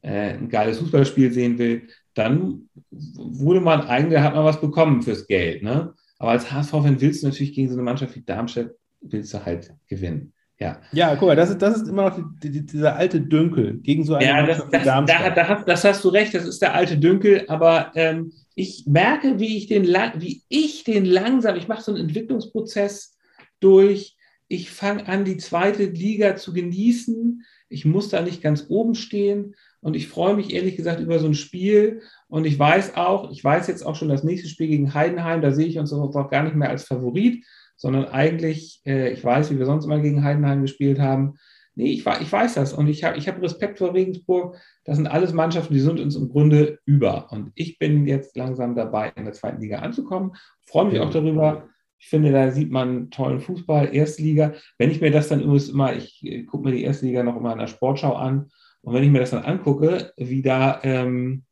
äh, 0.00 0.34
ein 0.34 0.48
geiles 0.48 0.78
Fußballspiel 0.78 1.32
sehen 1.32 1.58
will, 1.58 1.88
dann 2.14 2.70
wurde 2.90 3.60
man 3.60 3.82
eigentlich, 3.82 4.20
hat 4.20 4.34
man 4.34 4.44
was 4.44 4.60
bekommen 4.60 5.02
fürs 5.02 5.26
Geld. 5.26 5.62
Ne? 5.62 5.94
Aber 6.18 6.30
als 6.30 6.50
HSV-Fan 6.50 7.00
willst 7.00 7.22
du 7.22 7.28
natürlich 7.28 7.54
gegen 7.54 7.68
so 7.68 7.74
eine 7.74 7.82
Mannschaft 7.82 8.14
wie 8.16 8.22
Darmstadt, 8.22 8.70
willst 9.00 9.34
du 9.34 9.44
halt 9.44 9.72
gewinnen. 9.88 10.32
Ja. 10.60 10.80
ja, 10.92 11.16
guck 11.16 11.28
mal, 11.28 11.36
das 11.36 11.50
ist, 11.50 11.60
das 11.60 11.76
ist 11.76 11.88
immer 11.88 12.08
noch 12.08 12.38
die, 12.40 12.50
die, 12.50 12.64
dieser 12.64 12.94
alte 12.94 13.20
Dünkel 13.20 13.80
gegen 13.80 14.04
so 14.04 14.14
eine 14.14 14.24
ja, 14.24 14.46
das, 14.46 14.62
das, 14.70 14.84
da, 14.84 15.02
da 15.02 15.48
hast, 15.48 15.66
das 15.66 15.84
hast 15.84 16.04
du 16.04 16.08
recht, 16.10 16.32
das 16.32 16.46
ist 16.46 16.62
der 16.62 16.74
alte 16.74 16.96
Dünkel, 16.96 17.44
aber 17.48 17.90
ähm, 17.96 18.32
ich 18.54 18.84
merke, 18.86 19.40
wie 19.40 19.56
ich 19.56 19.66
den, 19.66 19.84
wie 19.84 20.44
ich 20.48 20.84
den 20.84 21.04
langsam, 21.04 21.56
ich 21.56 21.66
mache 21.66 21.82
so 21.82 21.92
einen 21.92 22.02
Entwicklungsprozess 22.02 23.16
durch, 23.58 24.16
ich 24.46 24.70
fange 24.70 25.08
an, 25.08 25.24
die 25.24 25.38
zweite 25.38 25.86
Liga 25.86 26.36
zu 26.36 26.52
genießen, 26.52 27.42
ich 27.68 27.84
muss 27.84 28.08
da 28.10 28.22
nicht 28.22 28.40
ganz 28.40 28.66
oben 28.68 28.94
stehen 28.94 29.56
und 29.84 29.94
ich 29.94 30.08
freue 30.08 30.34
mich 30.34 30.54
ehrlich 30.54 30.76
gesagt 30.76 30.98
über 31.00 31.18
so 31.18 31.26
ein 31.26 31.34
Spiel 31.34 32.00
und 32.28 32.46
ich 32.46 32.58
weiß 32.58 32.96
auch, 32.96 33.30
ich 33.30 33.44
weiß 33.44 33.66
jetzt 33.66 33.84
auch 33.84 33.94
schon 33.94 34.08
das 34.08 34.24
nächste 34.24 34.48
Spiel 34.48 34.68
gegen 34.68 34.94
Heidenheim, 34.94 35.42
da 35.42 35.52
sehe 35.52 35.66
ich 35.66 35.78
uns 35.78 35.92
auch 35.92 36.30
gar 36.30 36.42
nicht 36.42 36.56
mehr 36.56 36.70
als 36.70 36.84
Favorit, 36.84 37.44
sondern 37.76 38.06
eigentlich, 38.06 38.80
äh, 38.86 39.10
ich 39.10 39.22
weiß, 39.22 39.50
wie 39.50 39.58
wir 39.58 39.66
sonst 39.66 39.84
immer 39.84 40.00
gegen 40.00 40.24
Heidenheim 40.24 40.62
gespielt 40.62 40.98
haben. 40.98 41.34
Nee, 41.74 41.92
ich, 41.92 42.06
ich 42.06 42.32
weiß 42.32 42.54
das 42.54 42.72
und 42.72 42.88
ich 42.88 43.04
habe 43.04 43.18
ich 43.18 43.28
hab 43.28 43.42
Respekt 43.42 43.76
vor 43.76 43.92
Regensburg. 43.92 44.56
Das 44.84 44.96
sind 44.96 45.06
alles 45.06 45.34
Mannschaften, 45.34 45.74
die 45.74 45.80
sind 45.80 46.00
uns 46.00 46.16
im 46.16 46.30
Grunde 46.30 46.78
über. 46.86 47.30
Und 47.30 47.52
ich 47.54 47.78
bin 47.78 48.06
jetzt 48.06 48.36
langsam 48.38 48.74
dabei, 48.74 49.12
in 49.16 49.24
der 49.24 49.34
zweiten 49.34 49.60
Liga 49.60 49.80
anzukommen. 49.80 50.32
Freue 50.62 50.86
mich 50.86 51.00
auch 51.00 51.10
darüber. 51.10 51.68
Ich 51.98 52.08
finde, 52.08 52.32
da 52.32 52.50
sieht 52.50 52.70
man 52.70 53.10
tollen 53.10 53.40
Fußball, 53.40 53.94
Erstliga. 53.94 54.54
Wenn 54.78 54.90
ich 54.90 55.02
mir 55.02 55.10
das 55.10 55.28
dann 55.28 55.42
übrigens 55.42 55.68
immer, 55.68 55.94
ich 55.94 56.24
äh, 56.24 56.44
gucke 56.44 56.64
mir 56.64 56.74
die 56.74 56.84
erste 56.84 57.04
Liga 57.04 57.22
noch 57.22 57.36
immer 57.36 57.52
in 57.52 57.58
der 57.58 57.66
Sportschau 57.66 58.14
an. 58.14 58.50
Und 58.84 58.94
wenn 58.94 59.02
ich 59.02 59.10
mir 59.10 59.20
das 59.20 59.30
dann 59.30 59.44
angucke, 59.44 60.12
wie 60.16 60.42
da, 60.42 60.80
ähm, 60.82 61.44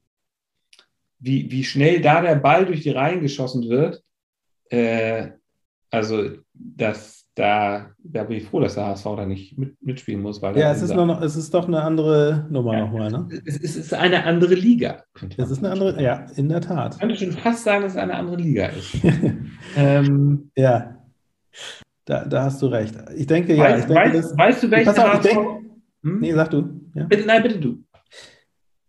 wie, 1.18 1.50
wie 1.50 1.64
schnell 1.64 2.00
da 2.00 2.20
der 2.20 2.36
Ball 2.36 2.66
durch 2.66 2.82
die 2.82 2.90
Reihen 2.90 3.22
geschossen 3.22 3.68
wird, 3.68 4.02
äh, 4.70 5.28
also 5.90 6.24
das, 6.52 7.26
da, 7.34 7.90
da 7.98 8.24
bin 8.24 8.36
ich 8.36 8.44
froh, 8.44 8.60
dass 8.60 8.74
der 8.74 8.86
HSV 8.86 9.04
da 9.04 9.26
nicht 9.26 9.56
mit, 9.56 9.80
mitspielen 9.82 10.20
muss. 10.20 10.42
Weil 10.42 10.56
ja, 10.58 10.70
es 10.72 10.82
ist, 10.82 10.94
noch, 10.94 11.22
es 11.22 11.36
ist 11.36 11.54
doch 11.54 11.66
eine 11.66 11.82
andere 11.82 12.46
Nummer 12.50 12.74
ja, 12.74 12.80
nochmal. 12.80 13.10
Ne? 13.10 13.28
Es, 13.46 13.58
es, 13.58 13.76
ist 13.76 13.94
eine 13.94 14.24
andere 14.24 14.54
Liga. 14.54 15.04
Es 15.38 15.50
ist 15.50 15.58
eine 15.58 15.70
andere, 15.70 16.02
ja, 16.02 16.26
in 16.36 16.48
der 16.48 16.60
Tat. 16.60 16.94
Ich 16.94 17.00
könnte 17.00 17.16
schon 17.16 17.32
fast 17.32 17.64
sagen, 17.64 17.82
dass 17.82 17.92
es 17.92 17.98
eine 17.98 18.14
andere 18.14 18.36
Liga 18.36 18.66
ist. 18.66 18.96
ähm, 19.76 20.50
ja, 20.54 20.98
da, 22.04 22.24
da 22.24 22.44
hast 22.44 22.60
du 22.60 22.66
recht. 22.66 22.94
Ich 23.16 23.26
denke, 23.26 23.54
ja. 23.54 23.76
ich 23.76 23.84
denke, 23.84 23.94
weißt, 23.94 24.14
das, 24.14 24.36
weißt 24.36 24.62
du, 24.64 24.70
welchen 24.70 24.88
auf, 24.90 24.98
HSV? 24.98 25.22
Denk, 25.22 25.48
hm? 26.02 26.20
Nee, 26.20 26.32
sag 26.34 26.50
du. 26.50 26.81
Ja? 26.94 27.04
Bitte, 27.04 27.26
nein, 27.26 27.42
bitte 27.42 27.58
du. 27.58 27.78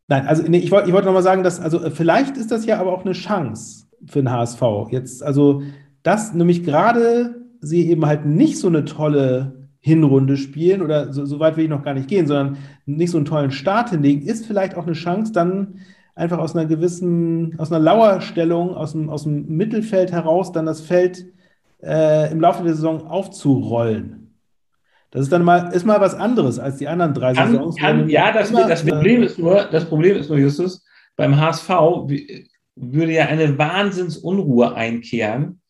Nein, 0.07 0.27
also 0.27 0.43
nee, 0.43 0.57
ich 0.57 0.71
wollte 0.71 0.89
ich 0.89 0.93
wollt 0.93 1.05
nochmal 1.05 1.23
sagen, 1.23 1.43
dass, 1.43 1.59
also 1.59 1.89
vielleicht 1.89 2.37
ist 2.37 2.51
das 2.51 2.65
ja 2.65 2.79
aber 2.79 2.91
auch 2.91 3.05
eine 3.05 3.13
Chance 3.13 3.87
für 4.05 4.19
den 4.19 4.31
HSV. 4.31 4.61
Jetzt, 4.91 5.23
also 5.23 5.63
dass 6.03 6.33
nämlich 6.33 6.63
gerade 6.63 7.41
sie 7.61 7.89
eben 7.89 8.05
halt 8.05 8.25
nicht 8.25 8.59
so 8.59 8.67
eine 8.67 8.83
tolle 8.83 9.69
Hinrunde 9.79 10.37
spielen 10.37 10.81
oder 10.81 11.11
so, 11.11 11.25
so, 11.25 11.39
weit 11.39 11.57
will 11.57 11.65
ich 11.65 11.69
noch 11.69 11.83
gar 11.83 11.93
nicht 11.93 12.07
gehen, 12.07 12.27
sondern 12.27 12.57
nicht 12.85 13.11
so 13.11 13.17
einen 13.17 13.25
tollen 13.25 13.51
Start 13.51 13.89
hinlegen, 13.89 14.21
ist 14.21 14.45
vielleicht 14.45 14.75
auch 14.75 14.85
eine 14.85 14.93
Chance, 14.93 15.33
dann 15.33 15.79
einfach 16.15 16.37
aus 16.37 16.55
einer 16.55 16.65
gewissen, 16.65 17.57
aus 17.59 17.71
einer 17.71 17.83
Lauerstellung, 17.83 18.75
aus 18.75 18.91
dem, 18.93 19.09
aus 19.09 19.23
dem 19.23 19.47
Mittelfeld 19.47 20.11
heraus 20.11 20.51
dann 20.51 20.65
das 20.65 20.81
Feld 20.81 21.25
äh, 21.81 22.31
im 22.31 22.39
Laufe 22.39 22.63
der 22.63 22.75
Saison 22.75 23.07
aufzurollen. 23.07 24.22
Das 25.13 25.21
ist 25.21 25.31
dann 25.31 25.43
mal, 25.43 25.71
ist 25.73 25.85
mal 25.85 26.01
was 26.01 26.15
anderes 26.15 26.57
als 26.57 26.77
die 26.77 26.87
anderen 26.87 27.13
drei 27.13 27.33
kann, 27.33 27.51
Saisons. 27.51 27.77
Kann, 27.77 28.09
ja, 28.09 28.31
das, 28.31 28.49
immer, 28.49 28.67
das, 28.67 28.83
Problem 28.83 29.21
äh, 29.21 29.25
ist 29.25 29.37
nur, 29.37 29.65
das 29.71 29.85
Problem 29.85 30.17
ist 30.17 30.27
nur, 30.27 30.39
Justus, 30.39 30.83
beim 31.15 31.39
HSV 31.39 31.69
würde 32.75 33.11
ja 33.13 33.27
eine 33.27 33.59
Wahnsinnsunruhe 33.59 34.73
einkehren, 34.73 35.61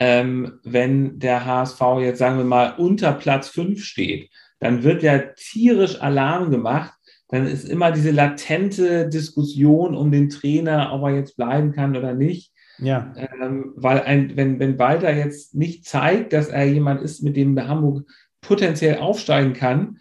ähm, 0.00 0.58
wenn 0.64 1.20
der 1.20 1.46
HSV 1.46 1.80
jetzt, 2.00 2.18
sagen 2.18 2.38
wir 2.38 2.44
mal, 2.44 2.74
unter 2.78 3.12
Platz 3.12 3.48
5 3.50 3.80
steht, 3.80 4.28
dann 4.58 4.82
wird 4.82 5.04
ja 5.04 5.18
tierisch 5.36 6.00
Alarm 6.00 6.50
gemacht. 6.50 6.92
Dann 7.28 7.46
ist 7.46 7.68
immer 7.68 7.92
diese 7.92 8.10
latente 8.10 9.08
Diskussion 9.08 9.94
um 9.94 10.10
den 10.10 10.30
Trainer, 10.30 10.90
ob 10.92 11.02
er 11.04 11.14
jetzt 11.14 11.36
bleiben 11.36 11.70
kann 11.70 11.96
oder 11.96 12.12
nicht. 12.12 12.52
Ja. 12.78 13.12
Ähm, 13.14 13.72
weil 13.76 14.00
ein, 14.00 14.36
wenn, 14.36 14.58
wenn 14.58 14.80
Walter 14.80 15.14
jetzt 15.14 15.54
nicht 15.54 15.84
zeigt, 15.84 16.32
dass 16.32 16.48
er 16.48 16.64
jemand 16.64 17.02
ist, 17.02 17.22
mit 17.22 17.36
dem 17.36 17.56
Hamburg 17.68 18.04
potenziell 18.40 18.98
aufsteigen 18.98 19.52
kann, 19.52 19.98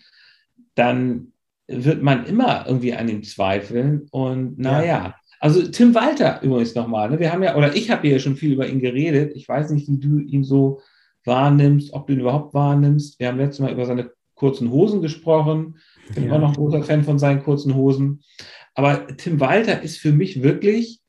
dann 0.75 1.33
wird 1.67 2.01
man 2.01 2.25
immer 2.25 2.65
irgendwie 2.67 2.93
an 2.93 3.09
ihm 3.09 3.23
zweifeln. 3.23 4.07
Und 4.11 4.57
naja, 4.57 4.85
ja. 4.85 5.15
Also 5.39 5.65
Tim 5.67 5.95
Walter 5.95 6.41
übrigens 6.41 6.75
nochmal. 6.75 7.09
Ne? 7.09 7.19
Wir 7.19 7.31
haben 7.31 7.43
ja, 7.43 7.55
oder 7.55 7.75
ich 7.75 7.89
habe 7.91 8.07
ja 8.07 8.19
schon 8.19 8.35
viel 8.35 8.53
über 8.53 8.67
ihn 8.67 8.79
geredet. 8.79 9.33
Ich 9.35 9.47
weiß 9.47 9.69
nicht, 9.71 9.87
wie 9.87 9.97
du 9.97 10.19
ihn 10.19 10.43
so 10.43 10.81
wahrnimmst, 11.23 11.93
ob 11.93 12.07
du 12.07 12.13
ihn 12.13 12.19
überhaupt 12.19 12.53
wahrnimmst. 12.53 13.19
Wir 13.19 13.27
haben 13.27 13.37
letztes 13.37 13.59
Mal 13.59 13.71
über 13.71 13.85
seine 13.85 14.11
kurzen 14.35 14.71
Hosen 14.71 15.01
gesprochen. 15.01 15.77
Ich 16.07 16.15
bin 16.15 16.25
ja. 16.25 16.29
immer 16.29 16.39
noch 16.39 16.55
großer 16.55 16.83
Fan 16.83 17.03
von 17.03 17.19
seinen 17.19 17.43
kurzen 17.43 17.75
Hosen. 17.75 18.21
Aber 18.73 19.07
Tim 19.17 19.39
Walter 19.39 19.81
ist 19.81 19.97
für 19.97 20.11
mich 20.11 20.41
wirklich 20.43 21.01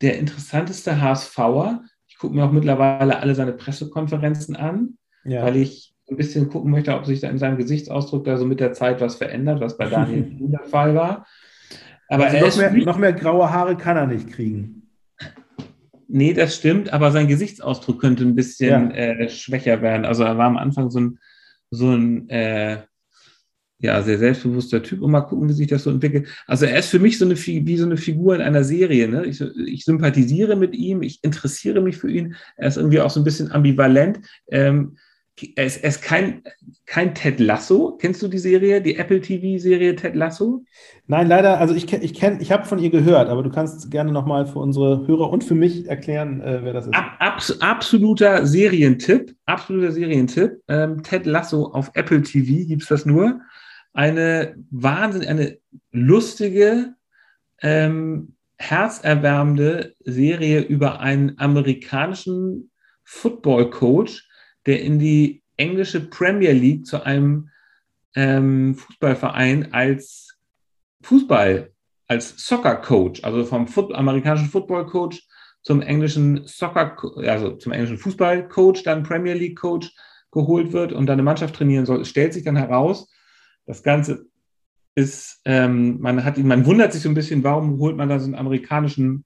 der 0.00 0.18
interessanteste 0.18 1.00
HSVer. 1.00 1.82
Ich 2.06 2.18
gucke 2.18 2.34
mir 2.34 2.44
auch 2.44 2.52
mittlerweile 2.52 3.18
alle 3.18 3.34
seine 3.34 3.52
Pressekonferenzen 3.52 4.56
an, 4.56 4.98
ja. 5.24 5.42
weil 5.42 5.56
ich 5.56 5.91
ein 6.12 6.16
bisschen 6.16 6.48
gucken 6.48 6.70
möchte, 6.70 6.94
ob 6.94 7.06
sich 7.06 7.20
da 7.20 7.28
in 7.28 7.38
seinem 7.38 7.56
Gesichtsausdruck 7.56 8.24
da 8.24 8.36
so 8.36 8.44
mit 8.44 8.60
der 8.60 8.72
Zeit 8.72 9.00
was 9.00 9.16
verändert, 9.16 9.60
was 9.60 9.76
bei 9.76 9.86
Daniel 9.86 10.26
der 10.40 10.64
Fall 10.64 10.94
war. 10.94 11.26
Aber 12.08 12.26
also 12.26 12.46
noch, 12.46 12.56
mehr, 12.56 12.72
noch 12.84 12.98
mehr 12.98 13.12
graue 13.12 13.50
Haare 13.50 13.76
kann 13.76 13.96
er 13.96 14.06
nicht 14.06 14.30
kriegen. 14.30 14.82
Nee, 16.08 16.34
das 16.34 16.56
stimmt, 16.56 16.92
aber 16.92 17.10
sein 17.10 17.26
Gesichtsausdruck 17.26 17.98
könnte 18.00 18.24
ein 18.24 18.34
bisschen 18.34 18.90
ja. 18.90 18.96
äh, 18.96 19.28
schwächer 19.30 19.80
werden. 19.80 20.04
Also 20.04 20.24
er 20.24 20.36
war 20.36 20.46
am 20.46 20.58
Anfang 20.58 20.90
so 20.90 21.00
ein, 21.00 21.18
so 21.70 21.90
ein 21.90 22.28
äh, 22.28 22.82
ja, 23.82 24.00
sehr 24.02 24.18
selbstbewusster 24.18 24.82
Typ 24.82 25.02
und 25.02 25.10
mal 25.10 25.22
gucken, 25.22 25.48
wie 25.48 25.54
sich 25.54 25.66
das 25.66 25.84
so 25.84 25.90
entwickelt. 25.90 26.28
Also 26.46 26.66
er 26.66 26.78
ist 26.78 26.88
für 26.88 27.00
mich 27.00 27.18
so 27.18 27.24
eine, 27.24 27.34
wie 27.36 27.76
so 27.76 27.84
eine 27.84 27.96
Figur 27.96 28.34
in 28.34 28.40
einer 28.40 28.62
Serie. 28.62 29.08
Ne? 29.08 29.24
Ich, 29.24 29.40
ich 29.40 29.84
sympathisiere 29.84 30.54
mit 30.54 30.74
ihm, 30.74 31.02
ich 31.02 31.24
interessiere 31.24 31.80
mich 31.80 31.96
für 31.96 32.10
ihn. 32.10 32.36
Er 32.56 32.68
ist 32.68 32.76
irgendwie 32.76 33.00
auch 33.00 33.10
so 33.10 33.18
ein 33.18 33.24
bisschen 33.24 33.50
ambivalent. 33.50 34.20
Ähm, 34.50 34.96
er 35.56 35.64
ist, 35.64 35.78
er 35.78 35.88
ist 35.88 36.02
kein, 36.02 36.42
kein 36.86 37.14
Ted 37.14 37.40
Lasso. 37.40 37.96
Kennst 38.00 38.22
du 38.22 38.28
die 38.28 38.38
Serie, 38.38 38.82
die 38.82 38.96
Apple 38.96 39.20
TV-Serie 39.20 39.96
Ted 39.96 40.14
Lasso? 40.14 40.64
Nein, 41.06 41.26
leider. 41.26 41.58
Also 41.58 41.74
ich, 41.74 41.92
ich 41.92 42.22
ich 42.22 42.52
habe 42.52 42.64
von 42.64 42.78
ihr 42.78 42.90
gehört, 42.90 43.28
aber 43.28 43.42
du 43.42 43.50
kannst 43.50 43.90
gerne 43.90 44.12
nochmal 44.12 44.46
für 44.46 44.58
unsere 44.58 45.06
Hörer 45.06 45.30
und 45.30 45.42
für 45.42 45.54
mich 45.54 45.88
erklären, 45.88 46.40
äh, 46.42 46.60
wer 46.62 46.72
das 46.72 46.86
ist. 46.86 46.94
Ab, 46.94 47.16
abs, 47.18 47.60
absoluter 47.60 48.46
Serientipp. 48.46 49.34
Absoluter 49.46 49.92
Serientipp. 49.92 50.62
Ähm, 50.68 51.02
Ted 51.02 51.26
Lasso 51.26 51.66
auf 51.72 51.90
Apple 51.94 52.22
TV 52.22 52.66
gibt 52.68 52.82
es 52.82 52.88
das 52.88 53.06
nur. 53.06 53.40
Eine 53.94 54.54
wahnsinnig, 54.70 55.28
eine 55.28 55.58
lustige, 55.90 56.94
ähm, 57.62 58.34
herzerwärmende 58.58 59.94
Serie 60.04 60.60
über 60.60 61.00
einen 61.00 61.38
amerikanischen 61.38 62.70
Football-Coach, 63.04 64.28
der 64.66 64.82
in 64.82 64.98
die 64.98 65.42
englische 65.56 66.00
Premier 66.00 66.52
League 66.52 66.86
zu 66.86 67.04
einem 67.04 67.50
ähm, 68.14 68.74
Fußballverein 68.74 69.72
als 69.72 70.36
Fußball, 71.02 71.70
als 72.08 72.46
Soccer-Coach, 72.46 73.24
also 73.24 73.44
vom 73.44 73.66
Foot 73.66 73.94
amerikanischen 73.94 74.48
Football-Coach 74.48 75.26
zum 75.62 75.80
englischen 75.80 76.46
Soccer, 76.46 76.96
also 77.16 77.52
zum 77.52 77.72
englischen 77.72 77.98
Fußball-Coach, 77.98 78.82
dann 78.82 79.02
Premier 79.02 79.34
League-Coach 79.34 79.94
geholt 80.30 80.72
wird 80.72 80.92
und 80.92 81.06
dann 81.06 81.14
eine 81.14 81.22
Mannschaft 81.22 81.54
trainieren 81.54 81.86
soll. 81.86 82.00
Es 82.00 82.08
stellt 82.08 82.32
sich 82.32 82.44
dann 82.44 82.56
heraus, 82.56 83.08
das 83.66 83.82
Ganze 83.82 84.26
ist, 84.94 85.40
ähm, 85.44 86.00
man 86.00 86.24
hat 86.24 86.36
man 86.38 86.66
wundert 86.66 86.92
sich 86.92 87.02
so 87.02 87.08
ein 87.08 87.14
bisschen, 87.14 87.44
warum 87.44 87.78
holt 87.78 87.96
man 87.96 88.08
da 88.08 88.18
so 88.18 88.26
einen 88.26 88.34
amerikanischen 88.34 89.24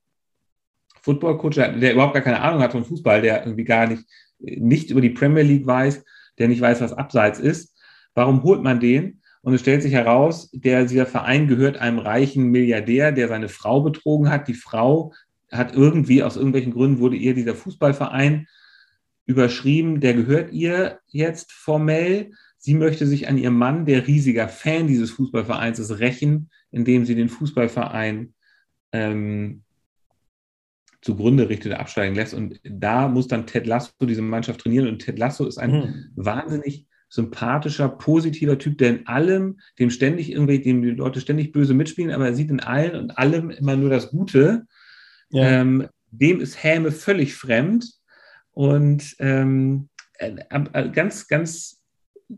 Football-Coach, 1.02 1.56
der 1.56 1.92
überhaupt 1.92 2.14
gar 2.14 2.22
keine 2.22 2.40
Ahnung 2.40 2.60
hat 2.60 2.72
von 2.72 2.84
Fußball, 2.84 3.22
der 3.22 3.44
irgendwie 3.44 3.64
gar 3.64 3.86
nicht 3.86 4.04
nicht 4.38 4.90
über 4.90 5.00
die 5.00 5.10
Premier 5.10 5.42
League 5.42 5.66
weiß, 5.66 6.04
der 6.38 6.48
nicht 6.48 6.60
weiß, 6.60 6.80
was 6.80 6.92
Abseits 6.92 7.38
ist. 7.38 7.76
Warum 8.14 8.42
holt 8.42 8.62
man 8.62 8.80
den? 8.80 9.20
Und 9.42 9.54
es 9.54 9.60
stellt 9.60 9.82
sich 9.82 9.92
heraus, 9.92 10.50
der, 10.52 10.84
dieser 10.86 11.06
Verein 11.06 11.46
gehört 11.46 11.76
einem 11.76 11.98
reichen 11.98 12.50
Milliardär, 12.50 13.12
der 13.12 13.28
seine 13.28 13.48
Frau 13.48 13.80
betrogen 13.80 14.28
hat. 14.28 14.48
Die 14.48 14.54
Frau 14.54 15.12
hat 15.52 15.74
irgendwie, 15.74 16.22
aus 16.22 16.36
irgendwelchen 16.36 16.72
Gründen 16.72 16.98
wurde 16.98 17.16
ihr 17.16 17.34
dieser 17.34 17.54
Fußballverein 17.54 18.48
überschrieben, 19.26 20.00
der 20.00 20.14
gehört 20.14 20.52
ihr 20.52 20.98
jetzt 21.06 21.52
formell. 21.52 22.32
Sie 22.58 22.74
möchte 22.74 23.06
sich 23.06 23.28
an 23.28 23.38
ihrem 23.38 23.56
Mann, 23.56 23.86
der 23.86 24.06
riesiger 24.06 24.48
Fan 24.48 24.86
dieses 24.88 25.12
Fußballvereins 25.12 25.78
ist, 25.78 25.98
rächen, 26.00 26.50
indem 26.72 27.04
sie 27.04 27.14
den 27.14 27.28
Fußballverein 27.28 28.34
ähm, 28.92 29.62
zugrunde 31.06 31.48
richtet, 31.48 31.72
absteigen 31.72 32.16
lässt. 32.16 32.34
Und 32.34 32.60
da 32.64 33.08
muss 33.08 33.28
dann 33.28 33.46
Ted 33.46 33.66
Lasso 33.66 33.90
diese 34.02 34.22
Mannschaft 34.22 34.60
trainieren. 34.60 34.88
Und 34.88 34.98
Ted 34.98 35.18
Lasso 35.18 35.46
ist 35.46 35.58
ein 35.58 35.70
mhm. 35.70 36.04
wahnsinnig 36.16 36.86
sympathischer, 37.08 37.88
positiver 37.88 38.58
Typ, 38.58 38.78
der 38.78 38.90
in 38.90 39.06
allem, 39.06 39.60
dem 39.78 39.90
ständig 39.90 40.32
irgendwie, 40.32 40.60
dem 40.60 40.82
die 40.82 40.90
Leute 40.90 41.20
ständig 41.20 41.52
böse 41.52 41.72
mitspielen, 41.72 42.10
aber 42.10 42.26
er 42.26 42.34
sieht 42.34 42.50
in 42.50 42.60
allen 42.60 42.96
und 42.96 43.16
allem 43.16 43.50
immer 43.50 43.76
nur 43.76 43.88
das 43.88 44.10
Gute. 44.10 44.66
Ja. 45.30 45.60
Ähm, 45.60 45.86
dem 46.10 46.40
ist 46.40 46.62
Häme 46.62 46.90
völlig 46.90 47.34
fremd. 47.34 47.86
Und 48.50 49.14
ähm, 49.20 49.88
äh, 50.18 50.34
äh, 50.50 50.90
ganz, 50.90 51.28
ganz 51.28 51.80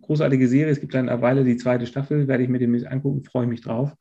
großartige 0.03 0.47
Serie. 0.47 0.73
Es 0.73 0.81
gibt 0.81 0.93
dann 0.93 1.09
eine 1.09 1.23
Weile 1.23 1.45
die 1.45 1.57
zweite 1.57 1.87
Staffel, 1.87 2.29
werde 2.29 2.43
ich 2.43 2.49
mir 2.51 2.59
demnächst 2.59 2.87
angucken, 2.87 3.25
freue 3.25 3.47
mich 3.47 3.63
drauf. 3.63 3.95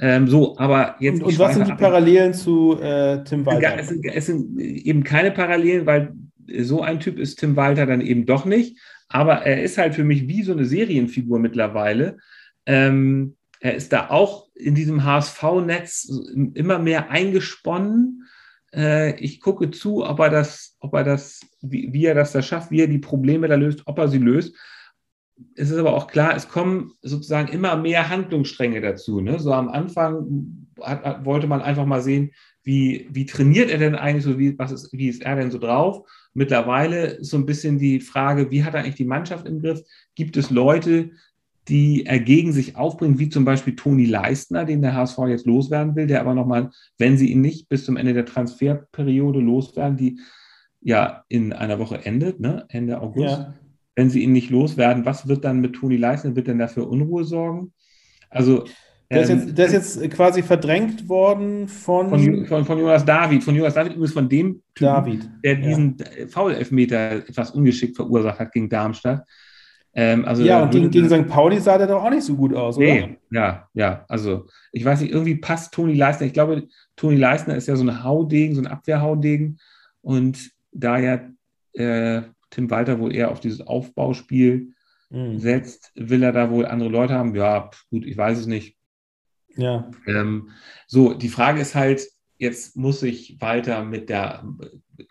Ähm, 0.00 0.28
so, 0.28 0.58
aber 0.58 0.96
jetzt. 0.98 1.22
Und, 1.22 1.28
und 1.28 1.38
was 1.38 1.54
sind 1.54 1.68
die 1.68 1.74
Parallelen 1.74 2.34
zu 2.34 2.78
äh, 2.80 3.22
Tim 3.24 3.46
Walter? 3.46 3.78
Es 3.78 3.88
sind, 3.88 4.04
es 4.04 4.26
sind 4.26 4.58
eben 4.58 5.04
keine 5.04 5.30
Parallelen, 5.30 5.86
weil 5.86 6.14
so 6.60 6.82
ein 6.82 7.00
Typ 7.00 7.18
ist 7.18 7.38
Tim 7.38 7.56
Walter 7.56 7.86
dann 7.86 8.00
eben 8.00 8.26
doch 8.26 8.44
nicht. 8.44 8.78
Aber 9.08 9.42
er 9.42 9.62
ist 9.62 9.78
halt 9.78 9.94
für 9.94 10.04
mich 10.04 10.26
wie 10.26 10.42
so 10.42 10.52
eine 10.52 10.64
Serienfigur 10.64 11.38
mittlerweile. 11.38 12.18
Ähm, 12.66 13.36
er 13.60 13.74
ist 13.74 13.92
da 13.92 14.10
auch 14.10 14.48
in 14.54 14.74
diesem 14.74 15.04
HSV-Netz 15.04 16.10
immer 16.54 16.78
mehr 16.78 17.10
eingesponnen. 17.10 18.24
Äh, 18.74 19.16
ich 19.20 19.40
gucke 19.40 19.70
zu, 19.70 20.04
ob 20.04 20.18
er 20.18 20.30
das, 20.30 20.76
ob 20.80 20.94
er 20.94 21.04
das, 21.04 21.40
wie, 21.60 21.92
wie 21.92 22.06
er 22.06 22.14
das 22.14 22.32
da 22.32 22.42
schafft, 22.42 22.70
wie 22.70 22.80
er 22.80 22.88
die 22.88 22.98
Probleme 22.98 23.46
da 23.46 23.54
löst, 23.54 23.82
ob 23.86 23.98
er 23.98 24.08
sie 24.08 24.18
löst 24.18 24.56
es 25.54 25.70
ist 25.70 25.78
aber 25.78 25.94
auch 25.94 26.06
klar, 26.06 26.34
es 26.36 26.48
kommen 26.48 26.92
sozusagen 27.02 27.52
immer 27.52 27.76
mehr 27.76 28.08
Handlungsstränge 28.08 28.80
dazu. 28.80 29.20
Ne? 29.20 29.38
So 29.38 29.52
am 29.52 29.68
Anfang 29.68 30.66
hat, 30.80 31.04
hat, 31.04 31.24
wollte 31.24 31.46
man 31.46 31.62
einfach 31.62 31.86
mal 31.86 32.02
sehen, 32.02 32.32
wie, 32.64 33.08
wie 33.10 33.26
trainiert 33.26 33.70
er 33.70 33.78
denn 33.78 33.94
eigentlich 33.94 34.24
so, 34.24 34.38
wie, 34.38 34.58
was 34.58 34.72
ist, 34.72 34.92
wie 34.92 35.08
ist 35.08 35.22
er 35.22 35.36
denn 35.36 35.50
so 35.50 35.58
drauf? 35.58 36.08
Mittlerweile 36.34 37.06
ist 37.06 37.30
so 37.30 37.36
ein 37.36 37.46
bisschen 37.46 37.78
die 37.78 38.00
Frage, 38.00 38.50
wie 38.50 38.64
hat 38.64 38.74
er 38.74 38.80
eigentlich 38.80 38.94
die 38.94 39.04
Mannschaft 39.04 39.46
im 39.46 39.60
Griff? 39.60 39.82
Gibt 40.14 40.36
es 40.36 40.50
Leute, 40.50 41.10
die 41.68 42.06
er 42.06 42.18
gegen 42.18 42.52
sich 42.52 42.76
aufbringen, 42.76 43.18
wie 43.18 43.28
zum 43.28 43.44
Beispiel 43.44 43.76
Toni 43.76 44.06
Leistner, 44.06 44.64
den 44.64 44.82
der 44.82 44.94
HSV 44.94 45.18
jetzt 45.28 45.46
loswerden 45.46 45.94
will, 45.94 46.06
der 46.06 46.20
aber 46.20 46.34
nochmal, 46.34 46.70
wenn 46.98 47.16
sie 47.16 47.30
ihn 47.30 47.40
nicht 47.40 47.68
bis 47.68 47.84
zum 47.84 47.96
Ende 47.96 48.14
der 48.14 48.26
Transferperiode 48.26 49.40
loswerden, 49.40 49.96
die 49.96 50.20
ja 50.80 51.24
in 51.28 51.52
einer 51.52 51.78
Woche 51.78 52.04
endet, 52.04 52.40
ne? 52.40 52.66
Ende 52.68 53.00
August. 53.00 53.38
Ja 53.38 53.54
wenn 53.94 54.10
sie 54.10 54.22
ihn 54.22 54.32
nicht 54.32 54.50
loswerden, 54.50 55.04
was 55.04 55.28
wird 55.28 55.44
dann 55.44 55.60
mit 55.60 55.74
Toni 55.74 55.96
Leisner? 55.96 56.34
Wird 56.36 56.46
denn 56.46 56.58
dafür 56.58 56.88
Unruhe 56.88 57.24
sorgen? 57.24 57.72
Also 58.30 58.64
der 59.12 59.22
ist, 59.22 59.28
jetzt, 59.28 59.48
ähm, 59.48 59.54
der 59.54 59.66
ist 59.66 59.72
jetzt 59.72 60.10
quasi 60.10 60.42
verdrängt 60.42 61.08
worden 61.08 61.68
von. 61.68 62.08
Von, 62.08 62.46
von, 62.46 62.64
von 62.64 62.78
Jonas 62.78 63.04
David. 63.04 63.44
Von 63.44 63.54
Jonas 63.54 63.74
David 63.74 63.92
übrigens 63.92 64.12
von 64.12 64.28
dem 64.28 64.62
Typen, 64.74 64.86
David. 64.86 65.30
der 65.44 65.54
diesen 65.56 65.96
ja. 65.98 66.26
Foul-Elfmeter 66.28 67.16
etwas 67.16 67.50
ungeschickt 67.50 67.96
verursacht 67.96 68.38
hat 68.38 68.52
gegen 68.52 68.70
Darmstadt. 68.70 69.26
Ähm, 69.94 70.24
also 70.24 70.42
ja, 70.42 70.62
und 70.62 70.70
gegen, 70.70 70.90
gegen 70.90 71.08
St. 71.08 71.28
Pauli 71.28 71.60
sah 71.60 71.76
der 71.76 71.86
doch 71.86 72.02
auch 72.02 72.10
nicht 72.10 72.22
so 72.22 72.34
gut 72.34 72.54
aus, 72.54 72.78
oder? 72.78 72.86
Nee, 72.86 73.18
ja, 73.30 73.68
ja. 73.74 74.06
Also, 74.08 74.46
ich 74.72 74.84
weiß 74.84 75.02
nicht, 75.02 75.12
irgendwie 75.12 75.34
passt 75.34 75.74
Toni 75.74 75.92
Leisner. 75.92 76.26
Ich 76.26 76.32
glaube, 76.32 76.66
Toni 76.96 77.16
Leisner 77.16 77.56
ist 77.56 77.68
ja 77.68 77.76
so 77.76 77.84
ein 77.84 78.02
Haudegen, 78.02 78.54
so 78.54 78.62
ein 78.62 78.66
Abwehrhaudegen. 78.66 79.58
Und 80.00 80.50
da 80.72 80.98
ja 80.98 81.20
äh, 81.74 82.22
Tim 82.52 82.70
Walter 82.70 83.00
wohl 83.00 83.14
eher 83.14 83.30
auf 83.30 83.40
dieses 83.40 83.60
Aufbauspiel 83.60 84.74
mhm. 85.10 85.38
setzt. 85.38 85.90
Will 85.96 86.22
er 86.22 86.32
da 86.32 86.50
wohl 86.50 86.66
andere 86.66 86.90
Leute 86.90 87.14
haben? 87.14 87.34
Ja, 87.34 87.70
gut, 87.90 88.06
ich 88.06 88.16
weiß 88.16 88.38
es 88.38 88.46
nicht. 88.46 88.76
Ja. 89.56 89.90
Ähm, 90.06 90.50
so, 90.86 91.14
die 91.14 91.28
Frage 91.28 91.60
ist 91.60 91.74
halt, 91.74 92.06
jetzt 92.38 92.76
muss 92.76 93.00
sich 93.00 93.40
Walter 93.40 93.84
mit 93.84 94.08
der, 94.08 94.44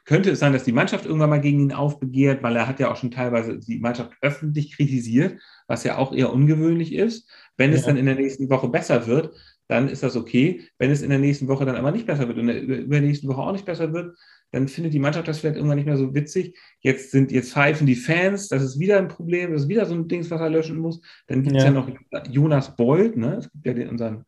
könnte 0.06 0.32
es 0.32 0.40
sein, 0.40 0.54
dass 0.54 0.64
die 0.64 0.72
Mannschaft 0.72 1.06
irgendwann 1.06 1.30
mal 1.30 1.42
gegen 1.42 1.62
ihn 1.62 1.72
aufbegehrt, 1.72 2.44
weil 2.44 2.56
er 2.56 2.68
hat 2.68 2.80
ja 2.80 2.92
auch 2.92 2.98
schon 2.98 3.12
teilweise 3.12 3.58
die 3.58 3.80
Mannschaft 3.80 4.12
öffentlich 4.22 4.76
kritisiert, 4.76 5.40
was 5.68 5.84
ja 5.84 5.98
auch 5.98 6.14
eher 6.14 6.32
ungewöhnlich 6.32 6.94
ist. 6.94 7.30
Wenn 7.58 7.72
ja. 7.72 7.78
es 7.78 7.86
dann 7.86 7.98
in 7.98 8.06
der 8.06 8.16
nächsten 8.16 8.50
Woche 8.50 8.70
besser 8.70 9.08
wird, 9.08 9.36
dann 9.68 9.88
ist 9.88 10.04
das 10.04 10.16
okay. 10.16 10.68
Wenn 10.78 10.92
es 10.92 11.02
in 11.02 11.10
der 11.10 11.20
nächsten 11.20 11.48
Woche 11.48 11.66
dann 11.66 11.78
aber 11.78 11.92
nicht 11.92 12.06
besser 12.06 12.28
wird 12.28 12.38
und 12.38 12.50
in 12.50 12.90
der 12.90 13.02
nächsten 13.02 13.28
Woche 13.28 13.42
auch 13.42 13.54
nicht 13.54 13.66
besser 13.66 13.94
wird, 13.94 14.18
dann 14.52 14.68
findet 14.68 14.94
die 14.94 15.00
Mannschaft 15.00 15.28
das 15.28 15.40
vielleicht 15.40 15.56
irgendwann 15.56 15.78
nicht 15.78 15.86
mehr 15.86 15.98
so 15.98 16.14
witzig. 16.14 16.58
Jetzt 16.82 17.12
sind, 17.12 17.32
jetzt 17.32 17.54
pfeifen 17.54 17.88
die 17.88 17.96
Fans, 17.96 18.50
das 18.50 18.62
ist 18.62 18.80
wieder 18.80 18.98
ein 18.98 19.08
Problem, 19.08 19.54
das 19.54 19.64
ist 19.64 19.70
wieder 19.70 19.86
so 19.86 19.96
ein 19.96 20.08
Ding, 20.08 20.30
was 20.30 20.42
er 20.42 20.50
löschen 20.50 20.78
muss. 20.78 21.02
Dann 21.28 21.44
gibt 21.44 21.56
es 21.56 21.64
ja. 21.64 21.70
ja. 21.70 21.76
noch 21.76 21.90
Jonas 22.30 22.76
Bold, 22.76 23.16
ne? 23.16 23.38
Es 23.38 23.52
gibt 23.52 23.66
ja 23.66 23.74
den, 23.74 23.90
unseren, 23.90 24.26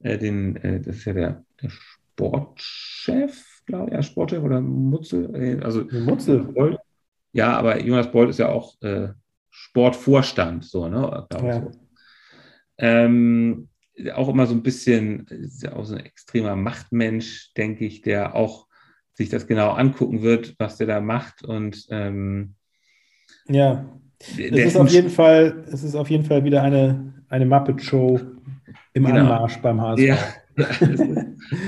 äh, 0.00 0.16
den, 0.16 0.56
äh, 0.56 0.80
das 0.80 0.96
ist 0.96 1.04
ja 1.04 1.12
der, 1.12 1.44
der 1.60 1.70
Sportchef, 1.70 3.62
glaube 3.66 3.90
ich, 3.90 3.94
ja, 3.94 4.02
Sportchef 4.02 4.42
oder 4.42 4.60
Mutzel, 4.60 5.34
äh, 5.34 5.60
also 5.62 5.84
Mutzel. 5.90 6.44
Bold. 6.44 6.78
Ja, 7.32 7.56
aber 7.56 7.82
Jonas 7.82 8.10
Bold 8.12 8.30
ist 8.30 8.38
ja 8.38 8.50
auch 8.50 8.80
äh, 8.82 9.08
Sportvorstand, 9.50 10.64
so, 10.64 10.88
ne? 10.88 11.26
Ja. 11.32 11.60
So. 11.60 11.70
Ähm, 12.78 13.68
auch 14.14 14.28
immer 14.28 14.46
so 14.46 14.54
ein 14.54 14.62
bisschen, 14.62 15.26
ist 15.26 15.62
ja 15.62 15.74
auch 15.74 15.84
so 15.84 15.94
ein 15.94 16.04
extremer 16.04 16.54
Machtmensch, 16.54 17.52
denke 17.54 17.84
ich, 17.84 18.02
der 18.02 18.34
auch 18.36 18.68
sich 19.14 19.28
das 19.28 19.46
genau 19.46 19.70
angucken 19.70 20.22
wird, 20.22 20.54
was 20.58 20.76
der 20.76 20.86
da 20.86 21.00
macht. 21.00 21.44
Und 21.44 21.86
ähm, 21.90 22.54
ja, 23.48 23.88
es 24.20 24.38
ist 24.38 24.76
auf 24.76 24.90
jeden 24.90 25.10
Fall, 25.10 25.64
es 25.70 25.82
ist 25.82 25.94
auf 25.94 26.10
jeden 26.10 26.24
Fall 26.24 26.44
wieder 26.44 26.62
eine, 26.62 27.14
eine 27.28 27.46
Muppet-Show 27.46 28.20
im 28.92 29.04
genau. 29.04 29.20
Anmarsch 29.20 29.58
beim 29.58 29.80
HSV. 29.80 30.02
Ja, 30.02 30.18
es 30.56 30.80
ist, 30.80 31.00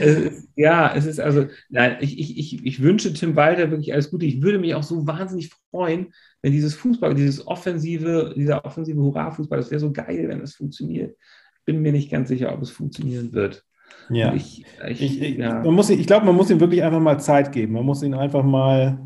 es 0.01 0.17
ist, 0.19 0.49
ja, 0.57 0.95
es 0.95 1.07
ist 1.07 1.21
also, 1.21 1.47
nein, 1.69 1.97
ich, 2.01 2.19
ich, 2.19 2.39
ich, 2.39 2.65
ich 2.65 2.83
wünsche 2.83 3.13
Tim 3.13 3.37
Walter 3.37 3.71
wirklich 3.71 3.93
alles 3.93 4.11
Gute. 4.11 4.27
Ich 4.27 4.43
würde 4.43 4.59
mich 4.59 4.75
auch 4.75 4.83
so 4.83 5.07
wahnsinnig 5.07 5.51
freuen, 5.71 6.13
wenn 6.43 6.53
dieses 6.53 6.75
Fußball, 6.75 7.15
dieses 7.15 7.47
offensive, 7.47 8.33
dieser 8.37 8.65
offensive 8.65 8.99
Hurra-Fußball, 8.99 9.59
das 9.59 9.71
wäre 9.71 9.81
so 9.81 9.93
geil, 9.93 10.29
wenn 10.29 10.41
es 10.41 10.55
funktioniert. 10.55 11.17
Ich 11.59 11.65
bin 11.65 11.83
mir 11.83 11.93
nicht 11.93 12.11
ganz 12.11 12.29
sicher, 12.29 12.53
ob 12.53 12.63
es 12.63 12.71
funktionieren 12.71 13.33
wird. 13.33 13.65
Ja. 14.09 14.35
Ich, 14.35 14.65
ich, 14.89 15.23
ich, 15.23 15.39
ja. 15.39 15.63
Man 15.63 15.75
muss, 15.75 15.91
ich 15.91 16.07
glaube, 16.07 16.27
man 16.27 16.37
muss 16.37 16.51
ihm 16.51 16.61
wirklich 16.61 16.83
einfach 16.83 17.01
mal 17.01 17.19
Zeit 17.19 17.53
geben. 17.53 17.75
Man 17.75 17.85
muss 17.85 18.03
ihn 18.03 18.15
einfach 18.15 18.45
mal 18.45 18.99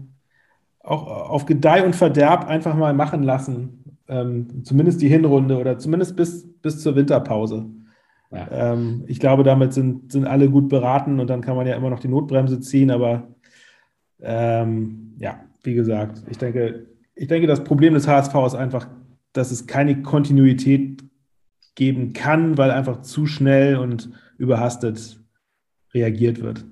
auch 0.80 1.06
auf 1.06 1.46
Gedeih 1.46 1.84
und 1.84 1.96
Verderb 1.96 2.46
einfach 2.46 2.74
mal 2.74 2.92
machen 2.92 3.22
lassen. 3.22 3.84
Ähm, 4.08 4.64
zumindest 4.64 5.00
die 5.00 5.08
Hinrunde 5.08 5.58
oder 5.58 5.78
zumindest 5.78 6.16
bis, 6.16 6.46
bis 6.60 6.82
zur 6.82 6.96
Winterpause. 6.96 7.66
Ja. 8.32 8.48
Ähm, 8.50 9.04
ich 9.06 9.20
glaube, 9.20 9.42
damit 9.42 9.72
sind, 9.72 10.12
sind 10.12 10.26
alle 10.26 10.48
gut 10.48 10.68
beraten 10.68 11.20
und 11.20 11.28
dann 11.28 11.40
kann 11.40 11.56
man 11.56 11.66
ja 11.66 11.76
immer 11.76 11.90
noch 11.90 12.00
die 12.00 12.08
Notbremse 12.08 12.60
ziehen. 12.60 12.90
Aber 12.90 13.28
ähm, 14.20 15.14
ja, 15.18 15.40
wie 15.62 15.74
gesagt, 15.74 16.22
ich 16.30 16.38
denke, 16.38 16.86
ich 17.14 17.28
denke, 17.28 17.46
das 17.46 17.64
Problem 17.64 17.94
des 17.94 18.08
HSV 18.08 18.34
ist 18.46 18.54
einfach, 18.54 18.88
dass 19.32 19.50
es 19.50 19.66
keine 19.66 20.02
Kontinuität 20.02 21.04
geben 21.74 22.12
kann, 22.12 22.58
weil 22.58 22.70
einfach 22.70 23.02
zu 23.02 23.26
schnell 23.26 23.76
und 23.76 24.10
überhastet 24.40 25.20
reagiert 25.94 26.42
wird. 26.42 26.64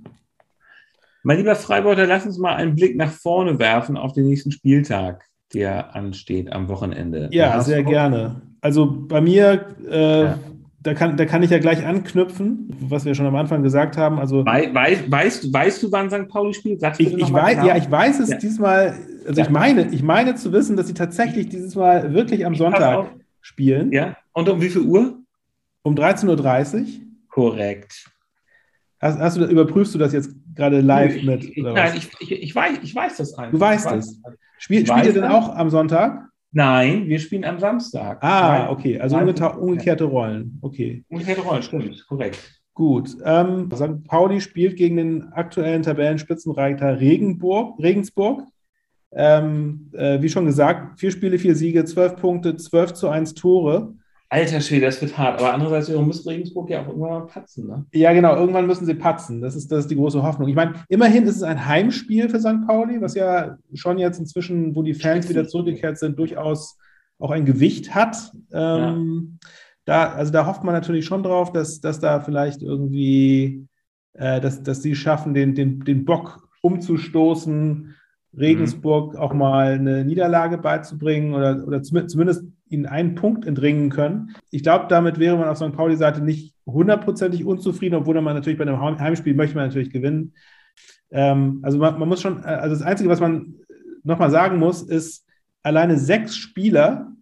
Mein 1.23 1.39
lieber 1.39 1.55
Freiburger, 1.55 2.07
lass 2.07 2.25
uns 2.25 2.39
mal 2.39 2.55
einen 2.55 2.75
Blick 2.75 2.97
nach 2.97 3.11
vorne 3.11 3.59
werfen 3.59 3.97
auf 3.97 4.13
den 4.13 4.27
nächsten 4.27 4.51
Spieltag, 4.51 5.25
der 5.53 5.95
ansteht 5.95 6.51
am 6.53 6.69
Wochenende. 6.69 7.29
Ja, 7.33 7.61
sehr 7.61 7.83
gerne. 7.83 8.41
Also 8.61 8.87
bei 8.87 9.21
mir, 9.21 9.67
äh, 9.91 10.23
ja. 10.23 10.39
da, 10.81 10.95
kann, 10.95 11.17
da 11.17 11.27
kann 11.27 11.43
ich 11.43 11.51
ja 11.51 11.59
gleich 11.59 11.85
anknüpfen, 11.85 12.75
was 12.81 13.05
wir 13.05 13.15
schon 13.15 13.27
am 13.27 13.37
Anfang 13.37 13.63
gesagt 13.63 13.99
haben. 13.99 14.19
Also, 14.19 14.47
Wei 14.47 14.73
weißt, 14.73 15.11
weißt, 15.11 15.53
weißt 15.53 15.83
du, 15.83 15.93
wann 15.93 16.09
St. 16.09 16.29
Pauli 16.29 16.55
spielt? 16.55 16.81
Sagst 16.81 17.01
ich, 17.01 17.13
ich 17.13 17.33
weiß, 17.33 17.59
ja, 17.67 17.77
ich 17.77 17.91
weiß 17.91 18.21
es 18.21 18.31
ja. 18.31 18.39
diesmal, 18.39 18.95
also 19.27 19.41
ja. 19.41 19.47
ich 19.47 19.51
meine, 19.51 19.89
ich 19.93 20.03
meine 20.03 20.37
zu 20.37 20.53
wissen, 20.53 20.77
dass 20.77 20.87
sie 20.87 20.95
tatsächlich 20.95 21.49
dieses 21.49 21.75
Mal 21.75 22.15
wirklich 22.15 22.47
am 22.47 22.55
Sonntag 22.55 23.11
spielen. 23.43 23.93
Ja, 23.93 24.17
und 24.33 24.49
um 24.49 24.63
wie 24.63 24.71
viel 24.71 24.83
Uhr? 24.83 25.19
Um 25.83 25.95
13.30 25.95 26.79
Uhr. 26.81 26.87
Korrekt. 27.39 28.05
Hast, 29.01 29.21
hast 29.21 29.37
du, 29.37 29.45
überprüfst 29.45 29.95
du 29.95 29.99
das 29.99 30.13
jetzt 30.13 30.35
gerade 30.57 30.81
live 30.81 31.23
mit? 31.23 31.45
Ich, 31.45 31.63
nein, 31.63 31.93
ich, 31.97 32.11
ich, 32.19 32.33
ich, 32.33 32.55
weiß, 32.55 32.79
ich 32.83 32.93
weiß 32.93 33.17
das 33.19 33.35
einfach. 33.35 33.53
Du 33.53 33.61
weißt 33.61 33.93
es. 33.93 34.21
Spiel, 34.59 34.85
spielt 34.85 35.07
ihr 35.07 35.13
denn 35.13 35.25
auch 35.25 35.55
am 35.55 35.71
Sonntag? 35.71 36.29
Nein, 36.51 37.07
wir 37.07 37.21
spielen 37.21 37.45
am 37.45 37.61
Samstag. 37.61 38.19
Ah, 38.25 38.71
okay. 38.71 38.99
Also 38.99 39.17
umgekehrte 39.17 40.03
Rollen. 40.03 40.59
Okay. 40.63 41.05
Umgekehrte 41.09 41.43
Rollen, 41.43 41.63
stimmt. 41.63 42.05
Korrekt. 42.09 42.61
Gut. 42.75 43.17
Ähm, 43.25 43.71
St. 43.73 44.03
Pauli 44.05 44.41
spielt 44.41 44.77
gegen 44.77 44.97
den 44.97 45.33
aktuellen 45.33 45.83
Tabellenspitzenreiter 45.83 46.99
Regenburg, 46.99 47.79
Regensburg. 47.81 48.43
Ähm, 49.13 49.91
äh, 49.93 50.21
wie 50.21 50.29
schon 50.29 50.47
gesagt, 50.47 50.99
vier 50.99 51.13
Spiele, 51.13 51.39
vier 51.39 51.55
Siege, 51.55 51.85
zwölf 51.85 52.17
Punkte, 52.17 52.57
zwölf 52.57 52.95
zu 52.95 53.09
eins 53.09 53.35
Tore. 53.35 53.95
Alter 54.31 54.61
Schwede, 54.61 54.85
das 54.85 55.01
wird 55.01 55.17
hart. 55.17 55.41
Aber 55.41 55.55
andererseits 55.55 55.89
muss 55.89 56.27
Regensburg 56.27 56.69
ja 56.69 56.83
auch 56.83 56.89
irgendwann 56.89 57.11
mal 57.11 57.27
patzen. 57.27 57.67
Ne? 57.67 57.87
Ja, 57.93 58.13
genau. 58.13 58.37
Irgendwann 58.37 58.67
müssen 58.67 58.85
sie 58.85 58.95
patzen. 58.95 59.41
Das 59.41 59.57
ist, 59.57 59.73
das 59.73 59.81
ist 59.81 59.91
die 59.91 59.97
große 59.97 60.23
Hoffnung. 60.23 60.49
Ich 60.49 60.55
meine, 60.55 60.75
immerhin 60.89 61.25
ist 61.25 61.37
es 61.37 61.43
ein 61.43 61.65
Heimspiel 61.65 62.29
für 62.29 62.39
St. 62.39 62.67
Pauli, 62.67 63.01
was 63.01 63.15
ja 63.15 63.57
schon 63.73 63.97
jetzt 63.97 64.19
inzwischen, 64.19 64.77
wo 64.77 64.83
die 64.83 64.93
Fans 64.93 65.29
wieder 65.31 65.49
zurückgekehrt 65.49 65.99
sind, 65.99 66.19
durchaus 66.19 66.77
auch 67.19 67.31
ein 67.31 67.47
Gewicht 67.47 67.95
hat. 67.95 68.33
Ähm, 68.53 69.39
ja. 69.41 69.49
da, 69.87 70.13
also 70.13 70.31
da 70.31 70.47
hofft 70.47 70.63
man 70.63 70.75
natürlich 70.75 71.07
schon 71.07 71.23
drauf, 71.23 71.51
dass, 71.51 71.81
dass 71.81 71.99
da 71.99 72.21
vielleicht 72.21 72.61
irgendwie, 72.63 73.67
äh, 74.13 74.43
dass, 74.43 74.63
dass 74.63 74.83
sie 74.83 74.95
schaffen, 74.95 75.33
den, 75.33 75.55
den, 75.55 75.81
den 75.81 76.05
Bock 76.05 76.47
umzustoßen, 76.61 77.95
Regensburg 78.37 79.15
mhm. 79.15 79.19
auch 79.19 79.33
mal 79.33 79.73
eine 79.73 80.05
Niederlage 80.05 80.59
beizubringen 80.59 81.33
oder, 81.33 81.67
oder 81.67 81.83
zumindest 81.83 82.45
ihnen 82.71 82.87
einen 82.87 83.15
Punkt 83.15 83.47
entringen 83.47 83.91
können. 83.91 84.35
Ich 84.51 84.63
glaube, 84.63 84.87
damit 84.89 85.19
wäre 85.19 85.37
man 85.37 85.49
auf 85.49 85.59
St. 85.59 85.73
Pauli-Seite 85.73 86.23
nicht 86.23 86.55
hundertprozentig 86.67 87.45
unzufrieden, 87.45 87.95
obwohl 87.95 88.21
man 88.21 88.35
natürlich 88.35 88.59
bei 88.59 88.67
einem 88.67 88.81
Heimspiel 88.81 89.35
möchte 89.35 89.57
man 89.57 89.67
natürlich 89.67 89.91
gewinnen. 89.91 90.35
Ähm, 91.11 91.61
also 91.63 91.79
man, 91.79 91.99
man, 91.99 92.09
muss 92.09 92.23
schon, 92.23 92.43
äh, 92.43 92.47
also 92.47 92.75
das 92.75 92.85
Einzige, 92.85 93.09
was 93.09 93.21
man 93.21 93.55
nochmal 94.05 94.31
sagen 94.31 94.59
muss, 94.59 94.83
ist, 94.83 95.25
alleine 95.63 95.99
sechs 95.99 96.37
Spieler 96.37 97.13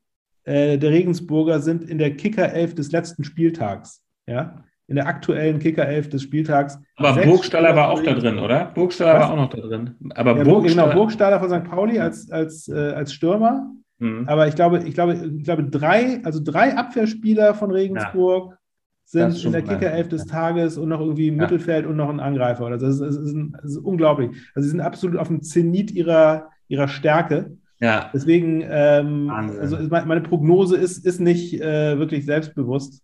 äh, 0.44 0.78
der 0.78 0.90
Regensburger 0.90 1.60
sind 1.60 1.88
in 1.88 1.98
der 1.98 2.16
Kicker-Elf 2.16 2.74
des 2.74 2.92
letzten 2.92 3.24
Spieltags. 3.24 4.02
Ja? 4.26 4.64
In 4.88 4.96
der 4.96 5.06
aktuellen 5.06 5.58
Kicker-Elf 5.58 6.08
des 6.08 6.22
Spieltags. 6.22 6.78
Aber 6.96 7.20
Burgstaller 7.20 7.74
war 7.74 7.90
auch 7.90 8.02
da 8.02 8.14
drin, 8.14 8.38
oder? 8.38 8.66
Burgstaller 8.66 9.14
was? 9.14 9.22
war 9.22 9.32
auch 9.32 9.36
noch 9.36 9.50
da 9.50 9.60
drin. 9.60 9.96
Aber 10.14 10.36
ja, 10.36 10.44
Burgstaller, 10.44 10.88
genau, 10.88 10.94
Burgstaller 10.96 11.40
von 11.40 11.50
St. 11.50 11.64
Pauli 11.64 11.98
als, 11.98 12.30
als, 12.30 12.68
äh, 12.68 12.92
als 12.92 13.12
Stürmer. 13.12 13.72
Mhm. 13.98 14.28
Aber 14.28 14.46
ich 14.48 14.54
glaube, 14.54 14.82
ich 14.84 14.94
glaube, 14.94 15.14
ich 15.14 15.44
glaube, 15.44 15.64
drei, 15.64 16.22
also 16.24 16.40
drei 16.42 16.76
Abwehrspieler 16.76 17.54
von 17.54 17.70
Regensburg 17.70 18.52
ja. 18.52 18.58
sind 19.04 19.44
in 19.44 19.52
der 19.52 19.62
Kicker-Elf 19.62 20.08
des 20.08 20.26
Tages 20.26 20.76
und 20.76 20.88
noch 20.88 21.00
irgendwie 21.00 21.28
im 21.28 21.36
ja. 21.36 21.42
Mittelfeld 21.42 21.86
und 21.86 21.96
noch 21.96 22.08
ein 22.08 22.20
Angreifer. 22.20 22.66
Also 22.66 22.86
das 22.86 22.94
ist, 22.96 23.00
das, 23.00 23.16
ist, 23.16 23.36
das 23.62 23.70
ist, 23.72 23.78
unglaublich. 23.78 24.30
Also 24.54 24.66
sie 24.66 24.70
sind 24.70 24.80
absolut 24.80 25.16
auf 25.16 25.28
dem 25.28 25.42
Zenit 25.42 25.90
ihrer, 25.90 26.50
ihrer 26.68 26.88
Stärke. 26.88 27.56
Ja. 27.80 28.10
Deswegen, 28.12 28.64
ähm, 28.68 29.30
also 29.30 29.76
meine 29.88 30.22
Prognose 30.22 30.76
ist, 30.76 31.04
ist 31.04 31.20
nicht 31.20 31.60
äh, 31.60 31.98
wirklich 31.98 32.24
selbstbewusst. 32.24 33.02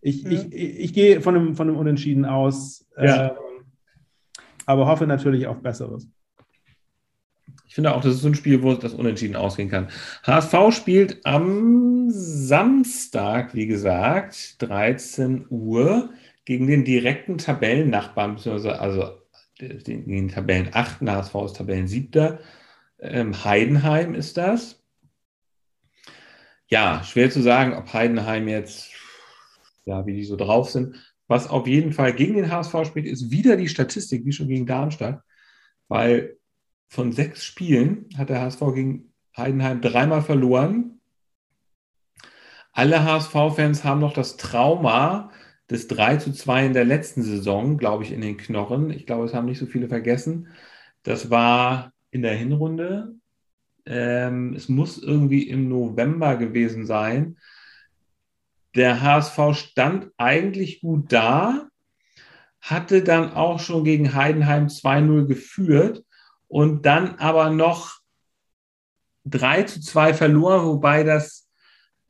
Ich, 0.00 0.24
mhm. 0.24 0.32
ich, 0.32 0.52
ich, 0.52 0.80
ich, 0.80 0.92
gehe 0.92 1.20
von 1.20 1.34
einem, 1.34 1.56
von 1.56 1.68
einem 1.68 1.78
Unentschieden 1.78 2.24
aus, 2.26 2.86
ja. 2.98 3.28
äh, 3.28 3.30
aber 4.66 4.86
hoffe 4.86 5.06
natürlich 5.06 5.46
auf 5.46 5.62
Besseres. 5.62 6.08
Ich 7.74 7.76
finde 7.76 7.92
auch, 7.92 8.02
das 8.02 8.14
ist 8.14 8.20
so 8.20 8.28
ein 8.28 8.36
Spiel, 8.36 8.62
wo 8.62 8.72
das 8.74 8.94
unentschieden 8.94 9.34
ausgehen 9.34 9.68
kann. 9.68 9.88
HSV 10.22 10.54
spielt 10.70 11.26
am 11.26 12.08
Samstag, 12.08 13.52
wie 13.52 13.66
gesagt, 13.66 14.62
13 14.62 15.46
Uhr 15.50 16.10
gegen 16.44 16.68
den 16.68 16.84
direkten 16.84 17.36
Tabellennachbarn, 17.36 18.36
beziehungsweise 18.36 18.78
also 18.78 19.18
den, 19.60 20.06
den 20.06 20.28
Tabellen 20.28 20.68
8. 20.72 21.00
HSV 21.00 21.34
ist 21.46 21.56
Tabellen 21.56 21.88
7. 21.88 22.38
Ähm, 23.00 23.44
Heidenheim 23.44 24.14
ist 24.14 24.36
das. 24.36 24.80
Ja, 26.68 27.02
schwer 27.02 27.28
zu 27.28 27.42
sagen, 27.42 27.74
ob 27.74 27.92
Heidenheim 27.92 28.46
jetzt, 28.46 28.92
ja, 29.84 30.06
wie 30.06 30.14
die 30.14 30.24
so 30.24 30.36
drauf 30.36 30.70
sind. 30.70 30.94
Was 31.26 31.50
auf 31.50 31.66
jeden 31.66 31.92
Fall 31.92 32.12
gegen 32.12 32.34
den 32.34 32.52
HSV 32.52 32.86
spielt, 32.86 33.06
ist 33.06 33.32
wieder 33.32 33.56
die 33.56 33.68
Statistik, 33.68 34.24
wie 34.24 34.32
schon 34.32 34.46
gegen 34.46 34.64
Darmstadt, 34.64 35.24
weil 35.88 36.36
von 36.88 37.12
sechs 37.12 37.44
Spielen 37.44 38.08
hat 38.16 38.28
der 38.28 38.40
HSV 38.40 38.60
gegen 38.74 39.12
Heidenheim 39.36 39.80
dreimal 39.80 40.22
verloren. 40.22 41.00
Alle 42.72 43.04
HSV-Fans 43.04 43.84
haben 43.84 44.00
noch 44.00 44.12
das 44.12 44.36
Trauma 44.36 45.30
des 45.70 45.88
3 45.88 46.16
zu 46.18 46.32
2 46.32 46.66
in 46.66 46.72
der 46.72 46.84
letzten 46.84 47.22
Saison, 47.22 47.78
glaube 47.78 48.04
ich, 48.04 48.12
in 48.12 48.20
den 48.20 48.36
Knochen. 48.36 48.90
Ich 48.90 49.06
glaube, 49.06 49.24
es 49.24 49.34
haben 49.34 49.46
nicht 49.46 49.58
so 49.58 49.66
viele 49.66 49.88
vergessen. 49.88 50.48
Das 51.02 51.30
war 51.30 51.92
in 52.10 52.22
der 52.22 52.34
Hinrunde. 52.34 53.14
Ähm, 53.86 54.54
es 54.54 54.68
muss 54.68 55.02
irgendwie 55.02 55.48
im 55.48 55.68
November 55.68 56.36
gewesen 56.36 56.86
sein. 56.86 57.38
Der 58.74 59.02
HSV 59.02 59.38
stand 59.54 60.10
eigentlich 60.16 60.80
gut 60.80 61.12
da, 61.12 61.68
hatte 62.60 63.04
dann 63.04 63.32
auch 63.32 63.60
schon 63.60 63.84
gegen 63.84 64.14
Heidenheim 64.14 64.66
2-0 64.66 65.26
geführt 65.26 66.04
und 66.48 66.86
dann 66.86 67.16
aber 67.16 67.50
noch 67.50 68.00
3 69.24 69.64
zu 69.64 69.80
2 69.80 70.14
verloren, 70.14 70.66
wobei 70.66 71.02
das 71.02 71.48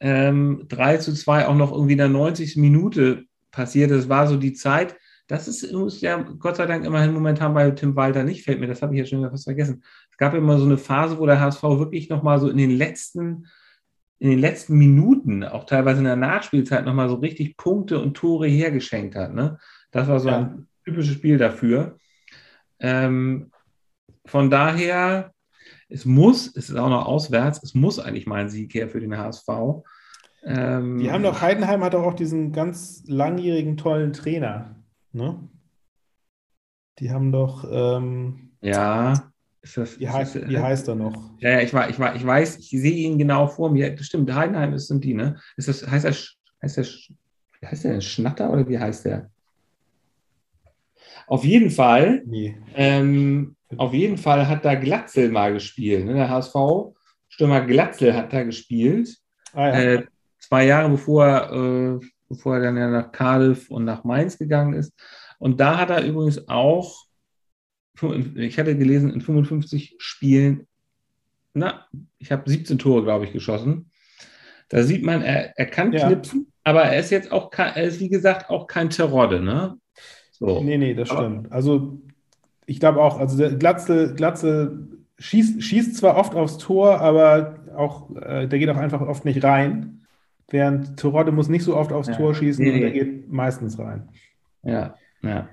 ähm, 0.00 0.66
3 0.68 0.98
zu 0.98 1.14
2 1.14 1.46
auch 1.46 1.54
noch 1.54 1.72
irgendwie 1.72 1.92
in 1.92 1.98
der 1.98 2.08
90. 2.08 2.56
Minute 2.56 3.24
passiert. 3.50 3.90
Das 3.90 4.08
war 4.08 4.26
so 4.26 4.36
die 4.36 4.52
Zeit. 4.52 4.96
Das 5.26 5.48
ist, 5.48 5.62
ist 5.62 6.02
ja 6.02 6.18
Gott 6.18 6.56
sei 6.56 6.66
Dank 6.66 6.84
immerhin 6.84 7.14
momentan 7.14 7.54
bei 7.54 7.70
Tim 7.70 7.96
Walter 7.96 8.24
nicht, 8.24 8.44
fällt 8.44 8.60
mir, 8.60 8.66
das 8.66 8.82
habe 8.82 8.94
ich 8.94 8.98
ja 8.98 9.06
schon 9.06 9.20
wieder 9.20 9.30
fast 9.30 9.44
vergessen. 9.44 9.82
Es 10.10 10.18
gab 10.18 10.34
immer 10.34 10.58
so 10.58 10.66
eine 10.66 10.76
Phase, 10.76 11.18
wo 11.18 11.24
der 11.24 11.40
HSV 11.40 11.62
wirklich 11.62 12.10
nochmal 12.10 12.38
so 12.38 12.50
in 12.50 12.58
den 12.58 12.70
letzten, 12.70 13.46
in 14.18 14.28
den 14.28 14.38
letzten 14.38 14.76
Minuten, 14.76 15.42
auch 15.42 15.64
teilweise 15.64 16.00
in 16.00 16.04
der 16.04 16.16
Nachspielzeit, 16.16 16.84
nochmal 16.84 17.08
so 17.08 17.14
richtig 17.14 17.56
Punkte 17.56 17.98
und 18.00 18.14
Tore 18.14 18.48
hergeschenkt 18.48 19.16
hat. 19.16 19.32
Ne? 19.32 19.58
Das 19.92 20.08
war 20.08 20.20
so 20.20 20.28
ja. 20.28 20.38
ein 20.40 20.68
typisches 20.84 21.14
Spiel 21.14 21.38
dafür. 21.38 21.96
Ähm, 22.78 23.50
von 24.26 24.50
daher, 24.50 25.32
es 25.88 26.04
muss, 26.04 26.48
es 26.56 26.70
ist 26.70 26.76
auch 26.76 26.88
noch 26.88 27.06
auswärts, 27.06 27.62
es 27.62 27.74
muss 27.74 27.98
eigentlich 27.98 28.26
mal 28.26 28.40
ein 28.40 28.50
Sieg 28.50 28.74
her 28.74 28.88
für 28.88 29.00
den 29.00 29.16
HSV. 29.16 29.48
Ähm, 30.44 30.98
Die 30.98 31.10
haben 31.10 31.22
doch, 31.22 31.40
Heidenheim 31.40 31.82
hat 31.82 31.94
doch 31.94 32.04
auch 32.04 32.14
diesen 32.14 32.52
ganz 32.52 33.02
langjährigen, 33.06 33.76
tollen 33.76 34.12
Trainer. 34.12 34.76
Ne? 35.12 35.48
Die 36.98 37.10
haben 37.10 37.32
doch. 37.32 37.66
Ähm, 37.70 38.52
ja. 38.60 39.30
Ist 39.62 39.78
das, 39.78 39.98
wie, 39.98 40.08
heißt, 40.08 40.36
das, 40.36 40.48
wie 40.48 40.58
heißt 40.58 40.88
er 40.88 40.94
noch? 40.94 41.32
Ja, 41.38 41.50
ja, 41.52 41.60
ich, 41.60 41.72
war, 41.72 41.88
ich, 41.88 41.98
war, 41.98 42.14
ich 42.14 42.24
weiß, 42.24 42.58
ich 42.58 42.68
sehe 42.68 43.08
ihn 43.08 43.16
genau 43.18 43.46
vor 43.46 43.70
mir. 43.70 43.96
Stimmt, 44.02 44.32
Heidenheim 44.34 44.74
ist, 44.74 44.88
sind 44.88 45.02
die, 45.04 45.14
ne? 45.14 45.40
Ist 45.56 45.68
das, 45.68 45.86
heißt 45.86 46.04
er, 46.04 46.14
heißt 46.62 46.76
wie 47.60 47.66
heißt 47.66 47.84
der 47.84 47.92
denn? 47.92 48.02
Schnatter 48.02 48.50
oder 48.50 48.68
wie 48.68 48.78
heißt 48.78 49.06
der? 49.06 49.30
Auf 51.26 51.44
jeden 51.44 51.70
Fall, 51.70 52.22
nee. 52.26 52.56
ähm, 52.74 53.56
auf 53.76 53.94
jeden 53.94 54.18
Fall 54.18 54.48
hat 54.48 54.64
da 54.64 54.74
Glatzel 54.74 55.30
mal 55.30 55.52
gespielt. 55.52 56.04
Ne? 56.04 56.14
Der 56.14 56.28
HSV-Stürmer 56.28 57.62
Glatzel 57.62 58.14
hat 58.14 58.32
da 58.32 58.42
gespielt. 58.42 59.16
Ah, 59.52 59.68
ja. 59.68 59.74
äh, 59.74 60.04
zwei 60.38 60.66
Jahre 60.66 60.90
bevor 60.90 61.26
er, 61.26 61.52
äh, 61.52 62.06
bevor 62.28 62.56
er 62.56 62.62
dann 62.62 62.76
ja 62.76 62.90
nach 62.90 63.12
Cardiff 63.12 63.70
und 63.70 63.84
nach 63.84 64.04
Mainz 64.04 64.38
gegangen 64.38 64.74
ist. 64.74 64.92
Und 65.38 65.60
da 65.60 65.78
hat 65.78 65.90
er 65.90 66.04
übrigens 66.04 66.48
auch, 66.48 67.04
ich 68.34 68.58
hatte 68.58 68.76
gelesen, 68.76 69.12
in 69.12 69.20
55 69.20 69.96
Spielen, 69.98 70.66
na, 71.54 71.86
ich 72.18 72.32
habe 72.32 72.48
17 72.50 72.78
Tore, 72.78 73.04
glaube 73.04 73.24
ich, 73.24 73.32
geschossen. 73.32 73.90
Da 74.68 74.82
sieht 74.82 75.04
man, 75.04 75.22
er, 75.22 75.56
er 75.56 75.66
kann 75.66 75.92
ja. 75.92 76.06
knipsen, 76.06 76.52
aber 76.64 76.82
er 76.82 76.98
ist 76.98 77.10
jetzt 77.10 77.30
auch, 77.30 77.52
er 77.52 77.84
ist 77.84 78.00
wie 78.00 78.08
gesagt 78.08 78.50
auch 78.50 78.66
kein 78.66 78.90
Terodde, 78.90 79.40
ne? 79.40 79.78
So. 80.44 80.62
Nee, 80.62 80.78
nee, 80.78 80.94
das 80.94 81.10
aber, 81.10 81.20
stimmt. 81.20 81.52
Also 81.52 81.98
ich 82.66 82.80
glaube 82.80 83.02
auch, 83.02 83.18
also 83.18 83.36
der 83.36 83.52
Glatze, 83.54 84.14
Glatze 84.14 84.88
schießt, 85.18 85.62
schießt 85.62 85.96
zwar 85.96 86.16
oft 86.16 86.34
aufs 86.34 86.58
Tor, 86.58 87.00
aber 87.00 87.56
auch, 87.76 88.14
äh, 88.16 88.46
der 88.46 88.58
geht 88.58 88.68
auch 88.70 88.76
einfach 88.76 89.00
oft 89.00 89.24
nicht 89.24 89.42
rein. 89.44 90.06
Während 90.48 90.98
Terodde 90.98 91.32
muss 91.32 91.48
nicht 91.48 91.64
so 91.64 91.76
oft 91.76 91.92
aufs 91.92 92.08
ja. 92.08 92.14
Tor 92.14 92.34
schießen 92.34 92.64
nee, 92.64 92.74
und 92.74 92.80
der 92.80 92.90
geht 92.90 93.32
meistens 93.32 93.78
rein. 93.78 94.08
Ja, 94.62 94.94
ja. 95.22 95.48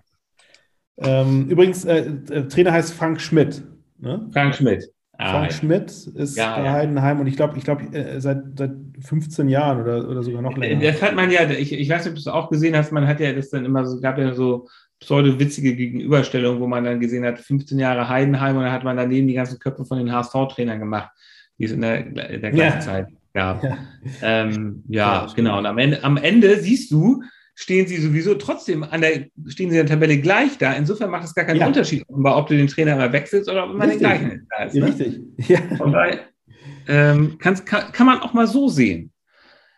Ähm, 0.98 1.48
übrigens, 1.50 1.86
äh, 1.86 2.00
äh, 2.30 2.48
Trainer 2.48 2.74
heißt 2.74 2.94
Frank 2.94 3.22
Schmidt. 3.22 3.64
Ne? 3.98 4.30
Frank 4.32 4.56
Schmidt. 4.56 4.92
Ah, 5.18 5.32
Frank 5.32 5.51
ja. 5.51 5.57
Schmidt 5.57 5.91
ist 5.91 6.38
ja, 6.38 6.57
bei 6.57 6.66
ja. 6.66 6.72
Heidenheim 6.72 7.20
und 7.20 7.28
ich 7.28 7.36
glaube, 7.36 7.57
ich 7.57 7.64
glaube, 7.64 7.84
äh, 7.93 8.20
seit, 8.20 8.57
seit 8.57 8.72
15 9.01 9.49
Jahren 9.49 9.82
oder, 9.82 10.09
oder 10.09 10.24
sogar 10.24 10.41
noch 10.41 10.57
länger. 10.57 10.82
Das 10.82 11.01
hat 11.01 11.16
man 11.16 11.30
ja, 11.30 11.49
ich, 11.49 11.74
ich 11.74 11.89
weiß 11.89 12.05
nicht, 12.05 12.12
ob 12.12 12.16
du 12.16 12.20
es 12.20 12.28
auch 12.28 12.49
gesehen 12.49 12.76
hast, 12.76 12.91
man 12.91 13.07
hat 13.07 13.20
ja 13.20 13.32
das 13.34 13.49
dann 13.49 13.66
immer 13.66 13.86
so, 13.86 13.99
gab 14.01 14.18
ja 14.18 14.34
so 14.34 14.68
pseudo-witzige 14.99 15.76
Gegenüberstellungen, 15.76 16.62
wo 16.62 16.68
man 16.68 16.84
dann 16.84 16.99
gesehen 16.99 17.26
hat, 17.26 17.39
15 17.39 17.78
Jahre 17.78 18.07
Heidenheim 18.07 18.55
und 18.55 18.64
dann 18.64 18.72
hat 18.72 18.84
man 18.84 18.97
daneben 18.97 19.28
die 19.28 19.34
ganzen 19.34 19.59
Köpfe 19.59 19.86
von 19.86 19.97
den 19.97 20.12
HSV-Trainern 20.12 20.80
gemacht, 20.80 21.09
die 21.57 21.66
es 21.66 21.72
in 21.72 21.82
der, 21.82 22.05
in 22.05 22.41
der 22.41 22.51
gleichen 22.51 22.82
Zeit 22.82 23.07
gab. 23.34 23.64
Ja, 23.64 23.78
ähm, 24.22 24.84
ja 24.88 25.28
genau. 25.36 25.57
Und 25.57 25.66
am 25.66 25.78
Ende, 25.78 26.03
am 26.03 26.18
Ende 26.18 26.59
siehst 26.59 26.91
du, 26.91 27.24
stehen 27.56 27.88
sie 27.88 27.97
sowieso 27.97 28.36
trotzdem 28.36 28.84
an 28.84 29.02
der, 29.02 29.28
stehen 29.47 29.70
sie 29.70 29.78
in 29.78 29.86
der 29.86 29.86
Tabelle 29.86 30.18
gleich 30.18 30.58
da. 30.58 30.74
Insofern 30.74 31.10
macht 31.10 31.26
es 31.26 31.36
gar 31.36 31.45
keinen 31.45 31.60
ja. 31.60 31.68
Unterschied, 31.68 32.04
ob 32.08 32.47
du 32.47 32.56
den 32.56 32.68
Trainer 32.68 32.93
immer 32.93 33.12
wechselst 33.12 33.49
oder 33.49 33.66
ob 33.66 33.72
immer 33.72 33.88
den 33.88 33.99
gleichen 33.99 34.47
da 34.49 34.66
ist. 34.66 34.76
Ne? 34.76 34.86
Richtig. 34.86 35.20
Ja. 35.47 35.60
Von 35.78 35.91
daher 35.91 36.20
ähm, 36.88 37.38
kann, 37.39 37.56
kann, 37.66 38.06
man 38.06 38.20
auch 38.20 38.34
mal 38.34 38.47
so 38.47 38.68
sehen. 38.68 39.12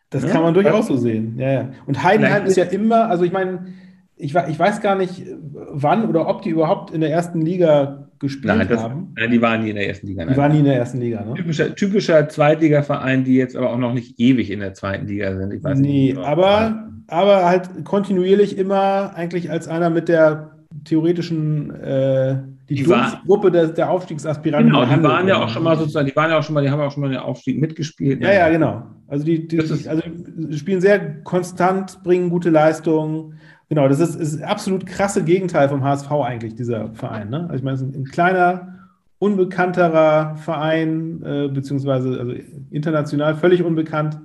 Das 0.09 0.23
ja? 0.23 0.29
kann 0.29 0.43
man 0.43 0.53
durchaus 0.53 0.87
so 0.87 0.97
sehen. 0.97 1.37
Ja, 1.37 1.51
ja. 1.51 1.69
Und 1.85 2.03
Heidenheim 2.03 2.45
ist 2.45 2.55
ja 2.55 2.65
immer, 2.65 3.09
also 3.09 3.23
ich 3.23 3.31
meine, 3.31 3.73
ich, 4.15 4.35
ich 4.35 4.59
weiß 4.59 4.81
gar 4.81 4.95
nicht, 4.95 5.23
wann 5.51 6.07
oder 6.07 6.27
ob 6.27 6.43
die 6.43 6.49
überhaupt 6.49 6.91
in 6.91 7.01
der 7.01 7.09
ersten 7.09 7.41
Liga 7.41 8.09
gespielt 8.23 8.55
nein, 8.55 8.67
das, 8.67 8.81
haben. 8.81 9.13
Nein, 9.15 9.29
die 9.29 9.41
waren 9.41 9.63
nie 9.63 9.69
in 9.69 9.75
der 9.75 9.87
ersten 9.87 10.07
Liga. 10.07 10.25
Nein. 10.25 10.33
Die 10.33 10.39
waren 10.39 10.51
nie 10.51 10.59
in 10.59 10.65
der 10.65 10.77
ersten 10.77 10.99
Liga, 10.99 11.23
ne? 11.23 11.33
Typischer, 11.35 11.75
typischer 11.75 12.27
Zweitligaverein, 12.27 13.23
die 13.23 13.35
jetzt 13.35 13.55
aber 13.55 13.71
auch 13.71 13.77
noch 13.77 13.93
nicht 13.93 14.19
ewig 14.19 14.49
in 14.49 14.61
der 14.61 14.73
zweiten 14.73 15.05
Liga 15.05 15.35
sind. 15.37 15.53
Ich 15.53 15.63
weiß 15.63 15.77
nee, 15.77 16.13
nicht, 16.13 16.17
aber, 16.17 16.89
aber 17.07 17.45
halt 17.45 17.69
kontinuierlich 17.83 18.57
immer 18.57 19.13
eigentlich 19.15 19.51
als 19.51 19.67
einer 19.67 19.89
mit 19.89 20.09
der 20.09 20.57
theoretischen 20.85 21.69
äh, 21.75 22.37
die, 22.69 22.75
die 22.75 22.83
Gruppe 23.25 23.51
der, 23.51 23.67
der 23.67 23.89
Aufstiegsaspiranten. 23.89 24.71
Genau, 24.71 24.85
die 24.85 25.03
waren 25.03 25.27
ja 25.27 25.43
auch 25.43 25.49
schon 25.49 25.63
mal 25.63 25.77
sozusagen, 25.77 26.07
die 26.07 26.15
waren 26.15 26.31
ja 26.31 26.39
auch 26.39 26.43
schon 26.43 26.55
mal, 26.55 26.63
die 26.63 26.69
haben 26.69 26.79
auch 26.79 26.91
schon 26.91 27.01
mal 27.01 27.09
den 27.09 27.19
Aufstieg 27.19 27.59
mitgespielt. 27.59 28.21
Ja, 28.23 28.33
ja, 28.33 28.49
genau. 28.49 28.83
Also 29.07 29.25
die, 29.25 29.47
die, 29.47 29.59
also 29.59 30.01
die 30.07 30.57
spielen 30.57 30.81
sehr 30.81 31.21
konstant, 31.23 32.01
bringen 32.03 32.29
gute 32.29 32.49
Leistungen. 32.49 33.37
Genau, 33.73 33.87
das 33.87 33.99
ist, 33.99 34.13
ist 34.13 34.43
absolut 34.43 34.85
krasse 34.85 35.23
Gegenteil 35.23 35.67
vom 35.67 35.83
HSV 35.83 36.11
eigentlich, 36.11 36.53
dieser 36.53 36.93
Verein. 36.93 37.31
Ne? 37.31 37.45
Also 37.45 37.55
ich 37.55 37.63
meine, 37.63 37.73
es 37.73 37.81
ist 37.81 37.87
ein, 37.87 38.01
ein 38.01 38.05
kleiner, 38.05 38.87
unbekannterer 39.17 40.35
Verein, 40.35 41.23
äh, 41.23 41.47
beziehungsweise 41.47 42.19
also 42.19 42.35
international 42.69 43.33
völlig 43.33 43.63
unbekannt. 43.63 44.19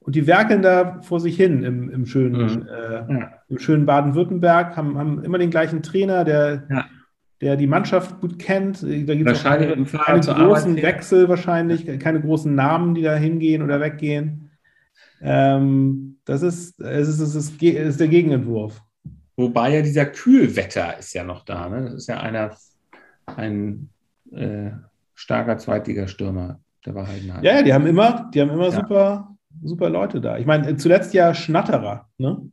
Und 0.00 0.16
die 0.16 0.26
werkeln 0.26 0.60
da 0.60 1.00
vor 1.00 1.18
sich 1.18 1.34
hin 1.34 1.62
im, 1.62 1.88
im 1.88 2.04
schönen, 2.04 2.42
mhm. 2.42 2.66
äh, 2.68 3.20
ja. 3.20 3.58
schönen 3.58 3.86
Baden-Württemberg, 3.86 4.76
haben, 4.76 4.98
haben 4.98 5.24
immer 5.24 5.38
den 5.38 5.48
gleichen 5.48 5.82
Trainer, 5.82 6.24
der, 6.24 6.64
ja. 6.68 6.84
der 7.40 7.56
die 7.56 7.68
Mannschaft 7.68 8.20
gut 8.20 8.38
kennt. 8.38 8.82
Da 8.82 9.14
gibt 9.14 9.30
es 9.30 9.42
keine, 9.42 9.82
keine 9.82 10.20
großen 10.20 10.76
Wechsel 10.76 11.26
wahrscheinlich, 11.30 11.86
keine 12.00 12.20
großen 12.20 12.54
Namen, 12.54 12.94
die 12.94 13.00
da 13.00 13.14
hingehen 13.14 13.62
oder 13.62 13.80
weggehen. 13.80 14.50
Ähm, 15.22 16.18
das 16.26 16.42
ist, 16.42 16.78
es 16.82 17.08
ist, 17.08 17.20
es 17.20 17.34
ist, 17.34 17.62
es 17.62 17.88
ist 17.88 18.00
der 18.00 18.08
Gegenentwurf. 18.08 18.82
Wobei 19.40 19.74
ja 19.74 19.82
dieser 19.82 20.06
Kühlwetter 20.06 20.98
ist 20.98 21.14
ja 21.14 21.24
noch 21.24 21.44
da. 21.44 21.68
Ne? 21.68 21.84
Das 21.84 21.94
ist 21.94 22.06
ja 22.08 22.20
einer, 22.20 22.56
ein 23.26 23.90
äh, 24.32 24.70
starker 25.14 25.56
Zweitligastürmer 25.56 26.60
der 26.84 26.94
Wahrheitenheim. 26.94 27.42
Ja, 27.42 27.56
ja, 27.56 27.62
die 27.62 27.72
haben 27.72 27.86
immer, 27.86 28.30
die 28.34 28.40
haben 28.40 28.50
immer 28.50 28.68
ja. 28.68 28.72
super, 28.72 29.36
super 29.62 29.88
Leute 29.88 30.20
da. 30.20 30.38
Ich 30.38 30.46
meine, 30.46 30.76
zuletzt 30.76 31.14
ja 31.14 31.34
Schnatterer. 31.34 32.08
Ne? 32.18 32.50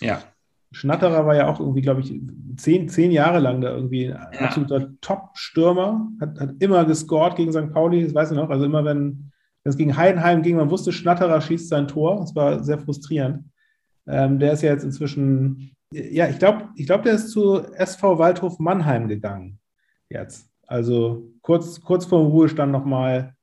Ja. 0.00 0.22
Schnatterer 0.70 1.26
war 1.26 1.34
ja 1.34 1.48
auch 1.48 1.60
irgendwie, 1.60 1.80
glaube 1.80 2.02
ich, 2.02 2.14
zehn, 2.56 2.88
zehn 2.88 3.10
Jahre 3.10 3.38
lang 3.38 3.60
da 3.60 3.70
irgendwie 3.70 4.12
ein 4.12 4.28
ja. 4.32 4.40
absoluter 4.40 4.90
Top-Stürmer. 5.00 6.08
Hat, 6.20 6.38
hat 6.38 6.50
immer 6.60 6.84
gescored 6.84 7.36
gegen 7.36 7.52
St. 7.52 7.72
Pauli, 7.72 8.04
das 8.04 8.14
weiß 8.14 8.30
ich 8.30 8.36
noch. 8.36 8.50
Also 8.50 8.64
immer, 8.64 8.84
wenn 8.84 9.32
es 9.64 9.76
gegen 9.76 9.96
Heidenheim 9.96 10.42
ging, 10.42 10.56
man 10.56 10.70
wusste, 10.70 10.92
Schnatterer 10.92 11.40
schießt 11.40 11.68
sein 11.68 11.88
Tor. 11.88 12.20
Das 12.20 12.34
war 12.36 12.62
sehr 12.62 12.78
frustrierend. 12.78 13.44
Ähm, 14.06 14.38
der 14.38 14.52
ist 14.52 14.62
ja 14.62 14.70
jetzt 14.70 14.84
inzwischen 14.84 15.74
ja, 15.92 16.28
ich 16.28 16.38
glaube, 16.38 16.68
ich 16.76 16.86
glaub, 16.86 17.02
der 17.02 17.14
ist 17.14 17.30
zu 17.30 17.62
SV 17.74 18.18
Waldhof 18.18 18.58
Mannheim 18.58 19.08
gegangen 19.08 19.58
jetzt. 20.10 20.50
Also 20.66 21.32
kurz, 21.42 21.80
kurz 21.80 22.04
vor 22.04 22.22
dem 22.22 22.30
Ruhestand 22.30 22.72
nochmal 22.72 23.34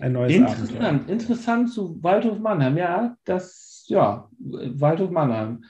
ein 0.00 0.12
neues 0.12 0.34
Interessant, 0.34 0.82
Abenteuer. 0.82 1.12
interessant 1.12 1.72
zu 1.72 2.02
Waldhof 2.02 2.38
Mannheim. 2.38 2.76
Ja, 2.76 3.16
das, 3.24 3.84
ja, 3.86 4.28
Waldhof 4.38 5.10
Mannheim. 5.10 5.64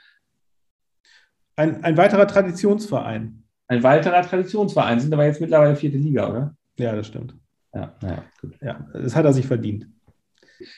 Ein, 1.57 1.85
ein 1.85 1.97
weiterer 1.97 2.27
Traditionsverein. 2.27 3.45
Ein 3.68 3.83
weiterer 3.83 4.22
Traditionsverein, 4.22 5.01
sind 5.01 5.12
aber 5.12 5.27
jetzt 5.27 5.41
mittlerweile 5.41 5.77
vierte 5.77 5.99
Liga, 5.99 6.29
oder? 6.29 6.57
Ja, 6.79 6.95
das 6.95 7.07
stimmt. 7.07 7.35
Ja, 7.75 7.95
naja, 8.01 8.25
gut. 8.41 8.57
Ja, 8.61 8.87
das 8.93 9.14
hat 9.14 9.25
er 9.25 9.33
sich 9.33 9.47
verdient. 9.47 9.89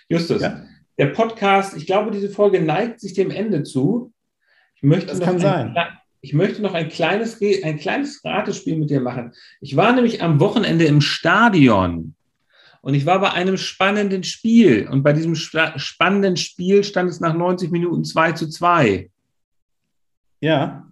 Justus, 0.09 0.43
ja? 0.43 0.65
der 0.99 1.07
Podcast, 1.07 1.77
ich 1.77 1.87
glaube, 1.87 2.11
diese 2.11 2.29
Folge 2.29 2.61
neigt 2.61 3.01
sich 3.01 3.15
dem 3.15 3.31
Ende 3.31 3.63
zu. 3.63 4.13
Ich 4.77 4.83
möchte 4.83 5.07
das 5.09 5.21
kann 5.21 5.39
sein. 5.39 5.75
Ich 6.21 6.33
möchte 6.33 6.61
noch 6.61 6.75
ein 6.75 6.89
kleines, 6.89 7.41
ein 7.41 7.79
kleines 7.79 8.25
Ratespiel 8.25 8.77
mit 8.77 8.91
dir 8.91 9.01
machen. 9.01 9.33
Ich 9.61 9.77
war 9.77 9.93
nämlich 9.93 10.23
am 10.23 10.41
Wochenende 10.41 10.85
im 10.85 11.01
Stadion 11.01 12.15
und 12.81 12.95
ich 12.95 13.07
war 13.07 13.21
bei 13.21 13.33
einem 13.33 13.57
spannenden 13.57 14.23
Spiel. 14.23 14.89
Und 14.89 15.03
bei 15.03 15.13
diesem 15.13 15.35
spannenden 15.35 16.37
Spiel 16.37 16.85
stand 16.85 17.11
es 17.11 17.21
nach 17.21 17.35
90 17.35 17.71
Minuten 17.71 18.05
2 18.05 18.33
zu 18.33 18.49
2. 18.49 19.11
Ja. 20.41 20.87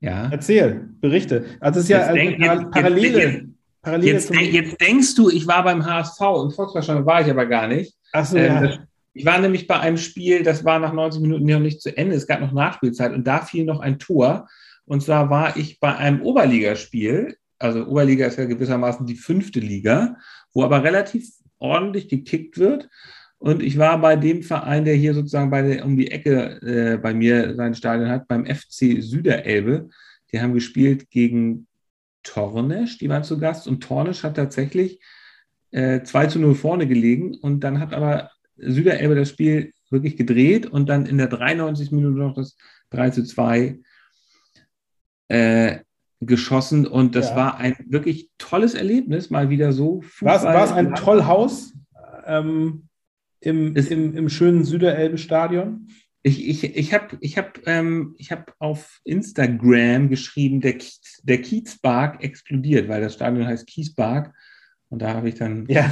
Ja. 0.00 0.28
Erzähl, 0.30 0.88
berichte. 1.00 1.44
Also 1.60 1.80
es 1.80 1.84
ist 1.84 1.90
ja 1.90 2.00
jetzt 2.00 2.14
denk, 2.14 2.38
jetzt, 2.38 2.70
Parallele. 2.70 3.22
Jetzt, 3.22 3.46
Parallele 3.82 4.12
jetzt, 4.12 4.34
jetzt, 4.34 4.80
denkst 4.80 5.14
du, 5.14 5.28
ich 5.28 5.46
war 5.46 5.62
beim 5.62 5.84
HSV 5.84 6.20
und 6.20 6.54
Volkswahrscheinlich 6.54 7.06
war 7.06 7.20
ich 7.20 7.30
aber 7.30 7.46
gar 7.46 7.68
nicht. 7.68 7.94
Ach 8.12 8.24
so, 8.24 8.36
ähm, 8.36 8.64
ja. 8.64 8.78
Ich 9.12 9.24
war 9.24 9.40
nämlich 9.40 9.66
bei 9.66 9.80
einem 9.80 9.96
Spiel, 9.96 10.42
das 10.42 10.64
war 10.64 10.78
nach 10.78 10.92
90 10.92 11.20
Minuten 11.20 11.44
noch 11.44 11.60
nicht 11.60 11.82
zu 11.82 11.96
Ende. 11.96 12.14
Es 12.14 12.26
gab 12.26 12.40
noch 12.40 12.52
Nachspielzeit 12.52 13.12
und 13.12 13.26
da 13.26 13.42
fiel 13.42 13.64
noch 13.64 13.80
ein 13.80 13.98
Tor. 13.98 14.48
Und 14.84 15.02
zwar 15.02 15.30
war 15.30 15.56
ich 15.56 15.80
bei 15.80 15.96
einem 15.96 16.22
Oberligaspiel. 16.22 17.36
Also 17.58 17.86
Oberliga 17.86 18.26
ist 18.26 18.38
ja 18.38 18.44
gewissermaßen 18.44 19.06
die 19.06 19.16
fünfte 19.16 19.60
Liga, 19.60 20.16
wo 20.52 20.62
aber 20.62 20.82
relativ 20.84 21.28
ordentlich 21.58 22.08
gekickt 22.08 22.58
wird. 22.58 22.88
Und 23.38 23.62
ich 23.62 23.78
war 23.78 24.00
bei 24.00 24.16
dem 24.16 24.42
Verein, 24.42 24.84
der 24.84 24.94
hier 24.94 25.14
sozusagen 25.14 25.50
bei 25.50 25.62
der, 25.62 25.84
um 25.84 25.96
die 25.96 26.10
Ecke 26.10 26.60
äh, 26.62 26.98
bei 26.98 27.14
mir 27.14 27.54
sein 27.54 27.74
Stadion 27.74 28.10
hat, 28.10 28.28
beim 28.28 28.46
FC 28.46 29.02
Süderelbe. 29.02 29.88
Die 30.32 30.40
haben 30.40 30.54
gespielt 30.54 31.10
gegen 31.10 31.66
Tornesch, 32.22 32.98
die 32.98 33.08
waren 33.08 33.24
zu 33.24 33.38
Gast. 33.38 33.66
Und 33.66 33.82
Tornesch 33.82 34.22
hat 34.22 34.36
tatsächlich 34.36 35.00
äh, 35.70 36.02
2 36.02 36.26
zu 36.26 36.38
0 36.38 36.54
vorne 36.54 36.86
gelegen. 36.86 37.34
Und 37.34 37.60
dann 37.64 37.80
hat 37.80 37.94
aber 37.94 38.30
Süderelbe 38.60 39.14
das 39.14 39.28
Spiel 39.28 39.72
wirklich 39.90 40.16
gedreht 40.16 40.66
und 40.66 40.88
dann 40.88 41.06
in 41.06 41.18
der 41.18 41.26
93. 41.26 41.90
Minute 41.90 42.18
noch 42.18 42.34
das 42.34 42.56
3 42.90 43.10
zu 43.10 43.24
2 43.24 43.78
äh, 45.28 45.78
geschossen. 46.20 46.86
Und 46.86 47.14
das 47.14 47.30
ja. 47.30 47.36
war 47.36 47.58
ein 47.58 47.76
wirklich 47.88 48.30
tolles 48.38 48.74
Erlebnis, 48.74 49.30
mal 49.30 49.50
wieder 49.50 49.72
so. 49.72 50.02
War 50.20 50.36
es, 50.36 50.42
war 50.44 50.64
es 50.64 50.72
ein 50.72 50.94
Tollhaus 50.94 51.72
ähm, 52.26 52.88
im, 53.40 53.74
im, 53.74 54.16
im 54.16 54.28
schönen 54.28 54.64
Süderelbe-Stadion? 54.64 55.88
Ich, 56.22 56.46
ich, 56.46 56.76
ich 56.76 56.92
habe 56.92 57.16
ich 57.20 57.38
hab, 57.38 57.66
ähm, 57.66 58.14
hab 58.30 58.54
auf 58.58 59.00
Instagram 59.04 60.10
geschrieben, 60.10 60.60
der, 60.60 60.76
der 61.22 61.40
Kiezpark 61.40 62.22
explodiert, 62.22 62.88
weil 62.88 63.00
das 63.00 63.14
Stadion 63.14 63.46
heißt 63.46 63.66
Kiespark. 63.66 64.34
Und 64.90 65.00
da 65.00 65.14
habe 65.14 65.28
ich 65.28 65.36
dann 65.36 65.66
ja. 65.68 65.90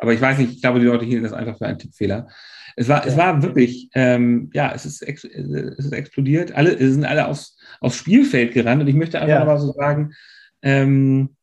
Aber 0.00 0.12
ich 0.12 0.20
weiß 0.20 0.38
nicht, 0.38 0.52
ich 0.52 0.60
glaube, 0.60 0.80
die 0.80 0.86
Leute 0.86 1.04
hielten 1.04 1.24
das 1.24 1.32
einfach 1.32 1.56
für 1.56 1.66
einen 1.66 1.78
Tippfehler. 1.78 2.28
Es 2.76 2.88
war, 2.88 3.04
ja. 3.04 3.10
es 3.10 3.16
war 3.16 3.42
wirklich, 3.42 3.90
ähm, 3.94 4.50
ja, 4.52 4.72
es 4.74 4.84
ist, 4.84 5.02
es 5.02 5.24
ist 5.24 5.92
explodiert. 5.92 6.52
Alle 6.52 6.72
es 6.72 6.92
sind 6.92 7.04
alle 7.04 7.26
aufs, 7.28 7.56
aufs 7.80 7.96
Spielfeld 7.96 8.52
gerannt. 8.52 8.82
Und 8.82 8.88
ich 8.88 8.94
möchte 8.94 9.20
einfach 9.20 9.40
ja. 9.40 9.44
mal 9.44 9.58
so 9.58 9.72
sagen, 9.72 10.12
ähm, 10.62 11.36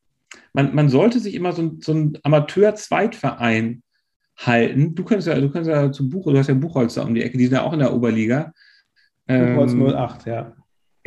man, 0.53 0.75
man 0.75 0.89
sollte 0.89 1.19
sich 1.19 1.33
immer 1.33 1.53
so, 1.53 1.77
so 1.79 1.93
einen 1.93 2.17
Amateur-Zweitverein 2.23 3.83
halten. 4.37 4.95
Du 4.95 5.03
kannst 5.03 5.27
ja, 5.27 5.39
du 5.39 5.49
kannst 5.49 5.69
ja 5.69 5.91
zum 5.91 6.09
Buch, 6.09 6.25
du 6.25 6.37
hast 6.37 6.47
ja 6.47 6.53
Buchholzer 6.53 7.05
um 7.05 7.15
die 7.15 7.23
Ecke, 7.23 7.37
die 7.37 7.45
sind 7.45 7.55
ja 7.55 7.63
auch 7.63 7.73
in 7.73 7.79
der 7.79 7.93
Oberliga. 7.93 8.53
Buchholz 9.25 9.73
ähm, 9.73 9.85
08, 9.87 10.25
ja. 10.25 10.53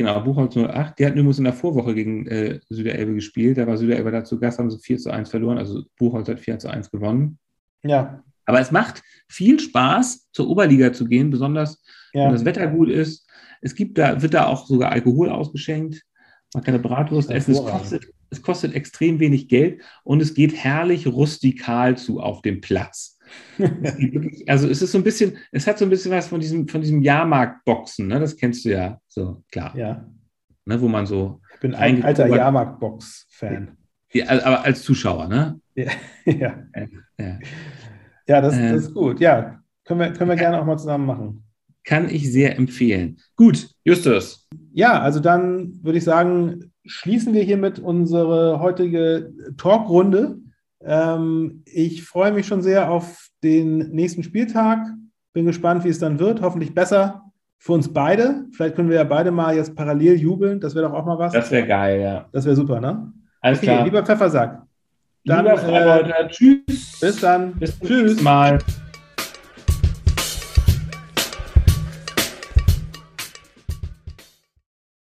Genau, 0.01 0.19
Buchholz 0.21 0.57
08. 0.57 0.97
Die 0.97 1.05
hatten 1.05 1.19
übrigens 1.19 1.37
in 1.37 1.43
der 1.43 1.53
Vorwoche 1.53 1.93
gegen 1.93 2.25
äh, 2.25 2.59
Süderelbe 2.69 3.13
gespielt. 3.13 3.59
Da 3.59 3.67
war 3.67 3.77
Süderelbe 3.77 4.09
dazu 4.09 4.39
Gast, 4.39 4.57
haben 4.57 4.71
sie 4.71 4.79
4 4.79 4.97
zu 4.97 5.11
1 5.11 5.29
verloren. 5.29 5.59
Also 5.59 5.83
Buchholz 5.95 6.27
hat 6.27 6.39
4 6.39 6.57
zu 6.57 6.69
1 6.71 6.89
gewonnen. 6.89 7.37
Ja. 7.83 8.23
Aber 8.45 8.59
es 8.59 8.71
macht 8.71 9.03
viel 9.27 9.59
Spaß, 9.59 10.29
zur 10.31 10.49
Oberliga 10.49 10.91
zu 10.91 11.05
gehen, 11.05 11.29
besonders 11.29 11.83
ja. 12.13 12.25
wenn 12.25 12.31
das 12.31 12.45
Wetter 12.45 12.65
gut 12.65 12.89
ist. 12.89 13.29
Es 13.61 13.75
gibt 13.75 13.99
da, 13.99 14.23
wird 14.23 14.33
da 14.33 14.47
auch 14.47 14.65
sogar 14.65 14.91
Alkohol 14.91 15.29
ausgeschenkt. 15.29 16.01
Man 16.55 16.63
kann 16.63 16.73
eine 16.73 16.81
Bratwurst 16.81 17.29
essen. 17.29 17.51
Es 17.51 17.63
kostet, 17.63 18.07
es 18.31 18.41
kostet 18.41 18.73
extrem 18.73 19.19
wenig 19.19 19.49
Geld 19.49 19.83
und 20.03 20.19
es 20.19 20.33
geht 20.33 20.55
herrlich 20.55 21.05
rustikal 21.05 21.95
zu 21.95 22.21
auf 22.21 22.41
dem 22.41 22.59
Platz. 22.59 23.10
also 24.47 24.67
es 24.67 24.81
ist 24.81 24.91
so 24.91 24.97
ein 24.97 25.03
bisschen, 25.03 25.37
es 25.51 25.67
hat 25.67 25.77
so 25.77 25.85
ein 25.85 25.89
bisschen 25.89 26.11
was 26.11 26.27
von 26.27 26.39
diesem, 26.39 26.67
von 26.67 26.81
diesem 26.81 27.01
Jahrmarktboxen, 27.01 28.07
ne? 28.07 28.19
Das 28.19 28.35
kennst 28.35 28.65
du 28.65 28.69
ja, 28.69 28.99
so 29.07 29.43
klar. 29.51 29.75
Ja. 29.77 30.05
Ne, 30.65 30.79
wo 30.81 30.87
man 30.87 31.05
so. 31.05 31.41
Ich 31.53 31.59
bin 31.59 31.75
ein 31.75 32.03
alter 32.03 32.27
Jahrmarktbox-Fan. 32.27 33.77
Ja, 34.13 34.29
aber 34.29 34.63
als 34.63 34.83
Zuschauer, 34.83 35.27
ne? 35.27 35.59
Ja, 35.75 35.91
ja. 36.25 36.55
ja. 37.17 37.39
ja 38.27 38.41
das, 38.41 38.57
das, 38.57 38.85
ist 38.85 38.93
gut. 38.93 39.19
Ja, 39.19 39.61
können 39.85 39.99
wir, 39.99 40.13
können 40.13 40.29
wir 40.29 40.35
gerne 40.35 40.59
auch 40.59 40.65
mal 40.65 40.77
zusammen 40.77 41.05
machen. 41.05 41.43
Kann 41.83 42.09
ich 42.09 42.31
sehr 42.31 42.57
empfehlen. 42.57 43.17
Gut, 43.35 43.69
Justus. 43.83 44.47
Ja, 44.71 45.01
also 45.01 45.19
dann 45.19 45.79
würde 45.81 45.97
ich 45.97 46.03
sagen, 46.03 46.71
schließen 46.85 47.33
wir 47.33 47.43
hiermit 47.43 47.79
unsere 47.79 48.59
heutige 48.59 49.33
Talkrunde. 49.57 50.37
Ähm, 50.85 51.63
ich 51.65 52.03
freue 52.03 52.31
mich 52.31 52.47
schon 52.47 52.61
sehr 52.61 52.89
auf 52.89 53.27
den 53.43 53.89
nächsten 53.91 54.23
Spieltag. 54.23 54.79
Bin 55.33 55.45
gespannt, 55.45 55.83
wie 55.83 55.89
es 55.89 55.99
dann 55.99 56.19
wird. 56.19 56.41
Hoffentlich 56.41 56.73
besser 56.73 57.23
für 57.57 57.73
uns 57.73 57.93
beide. 57.93 58.45
Vielleicht 58.51 58.75
können 58.75 58.89
wir 58.89 58.97
ja 58.97 59.03
beide 59.03 59.31
mal 59.31 59.55
jetzt 59.55 59.75
parallel 59.75 60.19
jubeln. 60.19 60.59
Das 60.59 60.75
wäre 60.75 60.87
doch 60.87 60.93
auch 60.93 61.05
mal 61.05 61.19
was. 61.19 61.33
Das 61.33 61.51
wäre 61.51 61.67
geil, 61.67 62.01
ja. 62.01 62.25
Das 62.31 62.45
wäre 62.45 62.55
super, 62.55 62.81
ne? 62.81 63.13
Alles 63.39 63.59
okay, 63.59 63.67
klar. 63.67 63.83
Lieber 63.83 64.03
Pfeffersack. 64.03 64.63
Dann, 65.23 65.45
lieber 65.45 65.57
Freibeuter, 65.57 66.19
äh, 66.19 66.27
tschüss. 66.27 66.99
Bis 66.99 67.19
dann. 67.21 67.53
Bis 67.53 67.77
zum 67.77 67.87
nächsten 67.87 68.23
Mal. 68.23 68.57